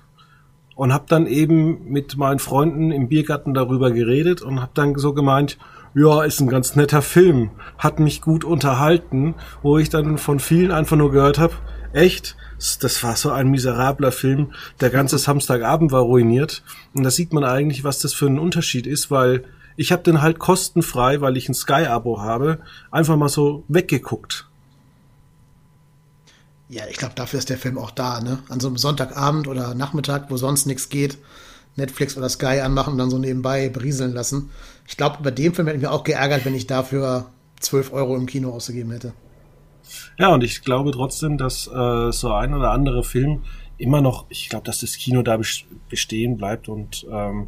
und 0.75 0.91
habe 0.91 1.05
dann 1.07 1.25
eben 1.25 1.89
mit 1.89 2.17
meinen 2.17 2.39
Freunden 2.39 2.91
im 2.91 3.07
Biergarten 3.07 3.53
darüber 3.53 3.91
geredet 3.91 4.41
und 4.41 4.59
habe 4.59 4.71
dann 4.73 4.93
so 4.95 5.13
gemeint, 5.13 5.57
ja, 5.93 6.23
ist 6.23 6.39
ein 6.39 6.47
ganz 6.47 6.75
netter 6.75 7.01
Film, 7.01 7.51
hat 7.77 7.99
mich 7.99 8.21
gut 8.21 8.43
unterhalten, 8.43 9.35
wo 9.61 9.77
ich 9.77 9.89
dann 9.89 10.17
von 10.17 10.39
vielen 10.39 10.71
einfach 10.71 10.97
nur 10.97 11.11
gehört 11.11 11.37
habe, 11.37 11.53
echt, 11.93 12.37
das 12.79 13.03
war 13.03 13.15
so 13.15 13.31
ein 13.31 13.49
miserabler 13.49 14.11
Film, 14.11 14.53
der 14.79 14.89
ganze 14.89 15.17
Samstagabend 15.17 15.91
war 15.91 16.01
ruiniert 16.01 16.63
und 16.93 17.03
da 17.03 17.11
sieht 17.11 17.33
man 17.33 17.43
eigentlich, 17.43 17.83
was 17.83 17.99
das 17.99 18.13
für 18.13 18.27
ein 18.27 18.39
Unterschied 18.39 18.87
ist, 18.87 19.11
weil 19.11 19.43
ich 19.75 19.91
habe 19.91 20.03
den 20.03 20.21
halt 20.21 20.39
kostenfrei, 20.39 21.21
weil 21.21 21.37
ich 21.37 21.49
ein 21.49 21.53
Sky-Abo 21.53 22.21
habe, 22.21 22.59
einfach 22.91 23.15
mal 23.17 23.29
so 23.29 23.63
weggeguckt. 23.67 24.47
Ja, 26.69 26.83
ich 26.89 26.97
glaube, 26.97 27.15
dafür 27.15 27.39
ist 27.39 27.49
der 27.49 27.57
Film 27.57 27.77
auch 27.77 27.91
da, 27.91 28.21
ne? 28.21 28.39
An 28.47 28.61
so 28.61 28.67
einem 28.67 28.77
Sonntagabend 28.77 29.49
oder 29.49 29.73
Nachmittag, 29.75 30.29
wo 30.29 30.37
sonst 30.37 30.67
nichts 30.67 30.87
geht, 30.87 31.17
Netflix 31.75 32.17
oder 32.17 32.29
Sky 32.29 32.59
anmachen 32.59 32.93
und 32.93 32.97
dann 32.97 33.09
so 33.09 33.17
nebenbei 33.17 33.69
berieseln 33.69 34.13
lassen. 34.13 34.49
Ich 34.87 34.97
glaube, 34.97 35.17
bei 35.23 35.31
dem 35.31 35.53
Film 35.53 35.67
hätte 35.67 35.77
ich 35.77 35.83
mich 35.83 35.91
auch 35.91 36.03
geärgert, 36.03 36.45
wenn 36.45 36.55
ich 36.55 36.67
dafür 36.67 37.27
12 37.59 37.93
Euro 37.93 38.15
im 38.15 38.25
Kino 38.25 38.51
ausgegeben 38.51 38.91
hätte. 38.91 39.13
Ja, 40.17 40.33
und 40.33 40.43
ich 40.43 40.61
glaube 40.63 40.91
trotzdem, 40.91 41.37
dass 41.37 41.67
äh, 41.67 42.11
so 42.11 42.31
ein 42.31 42.53
oder 42.53 42.71
andere 42.71 43.03
Film 43.03 43.43
immer 43.77 44.01
noch, 44.01 44.25
ich 44.29 44.49
glaube, 44.49 44.65
dass 44.65 44.79
das 44.79 44.95
Kino 44.97 45.21
da 45.23 45.35
bes- 45.35 45.63
bestehen 45.89 46.37
bleibt 46.37 46.69
und 46.69 47.05
ähm, 47.11 47.47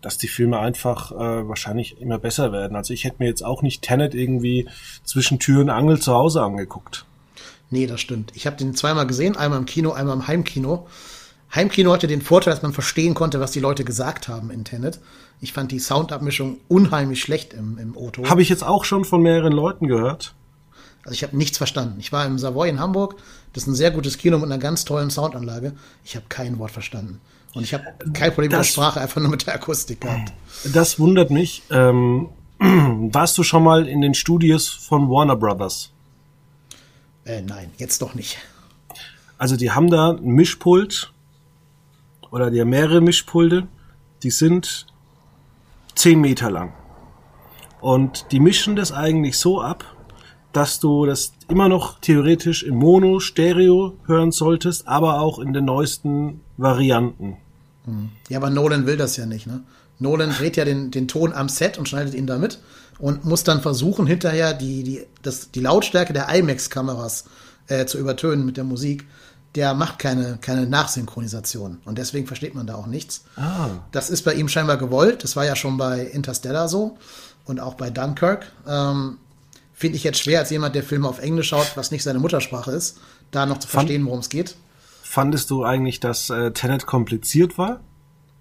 dass 0.00 0.18
die 0.18 0.28
Filme 0.28 0.58
einfach 0.58 1.12
äh, 1.12 1.48
wahrscheinlich 1.48 2.00
immer 2.00 2.18
besser 2.18 2.52
werden. 2.52 2.76
Also 2.76 2.92
ich 2.92 3.04
hätte 3.04 3.16
mir 3.18 3.26
jetzt 3.28 3.44
auch 3.44 3.62
nicht 3.62 3.82
Tenet 3.82 4.14
irgendwie 4.14 4.68
zwischen 5.02 5.38
Tür 5.38 5.60
und 5.60 5.70
Angel 5.70 5.98
zu 5.98 6.12
Hause 6.12 6.42
angeguckt. 6.42 7.06
Nee, 7.70 7.86
das 7.86 8.00
stimmt. 8.00 8.32
Ich 8.34 8.46
habe 8.46 8.56
den 8.56 8.74
zweimal 8.74 9.06
gesehen, 9.06 9.36
einmal 9.36 9.58
im 9.58 9.66
Kino, 9.66 9.92
einmal 9.92 10.14
im 10.16 10.26
Heimkino. 10.28 10.86
Heimkino 11.54 11.92
hatte 11.92 12.06
den 12.06 12.22
Vorteil, 12.22 12.52
dass 12.52 12.62
man 12.62 12.72
verstehen 12.72 13.14
konnte, 13.14 13.38
was 13.40 13.52
die 13.52 13.60
Leute 13.60 13.84
gesagt 13.84 14.28
haben 14.28 14.50
in 14.50 14.64
Tenet. 14.64 15.00
Ich 15.40 15.52
fand 15.52 15.70
die 15.70 15.78
Soundabmischung 15.78 16.58
unheimlich 16.68 17.20
schlecht 17.20 17.52
im, 17.52 17.78
im 17.78 17.96
Auto. 17.96 18.24
Habe 18.28 18.42
ich 18.42 18.48
jetzt 18.48 18.64
auch 18.64 18.84
schon 18.84 19.04
von 19.04 19.22
mehreren 19.22 19.52
Leuten 19.52 19.86
gehört. 19.86 20.34
Also 21.04 21.12
ich 21.12 21.22
habe 21.22 21.36
nichts 21.36 21.58
verstanden. 21.58 22.00
Ich 22.00 22.12
war 22.12 22.24
im 22.24 22.38
Savoy 22.38 22.68
in 22.70 22.80
Hamburg. 22.80 23.16
Das 23.52 23.64
ist 23.64 23.66
ein 23.68 23.74
sehr 23.74 23.90
gutes 23.90 24.18
Kino 24.18 24.38
mit 24.38 24.46
einer 24.46 24.58
ganz 24.58 24.84
tollen 24.84 25.10
Soundanlage. 25.10 25.74
Ich 26.02 26.16
habe 26.16 26.26
kein 26.28 26.58
Wort 26.58 26.70
verstanden. 26.70 27.20
Und 27.52 27.62
ich 27.62 27.72
habe 27.74 27.84
kein 28.14 28.30
Problem 28.30 28.46
mit 28.46 28.52
der 28.52 28.58
Das- 28.60 28.68
Sprache, 28.68 29.00
einfach 29.00 29.20
nur 29.20 29.30
mit 29.30 29.46
der 29.46 29.54
Akustik 29.54 30.00
gehabt. 30.00 30.32
Das 30.72 30.98
wundert 30.98 31.30
mich. 31.30 31.62
Ähm, 31.70 32.30
warst 32.58 33.38
du 33.38 33.42
schon 33.44 33.62
mal 33.62 33.86
in 33.86 34.00
den 34.00 34.14
Studios 34.14 34.68
von 34.68 35.08
Warner 35.08 35.36
Brothers? 35.36 35.92
Äh, 37.24 37.42
nein, 37.42 37.70
jetzt 37.76 38.02
doch 38.02 38.14
nicht. 38.14 38.38
Also 39.38 39.56
die 39.56 39.70
haben 39.70 39.90
da 39.90 40.10
ein 40.12 40.24
Mischpult 40.24 41.12
oder 42.34 42.50
die 42.50 42.60
haben 42.60 42.70
mehrere 42.70 43.00
Mischpulte, 43.00 43.68
die 44.24 44.30
sind 44.30 44.86
10 45.94 46.20
Meter 46.20 46.50
lang. 46.50 46.72
Und 47.80 48.32
die 48.32 48.40
mischen 48.40 48.74
das 48.74 48.90
eigentlich 48.90 49.38
so 49.38 49.62
ab, 49.62 49.84
dass 50.52 50.80
du 50.80 51.06
das 51.06 51.32
immer 51.48 51.68
noch 51.68 52.00
theoretisch 52.00 52.64
in 52.64 52.74
Mono, 52.74 53.20
Stereo 53.20 53.96
hören 54.06 54.32
solltest, 54.32 54.88
aber 54.88 55.20
auch 55.20 55.38
in 55.38 55.52
den 55.52 55.64
neuesten 55.64 56.40
Varianten. 56.56 57.36
Ja, 58.28 58.38
aber 58.38 58.50
Nolan 58.50 58.84
will 58.84 58.96
das 58.96 59.16
ja 59.16 59.26
nicht, 59.26 59.46
ne? 59.46 59.62
Nolan 60.00 60.30
dreht 60.30 60.56
ja 60.56 60.64
den, 60.64 60.90
den 60.90 61.06
Ton 61.06 61.32
am 61.32 61.48
Set 61.48 61.78
und 61.78 61.88
schneidet 61.88 62.14
ihn 62.14 62.26
damit 62.26 62.58
und 62.98 63.24
muss 63.24 63.44
dann 63.44 63.60
versuchen, 63.60 64.08
hinterher 64.08 64.54
die, 64.54 64.82
die, 64.82 65.06
das, 65.22 65.52
die 65.52 65.60
Lautstärke 65.60 66.12
der 66.12 66.28
IMAX-Kameras 66.34 67.26
äh, 67.68 67.86
zu 67.86 67.98
übertönen 67.98 68.44
mit 68.44 68.56
der 68.56 68.64
Musik. 68.64 69.06
Der 69.54 69.74
macht 69.74 70.00
keine, 70.00 70.38
keine 70.40 70.66
Nachsynchronisation 70.66 71.78
und 71.84 71.98
deswegen 71.98 72.26
versteht 72.26 72.54
man 72.54 72.66
da 72.66 72.74
auch 72.74 72.86
nichts. 72.86 73.24
Ah. 73.36 73.68
Das 73.92 74.10
ist 74.10 74.22
bei 74.22 74.34
ihm 74.34 74.48
scheinbar 74.48 74.78
gewollt. 74.78 75.22
Das 75.22 75.36
war 75.36 75.44
ja 75.44 75.54
schon 75.54 75.76
bei 75.76 76.00
Interstellar 76.00 76.68
so 76.68 76.98
und 77.44 77.60
auch 77.60 77.74
bei 77.74 77.90
Dunkirk. 77.90 78.50
Ähm, 78.66 79.18
Finde 79.76 79.96
ich 79.96 80.04
jetzt 80.04 80.20
schwer, 80.20 80.38
als 80.40 80.50
jemand, 80.50 80.74
der 80.74 80.84
Filme 80.84 81.08
auf 81.08 81.18
Englisch 81.18 81.48
schaut, 81.48 81.72
was 81.76 81.90
nicht 81.90 82.04
seine 82.04 82.20
Muttersprache 82.20 82.70
ist, 82.70 82.98
da 83.32 83.44
noch 83.44 83.58
zu 83.58 83.68
verstehen, 83.68 84.06
worum 84.06 84.20
es 84.20 84.28
geht. 84.28 84.56
Fandest 85.02 85.50
du 85.50 85.64
eigentlich, 85.64 86.00
dass 86.00 86.30
äh, 86.30 86.52
Tenet 86.52 86.86
kompliziert 86.86 87.58
war? 87.58 87.80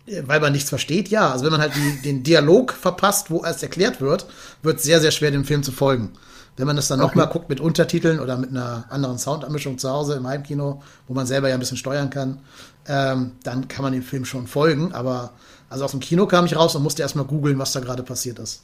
Weil 0.06 0.40
man 0.42 0.52
nichts 0.52 0.70
versteht, 0.70 1.10
ja. 1.10 1.32
Also 1.32 1.46
wenn 1.46 1.52
man 1.52 1.62
halt 1.62 1.74
die, 1.76 2.02
den 2.02 2.24
Dialog 2.24 2.74
verpasst, 2.74 3.32
wo 3.32 3.44
erst 3.44 3.64
erklärt 3.64 4.02
wird, 4.02 4.28
wird 4.62 4.78
es 4.78 4.84
sehr, 4.84 5.00
sehr 5.00 5.12
schwer, 5.12 5.32
dem 5.32 5.46
Film 5.46 5.64
zu 5.64 5.72
folgen. 5.72 6.12
Wenn 6.56 6.68
man 6.68 6.76
das 6.76 6.88
dann 6.88 7.00
nochmal 7.00 7.28
guckt 7.28 7.50
mit 7.50 7.60
Untertiteln 7.60 8.20
oder 8.20 8.38
mit 8.38 8.52
einer 8.52 8.86
anderen 8.90 9.18
Soundanmischung 9.18 9.78
zu 9.80 9.90
Hause 9.90 10.16
im 10.16 10.28
Heimkino, 10.28 10.84
wo 11.08 11.14
man 11.14 11.26
selber 11.26 11.50
ja 11.50 11.56
ein 11.56 11.60
bisschen 11.60 11.78
steuern 11.78 12.10
kann, 12.10 12.40
ähm, 12.88 13.32
dann 13.44 13.68
kann 13.68 13.84
man 13.84 13.94
dem 13.94 14.04
Film 14.04 14.26
schon 14.26 14.46
folgen. 14.46 14.94
Aber 14.94 15.32
also 15.70 15.86
aus 15.86 15.92
dem 15.92 16.00
Kino 16.00 16.28
kam 16.28 16.46
ich 16.46 16.56
raus 16.56 16.76
und 16.76 16.84
musste 16.84 17.02
erstmal 17.02 17.26
googeln, 17.26 17.58
was 17.58 17.72
da 17.72 17.80
gerade 17.80 18.04
passiert 18.04 18.38
ist. 18.38 18.64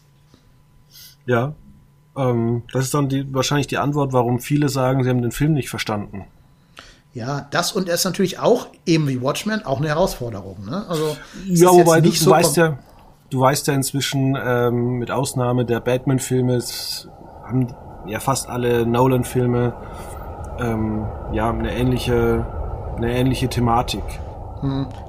Ja. 1.26 1.54
Ähm, 2.16 2.64
das 2.72 2.86
ist 2.86 2.94
dann 2.94 3.10
die, 3.10 3.34
wahrscheinlich 3.34 3.68
die 3.68 3.78
Antwort, 3.78 4.14
warum 4.14 4.40
viele 4.40 4.70
sagen, 4.70 5.04
sie 5.04 5.10
haben 5.10 5.22
den 5.22 5.32
Film 5.32 5.54
nicht 5.54 5.70
verstanden. 5.70 6.26
Ja, 7.14 7.48
das 7.50 7.72
und 7.72 7.90
er 7.90 7.96
ist 7.96 8.06
natürlich 8.06 8.40
auch, 8.40 8.68
eben 8.86 9.08
wie 9.08 9.22
Watchmen, 9.22 9.66
auch 9.66 9.80
eine 9.80 9.88
Herausforderung. 9.88 10.66
Ne? 10.66 10.86
Also, 10.88 11.18
Ja, 11.46 11.72
wobei 11.72 12.02
du, 12.02 12.12
so 12.12 12.30
weißt 12.30 12.58
ja, 12.58 12.78
du 13.32 13.40
weißt 13.40 13.68
ja 13.68 13.74
inzwischen, 13.74 14.38
ähm, 14.40 15.00
mit 15.00 15.10
Ausnahme 15.10 15.66
der 15.66 15.80
Batman-Filme, 15.80 16.62
haben 17.50 17.76
ja 18.06 18.20
fast 18.20 18.48
alle 18.48 18.86
Nolan-Filme 18.86 19.74
ähm, 20.60 21.06
ja 21.34 21.50
eine 21.50 21.76
ähnliche, 21.76 22.46
eine 22.98 23.14
ähnliche 23.14 23.50
Thematik. 23.50 24.04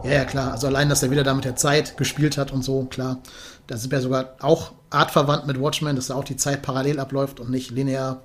Ja, 0.05 0.11
ja, 0.11 0.25
klar. 0.25 0.53
Also 0.53 0.69
allein, 0.69 0.89
dass 0.89 1.03
er 1.03 1.11
wieder 1.11 1.25
da 1.25 1.35
mit 1.35 1.45
der 1.45 1.57
Zeit 1.57 1.97
gespielt 1.97 2.39
hat 2.39 2.53
und 2.53 2.63
so, 2.63 2.85
klar. 2.85 3.19
Das 3.67 3.83
ist 3.85 3.93
ja 3.93 4.01
sogar 4.01 4.35
auch 4.41 4.73
artverwandt 4.91 5.47
mit 5.47 5.61
Watchmen, 5.61 5.97
dass 5.97 6.09
da 6.09 6.15
auch 6.15 6.25
die 6.25 6.37
Zeit 6.37 6.63
parallel 6.63 6.99
abläuft 6.99 7.41
und 7.41 7.51
nicht 7.51 7.71
linear. 7.71 8.23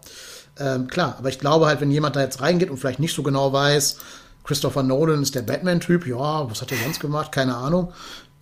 Ähm, 0.59 0.87
klar, 0.87 1.15
aber 1.19 1.29
ich 1.29 1.39
glaube 1.39 1.65
halt, 1.65 1.81
wenn 1.81 1.91
jemand 1.91 2.15
da 2.15 2.21
jetzt 2.21 2.41
reingeht 2.41 2.69
und 2.69 2.77
vielleicht 2.77 2.99
nicht 2.99 3.13
so 3.13 3.23
genau 3.23 3.51
weiß, 3.51 3.99
Christopher 4.43 4.83
Nolan 4.83 5.21
ist 5.21 5.35
der 5.35 5.41
Batman-Typ, 5.41 6.07
ja, 6.07 6.49
was 6.49 6.61
hat 6.61 6.71
er 6.71 6.77
sonst 6.77 6.99
gemacht? 6.99 7.31
Keine 7.31 7.55
Ahnung. 7.55 7.91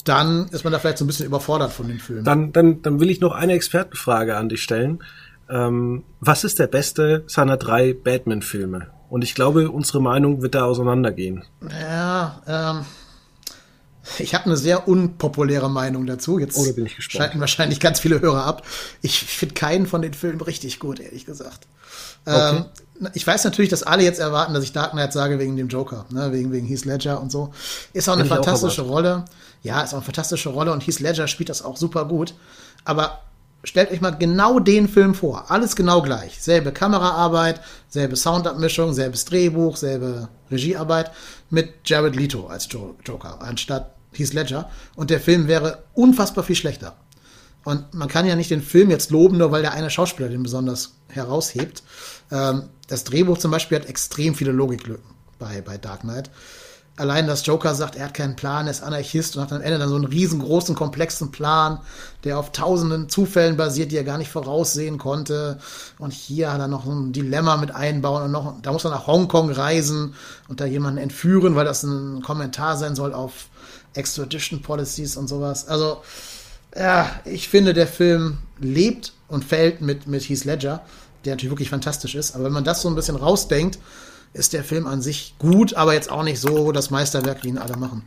Dann 0.03 0.49
ist 0.49 0.65
man 0.65 0.74
da 0.74 0.80
vielleicht 0.80 0.97
so 0.97 1.05
ein 1.05 1.07
bisschen 1.07 1.26
überfordert 1.26 1.71
von 1.71 1.88
den 1.88 1.99
Filmen. 1.99 2.26
Dann, 2.26 2.51
dann, 2.51 2.82
dann 2.82 2.99
will 2.99 3.09
ich 3.09 3.21
noch 3.21 3.32
eine 3.34 3.53
Expertenfrage 3.53 4.36
an 4.36 4.49
dich 4.49 4.61
stellen. 4.61 5.01
Ähm, 5.54 6.04
was 6.20 6.43
ist 6.43 6.58
der 6.58 6.68
beste 6.68 7.24
seiner 7.28 7.58
drei 7.58 7.93
Batman-Filme? 7.93 8.88
Und 9.10 9.24
ich 9.24 9.36
glaube, 9.36 9.70
unsere 9.70 10.01
Meinung 10.01 10.41
wird 10.41 10.56
da 10.56 10.66
auseinandergehen. 10.66 11.43
Ja, 11.80 12.41
ähm, 12.47 12.86
ich 14.18 14.34
habe 14.34 14.45
eine 14.45 14.58
sehr 14.58 14.88
unpopuläre 14.88 15.70
Meinung 15.70 16.08
dazu. 16.08 16.39
Jetzt 16.39 16.58
Oh, 16.58 16.66
da 16.66 16.72
bin 16.72 16.88
ich 16.88 16.95
gespannt. 16.95 17.24
schalten 17.24 17.39
wahrscheinlich 17.39 17.80
ganz 17.80 17.99
viele 17.99 18.20
Hörer 18.20 18.43
ab. 18.45 18.64
Ich 19.01 19.20
finde 19.20 19.54
keinen 19.54 19.86
von 19.86 20.01
den 20.01 20.16
Filmen 20.16 20.41
richtig 20.41 20.80
gut, 20.80 20.99
ehrlich 20.99 21.28
gesagt. 21.28 21.68
Ähm, 22.26 22.66
ich 23.14 23.26
weiß 23.26 23.43
natürlich, 23.43 23.70
dass 23.70 23.84
alle 23.84 24.01
jetzt 24.04 24.20
erwarten, 24.20 24.56
dass 24.56 24.64
ich 24.64 24.74
Dark 24.74 24.91
Knight 24.93 25.14
sage 25.14 25.38
wegen 25.38 25.56
dem 25.56 25.68
Joker, 25.68 26.06
ne, 26.10 26.32
wegen, 26.32 26.51
wegen 26.51 26.66
Heath 26.66 26.86
Ledger 26.86 27.22
und 27.22 27.32
so. 27.32 27.54
Ist 27.93 28.10
auch 28.10 28.14
eine 28.14 28.24
Hätte 28.24 28.34
ich 28.34 28.39
auch 28.39 28.45
fantastische 28.45 28.82
Rolle. 28.82 29.26
Ja, 29.62 29.82
ist 29.82 29.89
auch 29.93 29.97
eine 29.97 30.06
fantastische 30.06 30.49
Rolle 30.49 30.72
und 30.72 30.82
Heath 30.86 30.99
Ledger 30.99 31.28
spielt 31.28 31.49
das 31.49 31.62
auch 31.62 31.78
super 31.78 32.06
gut. 32.06 32.34
Aber 32.86 33.22
stellt 33.64 33.91
euch 33.91 34.01
mal 34.01 34.11
genau 34.11 34.59
den 34.59 34.88
Film 34.88 35.16
vor. 35.16 35.49
Alles 35.51 35.76
genau 35.76 36.01
gleich. 36.01 36.41
Selbe 36.41 36.72
Kameraarbeit, 36.72 37.61
selbe 37.89 38.16
Soundabmischung, 38.16 38.93
selbes 38.93 39.26
Drehbuch, 39.26 39.78
selbe 39.78 40.30
Regiearbeit 40.51 41.11
mit 41.49 41.74
Jared 41.86 42.16
Leto 42.16 42.47
als 42.47 42.68
Jo- 42.72 42.95
Joker 43.05 43.41
anstatt 43.41 43.95
Heath 44.11 44.34
Ledger. 44.34 44.70
Und 44.95 45.09
der 45.09 45.20
Film 45.20 45.47
wäre 45.47 45.84
unfassbar 45.93 46.43
viel 46.43 46.55
schlechter. 46.55 46.95
Und 47.64 47.93
man 47.93 48.09
kann 48.09 48.26
ja 48.28 48.36
nicht 48.36 48.51
den 48.51 48.61
Film 48.61 48.89
jetzt 48.89 49.09
loben, 49.09 49.38
nur 49.38 49.51
weil 49.51 49.61
der 49.61 49.74
eine 49.74 49.89
Schauspieler 49.89 50.28
den 50.30 50.43
besonders 50.43 50.95
heraushebt. 51.07 51.82
Ähm, 52.32 52.64
das 52.88 53.05
Drehbuch 53.05 53.38
zum 53.38 53.51
Beispiel 53.51 53.80
hat 53.80 53.88
extrem 53.88 54.36
viele 54.36 54.51
Logiklücken 54.51 55.09
bei, 55.39 55.61
bei 55.61 55.78
Dark 55.78 56.01
Knight. 56.01 56.30
Allein, 56.95 57.25
dass 57.25 57.43
Joker 57.43 57.73
sagt, 57.73 57.95
er 57.95 58.05
hat 58.05 58.13
keinen 58.13 58.35
Plan, 58.35 58.67
er 58.67 58.71
ist 58.71 58.83
Anarchist 58.83 59.35
und 59.35 59.41
hat 59.41 59.51
am 59.51 59.61
Ende 59.61 59.79
dann 59.79 59.89
so 59.89 59.95
einen 59.95 60.05
riesengroßen, 60.05 60.75
komplexen 60.75 61.31
Plan, 61.31 61.79
der 62.23 62.37
auf 62.37 62.51
tausenden 62.51 63.09
Zufällen 63.09 63.57
basiert, 63.57 63.91
die 63.91 63.97
er 63.97 64.03
gar 64.03 64.19
nicht 64.19 64.29
voraussehen 64.29 64.99
konnte. 64.99 65.57
Und 65.97 66.13
hier 66.13 66.53
hat 66.53 66.59
er 66.59 66.67
noch 66.67 66.85
ein 66.85 67.11
Dilemma 67.11 67.57
mit 67.57 67.73
einbauen 67.73 68.25
und 68.25 68.31
noch, 68.31 68.61
da 68.61 68.71
muss 68.71 68.85
er 68.85 68.91
nach 68.91 69.07
Hongkong 69.07 69.49
reisen 69.49 70.13
und 70.47 70.61
da 70.61 70.65
jemanden 70.65 70.99
entführen, 70.99 71.55
weil 71.55 71.65
das 71.65 71.81
ein 71.81 72.21
Kommentar 72.21 72.77
sein 72.77 72.93
soll 72.95 73.15
auf 73.15 73.47
Extradition 73.95 74.61
Policies 74.61 75.17
und 75.17 75.27
sowas. 75.27 75.67
Also, 75.67 76.03
ja, 76.75 77.09
ich 77.25 77.49
finde, 77.49 77.73
der 77.73 77.87
Film 77.87 78.37
lebt 78.59 79.13
und 79.27 79.43
fällt 79.43 79.81
mit, 79.81 80.05
mit 80.05 80.29
Heath 80.29 80.45
Ledger, 80.45 80.81
der 81.25 81.33
natürlich 81.33 81.51
wirklich 81.51 81.69
fantastisch 81.71 82.13
ist. 82.13 82.35
Aber 82.35 82.43
wenn 82.43 82.53
man 82.53 82.63
das 82.63 82.83
so 82.83 82.87
ein 82.87 82.95
bisschen 82.95 83.15
rausdenkt, 83.15 83.79
ist 84.34 84.53
der 84.53 84.63
Film 84.63 84.88
an 84.88 85.01
sich 85.01 85.36
gut, 85.39 85.75
aber 85.75 85.93
jetzt 85.93 86.11
auch 86.11 86.23
nicht 86.23 86.39
so 86.39 86.71
das 86.71 86.89
Meisterwerk, 86.89 87.43
wie 87.43 87.49
ihn 87.49 87.57
alle 87.57 87.77
machen. 87.77 88.03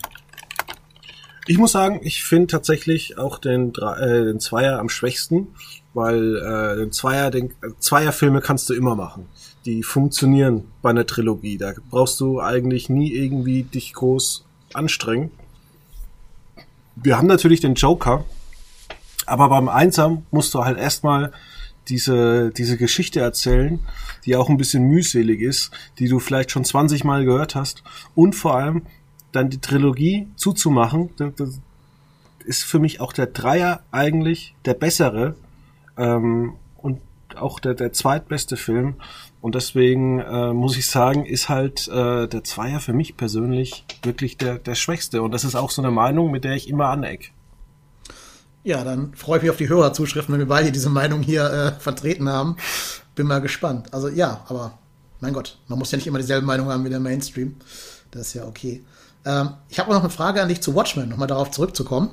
Ich 1.49 1.59
muss 1.59 1.73
sagen, 1.73 2.01
ich 2.03 2.25
finde 2.25 2.49
tatsächlich 2.49 3.19
auch 3.19 3.39
den, 3.39 3.73
äh, 3.75 4.25
den 4.25 4.41
Zweier 4.41 4.81
am 4.81 4.89
schwächsten, 4.89 5.49
weil 5.95 6.37
äh, 6.37 6.77
den 6.77 6.91
Zweier, 6.91 7.31
den 7.31 7.51
äh, 7.63 7.69
Zweierfilme 7.79 8.41
kannst 8.41 8.69
du 8.69 8.75
immer 8.75 8.97
machen. 8.97 9.27
Die 9.65 9.85
funktionieren 9.85 10.65
bei 10.83 10.91
einer 10.91 11.07
Trilogie. 11.07 11.57
Da 11.57 11.73
brauchst 11.89 12.19
du 12.21 12.41
eigentlich 12.41 12.89
nie 12.89 13.13
irgendwie 13.13 13.63
dich 13.63 13.93
groß 13.93 14.45
anstrengen. 14.75 15.31
Wir 16.97 17.17
haben 17.17 17.29
natürlich 17.29 17.61
den 17.61 17.75
Joker, 17.75 18.25
aber 19.27 19.49
beim 19.49 19.69
Einsam 19.69 20.27
musst 20.33 20.53
du 20.55 20.65
halt 20.65 20.79
erstmal 20.79 21.33
diese, 21.89 22.51
diese 22.51 22.77
Geschichte 22.77 23.21
erzählen, 23.21 23.81
die 24.25 24.37
auch 24.37 24.49
ein 24.49 24.57
bisschen 24.57 24.85
mühselig 24.85 25.41
ist, 25.41 25.71
die 25.99 26.09
du 26.09 26.19
vielleicht 26.19 26.51
schon 26.51 26.65
20 26.65 27.05
Mal 27.05 27.25
gehört 27.25 27.55
hast 27.55 27.83
und 28.15 28.35
vor 28.35 28.57
allem 28.57 28.83
dann 29.33 29.51
die 29.51 29.61
Trilogie 29.61 30.29
zuzumachen, 30.37 31.11
das, 31.17 31.61
ist 32.47 32.63
für 32.63 32.79
mich 32.79 33.01
auch 33.01 33.13
der 33.13 33.27
Dreier 33.27 33.83
eigentlich 33.91 34.55
der 34.65 34.75
bessere 34.75 35.35
ähm, 35.99 36.55
und 36.77 37.01
auch 37.35 37.61
der, 37.61 37.75
der 37.75 37.93
zweitbeste 37.93 38.57
Film. 38.57 38.95
Und 39.41 39.55
deswegen 39.55 40.21
äh, 40.21 40.53
muss 40.53 40.77
ich 40.77 40.87
sagen, 40.87 41.27
ist 41.27 41.49
halt 41.49 41.89
äh, 41.89 42.29
der 42.29 42.45
Zweier 42.45 42.81
für 42.81 42.93
mich 42.93 43.17
persönlich 43.17 43.85
wirklich 44.03 44.37
der, 44.37 44.59
der 44.59 44.75
schwächste. 44.75 45.23
Und 45.23 45.33
das 45.33 45.45
ist 45.45 45.55
auch 45.55 45.71
so 45.71 45.83
eine 45.83 45.91
Meinung, 45.91 46.31
mit 46.31 46.45
der 46.45 46.55
ich 46.55 46.69
immer 46.69 46.89
aneck. 46.89 47.33
Ja, 48.67 48.83
dann 48.83 49.15
freue 49.15 49.37
ich 49.37 49.43
mich 49.45 49.51
auf 49.53 49.59
die 49.59 49.69
Hörerzuschriften, 49.69 50.33
wenn 50.33 50.41
wir 50.41 50.49
beide 50.49 50.73
diese 50.73 50.91
Meinung 50.91 51.23
hier 51.23 51.45
äh, 51.45 51.81
vertreten 51.81 52.29
haben. 52.29 52.57
Bin 53.15 53.29
mal 53.29 53.41
gespannt. 53.41 53.95
Also 53.95 54.09
ja, 54.09 54.45
aber 54.49 54.77
mein 55.21 55.33
Gott, 55.33 55.59
man 55.69 55.79
muss 55.79 55.93
ja 55.93 55.99
nicht 55.99 56.09
immer 56.09 56.19
dieselbe 56.19 56.45
Meinung 56.45 56.69
haben 56.69 56.85
wie 56.85 56.91
der 56.91 56.99
Mainstream. 56.99 57.55
Das 58.11 58.23
ist 58.23 58.35
ja 58.35 58.45
okay. 58.45 58.83
Ähm, 59.25 59.51
ich 59.69 59.79
habe 59.79 59.93
noch 59.93 60.01
eine 60.01 60.11
Frage 60.11 60.43
an 60.43 60.49
dich 60.49 60.63
zu 60.63 60.75
Watchmen, 60.75 61.09
nochmal 61.09 61.29
darauf 61.29 61.53
zurückzukommen. 61.53 62.11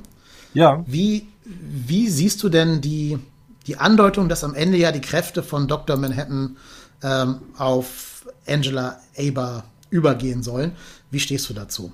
Ja, 0.54 0.84
Wie, 0.86 1.28
wie 1.44 2.08
siehst 2.08 2.44
du 2.44 2.50
denn 2.50 2.82
die, 2.82 3.18
die 3.66 3.78
Andeutung, 3.78 4.30
dass 4.30 4.44
am 4.44 4.54
Ende 4.54 4.78
ja 4.78 4.92
die 4.92 5.02
Kräfte 5.02 5.42
von 5.42 5.68
Dr. 5.68 5.98
Manhattan 5.98 6.58
ähm, 7.02 7.38
auf 7.58 8.28
Angela 8.48 9.00
Aber 9.18 9.64
übergehen 9.90 10.44
sollen? 10.44 10.74
Wie 11.10 11.20
stehst 11.20 11.50
du 11.50 11.56
dazu? 11.56 11.92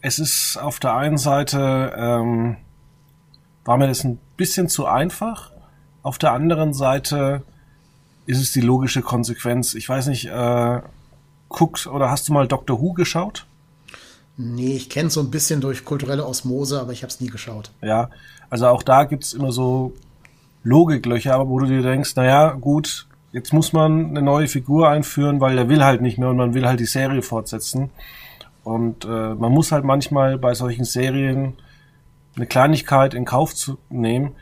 Es 0.00 0.18
ist 0.18 0.56
auf 0.56 0.80
der 0.80 0.94
einen 0.94 1.18
Seite, 1.18 1.92
ähm, 1.96 2.56
war 3.64 3.76
mir 3.76 3.88
das 3.88 4.04
ein 4.04 4.18
bisschen 4.36 4.68
zu 4.68 4.86
einfach. 4.86 5.52
Auf 6.02 6.18
der 6.18 6.32
anderen 6.32 6.72
Seite 6.72 7.42
ist 8.26 8.40
es 8.40 8.52
die 8.52 8.60
logische 8.60 9.02
Konsequenz. 9.02 9.74
Ich 9.74 9.88
weiß 9.88 10.06
nicht, 10.06 10.26
äh, 10.26 10.80
guckst 11.48 11.86
oder 11.86 12.10
hast 12.10 12.28
du 12.28 12.32
mal 12.32 12.46
Doctor 12.46 12.80
Who 12.80 12.92
geschaut? 12.92 13.46
Nee, 14.36 14.76
ich 14.76 14.88
kenne 14.88 15.10
so 15.10 15.20
ein 15.20 15.30
bisschen 15.30 15.60
durch 15.60 15.84
kulturelle 15.84 16.24
Osmose, 16.24 16.80
aber 16.80 16.92
ich 16.92 17.02
habe 17.02 17.08
es 17.08 17.20
nie 17.20 17.28
geschaut. 17.28 17.72
Ja, 17.82 18.10
also 18.50 18.68
auch 18.68 18.82
da 18.82 19.04
gibt's 19.04 19.32
immer 19.32 19.50
so 19.50 19.94
Logiklöcher, 20.62 21.48
wo 21.48 21.58
du 21.58 21.66
dir 21.66 21.82
denkst, 21.82 22.14
naja, 22.14 22.52
gut, 22.52 23.08
jetzt 23.32 23.52
muss 23.52 23.72
man 23.72 24.10
eine 24.10 24.22
neue 24.22 24.46
Figur 24.46 24.88
einführen, 24.88 25.40
weil 25.40 25.56
der 25.56 25.68
will 25.68 25.84
halt 25.84 26.02
nicht 26.02 26.18
mehr 26.18 26.28
und 26.28 26.36
man 26.36 26.54
will 26.54 26.66
halt 26.66 26.80
die 26.80 26.86
Serie 26.86 27.22
fortsetzen. 27.22 27.90
Und 28.68 29.06
äh, 29.06 29.34
man 29.34 29.50
muss 29.50 29.72
halt 29.72 29.86
manchmal 29.86 30.36
bei 30.36 30.52
solchen 30.52 30.84
Serien 30.84 31.54
eine 32.36 32.46
Kleinigkeit 32.46 33.14
in 33.14 33.24
Kauf 33.24 33.54
zu 33.54 33.78
nehmen, 33.88 34.32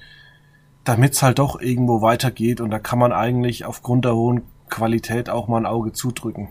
damit 0.83 1.13
es 1.13 1.23
halt 1.23 1.39
doch 1.39 1.61
irgendwo 1.61 2.03
weitergeht 2.03 2.61
und 2.61 2.73
da 2.73 2.81
kann 2.81 2.99
man 2.99 3.13
eigentlich 3.13 3.67
aufgrund 3.67 4.05
der 4.05 4.17
hohen 4.17 4.43
Qualität 4.69 5.31
auch 5.31 5.47
mal 5.47 5.59
ein 5.59 5.67
Auge 5.67 5.93
zudrücken. 5.93 6.49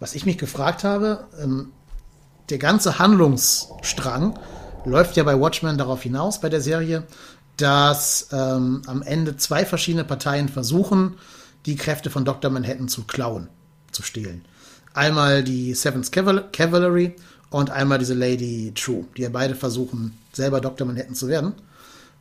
Was 0.00 0.14
ich 0.14 0.26
mich 0.26 0.36
gefragt 0.36 0.84
habe, 0.84 1.28
ähm, 1.42 1.72
der 2.50 2.58
ganze 2.58 2.98
Handlungsstrang 2.98 4.38
läuft 4.84 5.16
ja 5.16 5.24
bei 5.24 5.40
Watchmen 5.40 5.78
darauf 5.78 6.02
hinaus, 6.02 6.42
bei 6.42 6.50
der 6.50 6.60
Serie, 6.60 7.04
dass 7.56 8.28
ähm, 8.32 8.82
am 8.86 9.00
Ende 9.00 9.38
zwei 9.38 9.64
verschiedene 9.64 10.04
Parteien 10.04 10.50
versuchen, 10.50 11.16
die 11.64 11.76
Kräfte 11.76 12.10
von 12.10 12.26
Dr. 12.26 12.50
Manhattan 12.50 12.88
zu 12.88 13.04
klauen, 13.04 13.48
zu 13.92 14.02
stehlen. 14.02 14.44
Einmal 14.94 15.44
die 15.44 15.74
Seventh 15.74 16.10
Caval 16.10 16.48
Cavalry 16.52 17.14
und 17.50 17.70
einmal 17.70 17.98
diese 17.98 18.14
Lady 18.14 18.72
True, 18.74 19.04
die 19.16 19.22
ja 19.22 19.28
beide 19.28 19.54
versuchen, 19.54 20.18
selber 20.32 20.60
Dr. 20.60 20.86
Manhattan 20.86 21.14
zu 21.14 21.28
werden. 21.28 21.54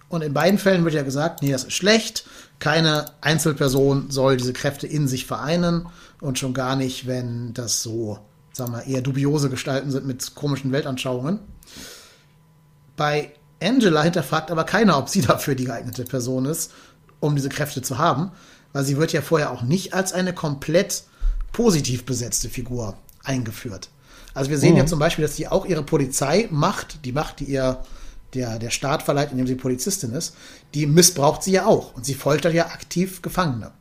Und 0.09 0.23
in 0.23 0.33
beiden 0.33 0.59
Fällen 0.59 0.83
wird 0.83 0.95
ja 0.95 1.03
gesagt, 1.03 1.41
nee, 1.41 1.51
das 1.51 1.65
ist 1.65 1.73
schlecht. 1.73 2.25
Keine 2.57 3.05
Einzelperson 3.21 4.09
soll 4.09 4.37
diese 4.37 4.53
Kräfte 4.53 4.87
in 4.87 5.07
sich 5.07 5.25
vereinen 5.25 5.87
und 6.19 6.39
schon 6.39 6.53
gar 6.53 6.75
nicht, 6.75 7.05
wenn 7.05 7.53
das 7.53 7.83
so, 7.83 8.17
sagen 8.51 8.73
wir, 8.73 8.85
eher 8.85 9.01
dubiose 9.01 9.49
Gestalten 9.49 9.91
sind 9.91 10.07
mit 10.07 10.33
komischen 10.33 10.71
Weltanschauungen. 10.71 11.39
Bei 12.97 13.31
Angela 13.61 14.01
hinterfragt 14.01 14.51
aber 14.51 14.63
keiner, 14.63 14.97
ob 14.97 15.09
sie 15.09 15.21
dafür 15.21 15.55
die 15.55 15.65
geeignete 15.65 16.05
Person 16.05 16.45
ist, 16.45 16.71
um 17.19 17.35
diese 17.35 17.49
Kräfte 17.49 17.81
zu 17.81 17.99
haben, 17.99 18.31
weil 18.73 18.83
sie 18.83 18.97
wird 18.97 19.13
ja 19.13 19.21
vorher 19.21 19.51
auch 19.51 19.61
nicht 19.61 19.93
als 19.93 20.11
eine 20.11 20.33
komplett 20.33 21.03
positiv 21.51 22.05
besetzte 22.05 22.49
Figur 22.49 22.95
eingeführt. 23.23 23.89
Also 24.33 24.49
wir 24.51 24.57
sehen 24.57 24.77
ja 24.77 24.85
zum 24.85 24.99
Beispiel, 24.99 25.23
dass 25.25 25.35
sie 25.35 25.47
auch 25.47 25.65
ihre 25.65 25.83
Polizeimacht, 25.83 27.03
die 27.05 27.11
Macht, 27.11 27.39
die 27.39 27.45
ihr 27.45 27.81
der, 28.35 28.59
der 28.59 28.69
Staat 28.69 29.01
verleiht, 29.03 29.31
indem 29.31 29.47
sie 29.47 29.55
Polizistin 29.55 30.11
ist, 30.11 30.35
die 30.75 30.85
missbraucht 30.85 31.41
sie 31.43 31.51
ja 31.53 31.65
auch. 31.65 31.95
Und 31.95 32.05
sie 32.05 32.13
foltert 32.13 32.53
ja 32.53 32.67
aktiv 32.67 33.21
Gefangene. 33.23 33.71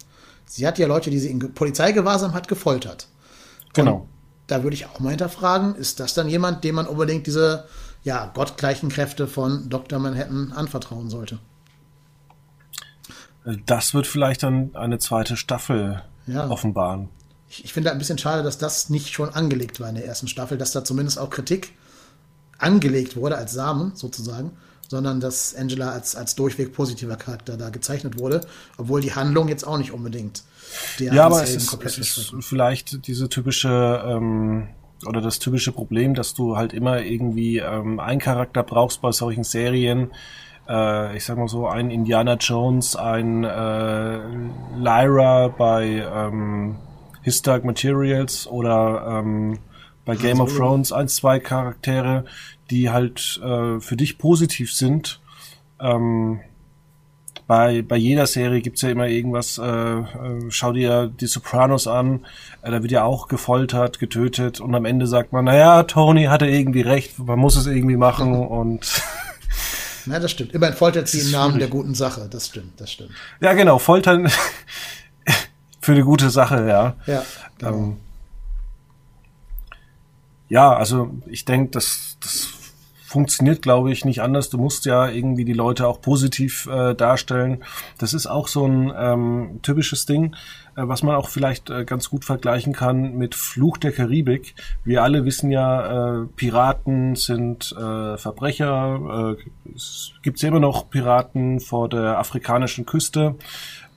Sie 0.47 0.67
hat 0.67 0.79
ja 0.79 0.87
Leute, 0.87 1.11
die 1.11 1.19
sie 1.19 1.29
in 1.31 1.39
Ge- 1.41 1.51
Polizeigewahrsam 1.51 2.33
hat, 2.33 2.49
gefoltert. 2.49 3.09
Genau. 3.75 3.97
Und 3.97 4.09
da 4.47 4.63
würde 4.63 4.75
ich 4.75 4.87
auch 4.87 5.01
mal 5.01 5.11
hinterfragen, 5.11 5.75
ist 5.75 6.01
das 6.01 6.15
dann 6.15 6.29
jemand, 6.29 6.65
dem 6.65 6.77
man 6.77 6.87
unbedingt 6.87 7.27
diese 7.27 7.67
ja, 8.03 8.25
gottgleichen 8.33 8.89
Kräfte 8.89 9.27
von 9.27 9.69
Dr. 9.69 9.99
Manhattan 9.99 10.53
anvertrauen 10.53 11.11
sollte? 11.11 11.39
Das 13.67 13.93
wird 13.95 14.07
vielleicht 14.07 14.43
dann 14.43 14.75
eine 14.75 14.99
zweite 14.99 15.37
Staffel 15.37 16.03
Ja. 16.27 16.49
offenbaren. 16.49 17.09
Ich, 17.49 17.65
ich 17.65 17.73
finde 17.73 17.93
ein 17.93 17.99
bisschen 17.99 18.19
schade, 18.19 18.43
dass 18.43 18.59
das 18.59 18.91
nicht 18.91 19.13
schon 19.13 19.31
angelegt 19.31 19.81
war 19.81 19.89
in 19.89 19.95
der 19.95 20.05
ersten 20.05 20.29
Staffel, 20.29 20.59
dass 20.59 20.73
da 20.73 20.85
zumindest 20.85 21.19
auch 21.19 21.31
Kritik 21.31 21.73
angelegt 22.59 23.17
wurde 23.17 23.37
als 23.39 23.53
Samen 23.53 23.93
sozusagen, 23.95 24.53
sondern 24.89 25.21
dass 25.21 25.55
Angela 25.55 25.93
als, 25.93 26.17
als 26.17 26.35
durchweg 26.35 26.73
positiver 26.73 27.17
Charakter 27.17 27.57
da 27.57 27.71
gezeichnet 27.71 28.19
wurde, 28.19 28.41
obwohl 28.77 29.01
die 29.01 29.15
Handlung 29.15 29.49
jetzt 29.49 29.67
auch 29.67 29.79
nicht 29.79 29.93
unbedingt 29.93 30.43
der 30.99 31.13
Ja, 31.13 31.27
aber 31.27 31.43
es 31.43 31.55
ist, 31.55 31.85
es 31.85 31.99
ist 31.99 32.33
vielleicht 32.41 33.07
diese 33.07 33.29
typische 33.29 34.03
ähm, 34.05 34.69
oder 35.07 35.21
das 35.21 35.39
typische 35.39 35.73
Problem, 35.73 36.15
dass 36.15 36.35
du 36.35 36.57
halt 36.57 36.73
immer 36.73 37.03
irgendwie 37.03 37.59
ähm, 37.59 38.01
einen 38.01 38.21
Charakter 38.21 38.63
brauchst 38.63 39.01
bei 39.01 39.13
solchen 39.13 39.45
Serien. 39.45 40.11
Äh, 40.69 41.17
ich 41.17 41.25
sag 41.25 41.39
mal 41.39 41.49
so, 41.49 41.69
ein 41.69 41.91
Indiana 41.91 42.35
Jones, 42.35 42.97
ein 42.97 43.45
äh, 43.45 44.19
Lyra 44.77 45.49
bei 45.49 46.05
ähm, 46.13 46.77
His 47.29 47.43
Dark 47.43 47.65
Materials 47.65 48.47
oder 48.47 49.21
ähm, 49.21 49.59
bei 50.07 50.17
Game 50.17 50.41
of 50.41 50.49
Solo. 50.51 50.61
Thrones 50.61 50.93
ein, 50.93 51.09
zwei 51.09 51.39
Charaktere, 51.39 52.25
die 52.71 52.89
halt 52.89 53.39
äh, 53.45 53.79
für 53.81 53.97
dich 53.97 54.17
positiv 54.17 54.73
sind. 54.73 55.21
Ähm, 55.79 56.41
bei, 57.47 57.83
bei 57.83 57.97
jeder 57.97 58.27
Serie 58.27 58.63
gibt's 58.63 58.81
ja 58.81 58.89
immer 58.89 59.09
irgendwas, 59.09 59.59
äh, 59.59 59.65
äh, 59.65 60.05
schau 60.49 60.73
dir 60.73 61.07
die 61.09 61.27
Sopranos 61.27 61.87
an, 61.87 62.25
äh, 62.63 62.71
da 62.71 62.81
wird 62.83 62.93
ja 62.93 63.05
auch 63.05 63.29
gefoltert, 63.29 63.99
getötet 63.99 64.61
und 64.61 64.75
am 64.75 64.87
Ende 64.87 65.07
sagt 65.07 65.33
man, 65.33 65.45
naja, 65.45 65.83
Tony 65.83 66.25
hatte 66.25 66.47
irgendwie 66.47 66.81
recht, 66.81 67.19
man 67.19 67.39
muss 67.39 67.57
es 67.57 67.67
irgendwie 67.67 67.97
machen 67.97 68.35
und 68.49 69.03
Ja, 70.07 70.19
das 70.19 70.31
stimmt. 70.31 70.55
Immerhin 70.55 70.75
foltert 70.77 71.09
sie 71.09 71.21
im 71.21 71.31
Namen 71.33 71.55
schwierig. 71.55 71.71
der 71.71 71.79
guten 71.81 71.95
Sache. 71.95 72.29
Das 72.31 72.47
stimmt, 72.47 72.81
das 72.81 72.93
stimmt. 72.93 73.11
ja 73.41 73.53
genau, 73.53 73.79
foltern 73.79 74.31
für 75.89 75.93
eine 75.95 76.05
gute 76.05 76.29
Sache, 76.29 76.69
ja. 76.69 76.97
Ja, 77.07 77.23
genau. 77.57 77.73
Ähm, 77.73 77.97
ja, 80.51 80.77
also 80.77 81.15
ich 81.27 81.47
denke, 81.47 81.71
das, 81.71 82.19
das 82.21 82.53
funktioniert, 83.07 83.63
glaube 83.63 83.91
ich, 83.91 84.05
nicht 84.05 84.21
anders. 84.21 84.51
Du 84.51 84.59
musst 84.59 84.85
ja 84.85 85.09
irgendwie 85.09 85.47
die 85.47 85.55
Leute 85.55 85.89
auch 85.89 86.03
positiv 86.03 86.67
äh, 86.67 86.95
darstellen. 86.95 87.65
Das 87.97 88.13
ist 88.13 88.27
auch 88.27 88.49
so 88.49 88.67
ein 88.67 88.93
ähm, 88.95 89.61
typisches 89.63 90.05
Ding, 90.05 90.37
äh, 90.77 90.83
was 90.83 91.03
man 91.03 91.15
auch 91.15 91.31
vielleicht 91.31 91.71
äh, 91.71 91.87
ganz 91.87 92.11
gut 92.11 92.27
vergleichen 92.27 92.75
kann 92.75 93.17
mit 93.17 93.35
Fluch 93.35 93.79
der 93.79 93.93
Karibik. 93.93 94.57
Wir 94.85 95.03
alle 95.03 95.25
wissen 95.25 95.51
ja, 95.51 96.21
äh, 96.21 96.27
Piraten 96.37 97.17
sind 97.17 97.73
äh, 97.73 98.19
Verbrecher. 98.19 99.37
Äh, 99.39 99.73
es 99.75 100.13
gibt 100.23 100.43
ja 100.43 100.49
immer 100.49 100.61
noch 100.61 100.91
Piraten 100.91 101.61
vor 101.61 101.89
der 101.89 102.19
afrikanischen 102.19 102.85
Küste. 102.85 103.37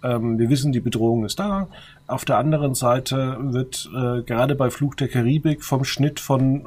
Ähm, 0.03 0.39
wir 0.39 0.49
wissen, 0.49 0.71
die 0.71 0.79
Bedrohung 0.79 1.25
ist 1.25 1.39
da. 1.39 1.67
Auf 2.07 2.25
der 2.25 2.37
anderen 2.37 2.75
Seite 2.75 3.37
wird 3.39 3.89
äh, 3.95 4.23
gerade 4.23 4.55
bei 4.55 4.69
Fluch 4.69 4.95
der 4.95 5.07
Karibik 5.07 5.63
vom 5.63 5.83
Schnitt 5.83 6.19
von 6.19 6.65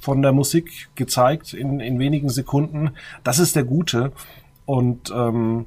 von 0.00 0.22
der 0.22 0.32
Musik 0.32 0.88
gezeigt 0.94 1.52
in, 1.52 1.78
in 1.78 1.98
wenigen 1.98 2.30
Sekunden. 2.30 2.92
Das 3.22 3.38
ist 3.38 3.54
der 3.54 3.64
Gute. 3.64 4.12
Und 4.64 5.12
ähm, 5.14 5.66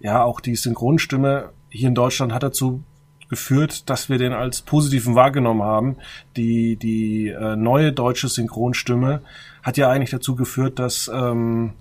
ja, 0.00 0.24
auch 0.24 0.40
die 0.40 0.56
Synchronstimme 0.56 1.50
hier 1.68 1.88
in 1.88 1.94
Deutschland 1.94 2.32
hat 2.32 2.42
dazu 2.42 2.82
geführt, 3.28 3.90
dass 3.90 4.08
wir 4.08 4.18
den 4.18 4.32
als 4.32 4.62
positiven 4.62 5.14
wahrgenommen 5.14 5.62
haben. 5.62 5.96
Die, 6.36 6.76
die 6.76 7.28
äh, 7.28 7.56
neue 7.56 7.92
deutsche 7.92 8.28
Synchronstimme 8.28 9.20
hat 9.62 9.76
ja 9.76 9.90
eigentlich 9.90 10.10
dazu 10.10 10.36
geführt, 10.36 10.78
dass 10.78 11.10
ähm, 11.12 11.72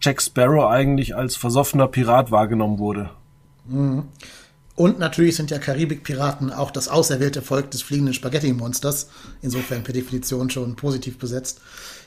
Jack 0.00 0.22
Sparrow 0.22 0.70
eigentlich 0.70 1.16
als 1.16 1.36
versoffener 1.36 1.88
Pirat 1.88 2.30
wahrgenommen 2.30 2.78
wurde. 2.78 3.10
Und 4.74 4.98
natürlich 4.98 5.36
sind 5.36 5.50
ja 5.50 5.58
Karibik-Piraten 5.58 6.52
auch 6.52 6.70
das 6.70 6.88
auserwählte 6.88 7.42
Volk 7.42 7.72
des 7.72 7.82
fliegenden 7.82 8.14
Spaghetti-Monsters. 8.14 9.10
Insofern 9.42 9.82
per 9.82 9.92
Definition 9.92 10.50
schon 10.50 10.76
positiv 10.76 11.18
besetzt. 11.18 11.60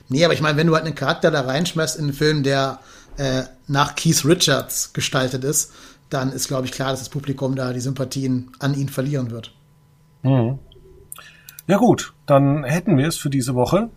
Nee, 0.08 0.24
aber 0.24 0.34
ich 0.34 0.42
meine, 0.42 0.58
wenn 0.58 0.68
du 0.68 0.76
halt 0.76 0.86
einen 0.86 0.96
Charakter 0.96 1.32
da 1.32 1.42
reinschmeißt 1.42 1.98
in 1.98 2.06
einen 2.06 2.14
Film, 2.14 2.44
der 2.44 2.80
äh, 3.18 3.44
nach 3.68 3.96
Keith 3.96 4.24
Richards 4.26 4.94
gestaltet 4.94 5.44
ist, 5.44 5.74
dann 6.10 6.32
ist, 6.32 6.48
glaube 6.48 6.66
ich, 6.66 6.72
klar, 6.72 6.92
dass 6.92 7.00
das 7.00 7.10
Publikum 7.10 7.56
da 7.56 7.74
die 7.74 7.80
Sympathien 7.82 8.52
an 8.60 8.74
ihn 8.74 8.89
verlieren 8.89 9.32
wird. 9.32 9.54
Ja 11.68 11.78
gut, 11.78 12.14
dann 12.26 12.64
hätten 12.64 12.98
wir 12.98 13.08
es 13.08 13.18
für 13.18 13.30
diese 13.30 13.56
Woche. 13.56 13.89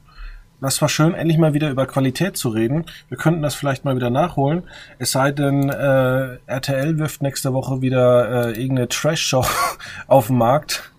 Das 0.65 0.81
war 0.81 0.89
schön, 0.89 1.13
endlich 1.13 1.37
mal 1.37 1.53
wieder 1.53 1.69
über 1.69 1.85
Qualität 1.85 2.39
zu 2.39 2.49
reden. 2.49 2.87
Wir 3.11 3.19
könnten 3.19 3.43
das 3.43 3.55
vielleicht 3.55 3.85
mal 3.85 3.97
wieder 3.97 4.09
nachholen. 4.09 4.63
Es 4.99 5.13
sei 5.13 5.31
denn, 5.31 5.69
äh, 5.69 6.39
RTL 6.47 6.99
wirft 6.99 7.21
nächste 7.21 7.53
Woche 7.53 7.83
wieder 7.83 8.47
äh, 8.47 8.59
irgendeine 8.59 8.89
Trash-Show 8.89 9.45
auf 10.07 10.29
den 10.29 10.39
Markt. 10.39 10.91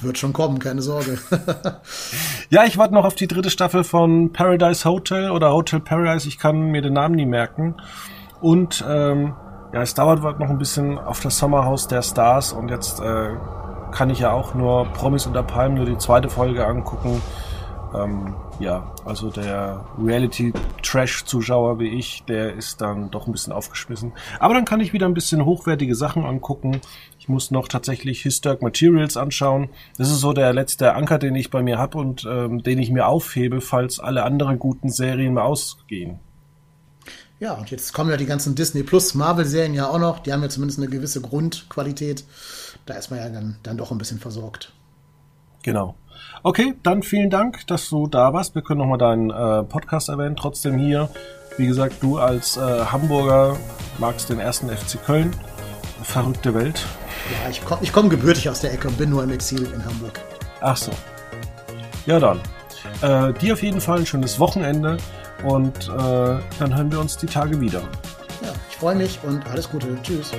Wird 0.00 0.18
schon 0.18 0.32
kommen, 0.32 0.60
keine 0.60 0.82
Sorge. 0.82 1.18
Ja, 2.48 2.62
ich 2.64 2.78
warte 2.78 2.94
noch 2.94 3.04
auf 3.04 3.16
die 3.16 3.26
dritte 3.26 3.50
Staffel 3.50 3.82
von 3.82 4.32
Paradise 4.32 4.88
Hotel 4.88 5.32
oder 5.32 5.52
Hotel 5.52 5.80
Paradise. 5.80 6.28
Ich 6.28 6.38
kann 6.38 6.70
mir 6.70 6.80
den 6.80 6.92
Namen 6.92 7.16
nie 7.16 7.26
merken. 7.26 7.74
Und 8.40 8.84
ähm, 8.88 9.34
ja, 9.72 9.82
es 9.82 9.94
dauert 9.94 10.22
noch 10.38 10.48
ein 10.48 10.58
bisschen 10.58 10.96
auf 10.96 11.18
das 11.18 11.38
Sommerhaus 11.38 11.88
der 11.88 12.02
Stars. 12.02 12.52
Und 12.52 12.70
jetzt 12.70 13.00
äh, 13.00 13.30
kann 13.90 14.10
ich 14.10 14.20
ja 14.20 14.30
auch 14.30 14.54
nur 14.54 14.86
Promis 14.92 15.26
unter 15.26 15.42
Palmen 15.42 15.74
nur 15.74 15.86
die 15.86 15.98
zweite 15.98 16.28
Folge 16.28 16.64
angucken. 16.64 17.20
Ähm, 17.94 18.34
ja, 18.58 18.92
also 19.04 19.30
der 19.30 19.84
Reality-Trash-Zuschauer 19.98 21.78
wie 21.78 21.88
ich, 21.88 22.24
der 22.26 22.54
ist 22.54 22.80
dann 22.80 23.10
doch 23.10 23.26
ein 23.26 23.32
bisschen 23.32 23.52
aufgeschmissen. 23.52 24.12
Aber 24.40 24.54
dann 24.54 24.64
kann 24.64 24.80
ich 24.80 24.92
wieder 24.92 25.06
ein 25.06 25.14
bisschen 25.14 25.44
hochwertige 25.44 25.94
Sachen 25.94 26.24
angucken. 26.24 26.80
Ich 27.18 27.28
muss 27.28 27.50
noch 27.50 27.68
tatsächlich 27.68 28.22
Historic 28.22 28.62
Materials 28.62 29.16
anschauen. 29.16 29.68
Das 29.98 30.10
ist 30.10 30.20
so 30.20 30.32
der 30.32 30.52
letzte 30.52 30.94
Anker, 30.94 31.18
den 31.18 31.34
ich 31.34 31.50
bei 31.50 31.62
mir 31.62 31.78
habe 31.78 31.98
und 31.98 32.26
ähm, 32.28 32.62
den 32.62 32.78
ich 32.78 32.90
mir 32.90 33.06
aufhebe, 33.06 33.60
falls 33.60 34.00
alle 34.00 34.24
anderen 34.24 34.58
guten 34.58 34.90
Serien 34.90 35.34
mal 35.34 35.42
ausgehen. 35.42 36.18
Ja, 37.38 37.52
und 37.52 37.70
jetzt 37.70 37.92
kommen 37.92 38.10
ja 38.10 38.16
die 38.16 38.26
ganzen 38.26 38.54
Disney 38.54 38.82
Plus 38.82 39.14
Marvel-Serien 39.14 39.74
ja 39.74 39.88
auch 39.88 39.98
noch. 39.98 40.20
Die 40.20 40.32
haben 40.32 40.42
ja 40.42 40.48
zumindest 40.48 40.78
eine 40.78 40.88
gewisse 40.88 41.20
Grundqualität. 41.20 42.24
Da 42.86 42.94
ist 42.94 43.10
man 43.10 43.20
ja 43.20 43.28
dann, 43.28 43.56
dann 43.62 43.76
doch 43.76 43.90
ein 43.90 43.98
bisschen 43.98 44.18
versorgt. 44.18 44.72
Genau. 45.62 45.96
Okay, 46.42 46.74
dann 46.82 47.02
vielen 47.02 47.30
Dank, 47.30 47.66
dass 47.66 47.88
du 47.88 48.06
da 48.06 48.32
warst. 48.32 48.54
Wir 48.54 48.62
können 48.62 48.80
nochmal 48.80 48.98
deinen 48.98 49.30
äh, 49.30 49.62
Podcast 49.64 50.08
erwähnen. 50.08 50.36
Trotzdem 50.36 50.78
hier, 50.78 51.08
wie 51.56 51.66
gesagt, 51.66 51.96
du 52.00 52.18
als 52.18 52.56
äh, 52.56 52.60
Hamburger 52.60 53.56
magst 53.98 54.28
den 54.30 54.38
ersten 54.38 54.68
FC 54.68 55.02
Köln. 55.04 55.34
Verrückte 56.02 56.54
Welt. 56.54 56.86
Ja, 57.42 57.50
ich 57.50 57.64
komme 57.64 57.80
komm 57.92 58.08
gebürtig 58.08 58.48
aus 58.48 58.60
der 58.60 58.72
Ecke 58.72 58.88
und 58.88 58.98
bin 58.98 59.10
nur 59.10 59.24
im 59.24 59.30
Exil 59.30 59.64
in 59.64 59.84
Hamburg. 59.84 60.20
Ach 60.60 60.76
so. 60.76 60.92
Ja, 62.06 62.20
dann. 62.20 62.40
Äh, 63.02 63.32
dir 63.34 63.54
auf 63.54 63.62
jeden 63.62 63.80
Fall 63.80 63.98
ein 63.98 64.06
schönes 64.06 64.38
Wochenende 64.38 64.98
und 65.44 65.88
äh, 65.88 66.38
dann 66.58 66.76
hören 66.76 66.90
wir 66.92 67.00
uns 67.00 67.16
die 67.16 67.26
Tage 67.26 67.60
wieder. 67.60 67.80
Ja, 68.42 68.52
ich 68.70 68.76
freue 68.76 68.94
mich 68.94 69.18
und 69.24 69.44
alles 69.48 69.68
Gute. 69.68 69.88
Tschüss. 70.02 70.32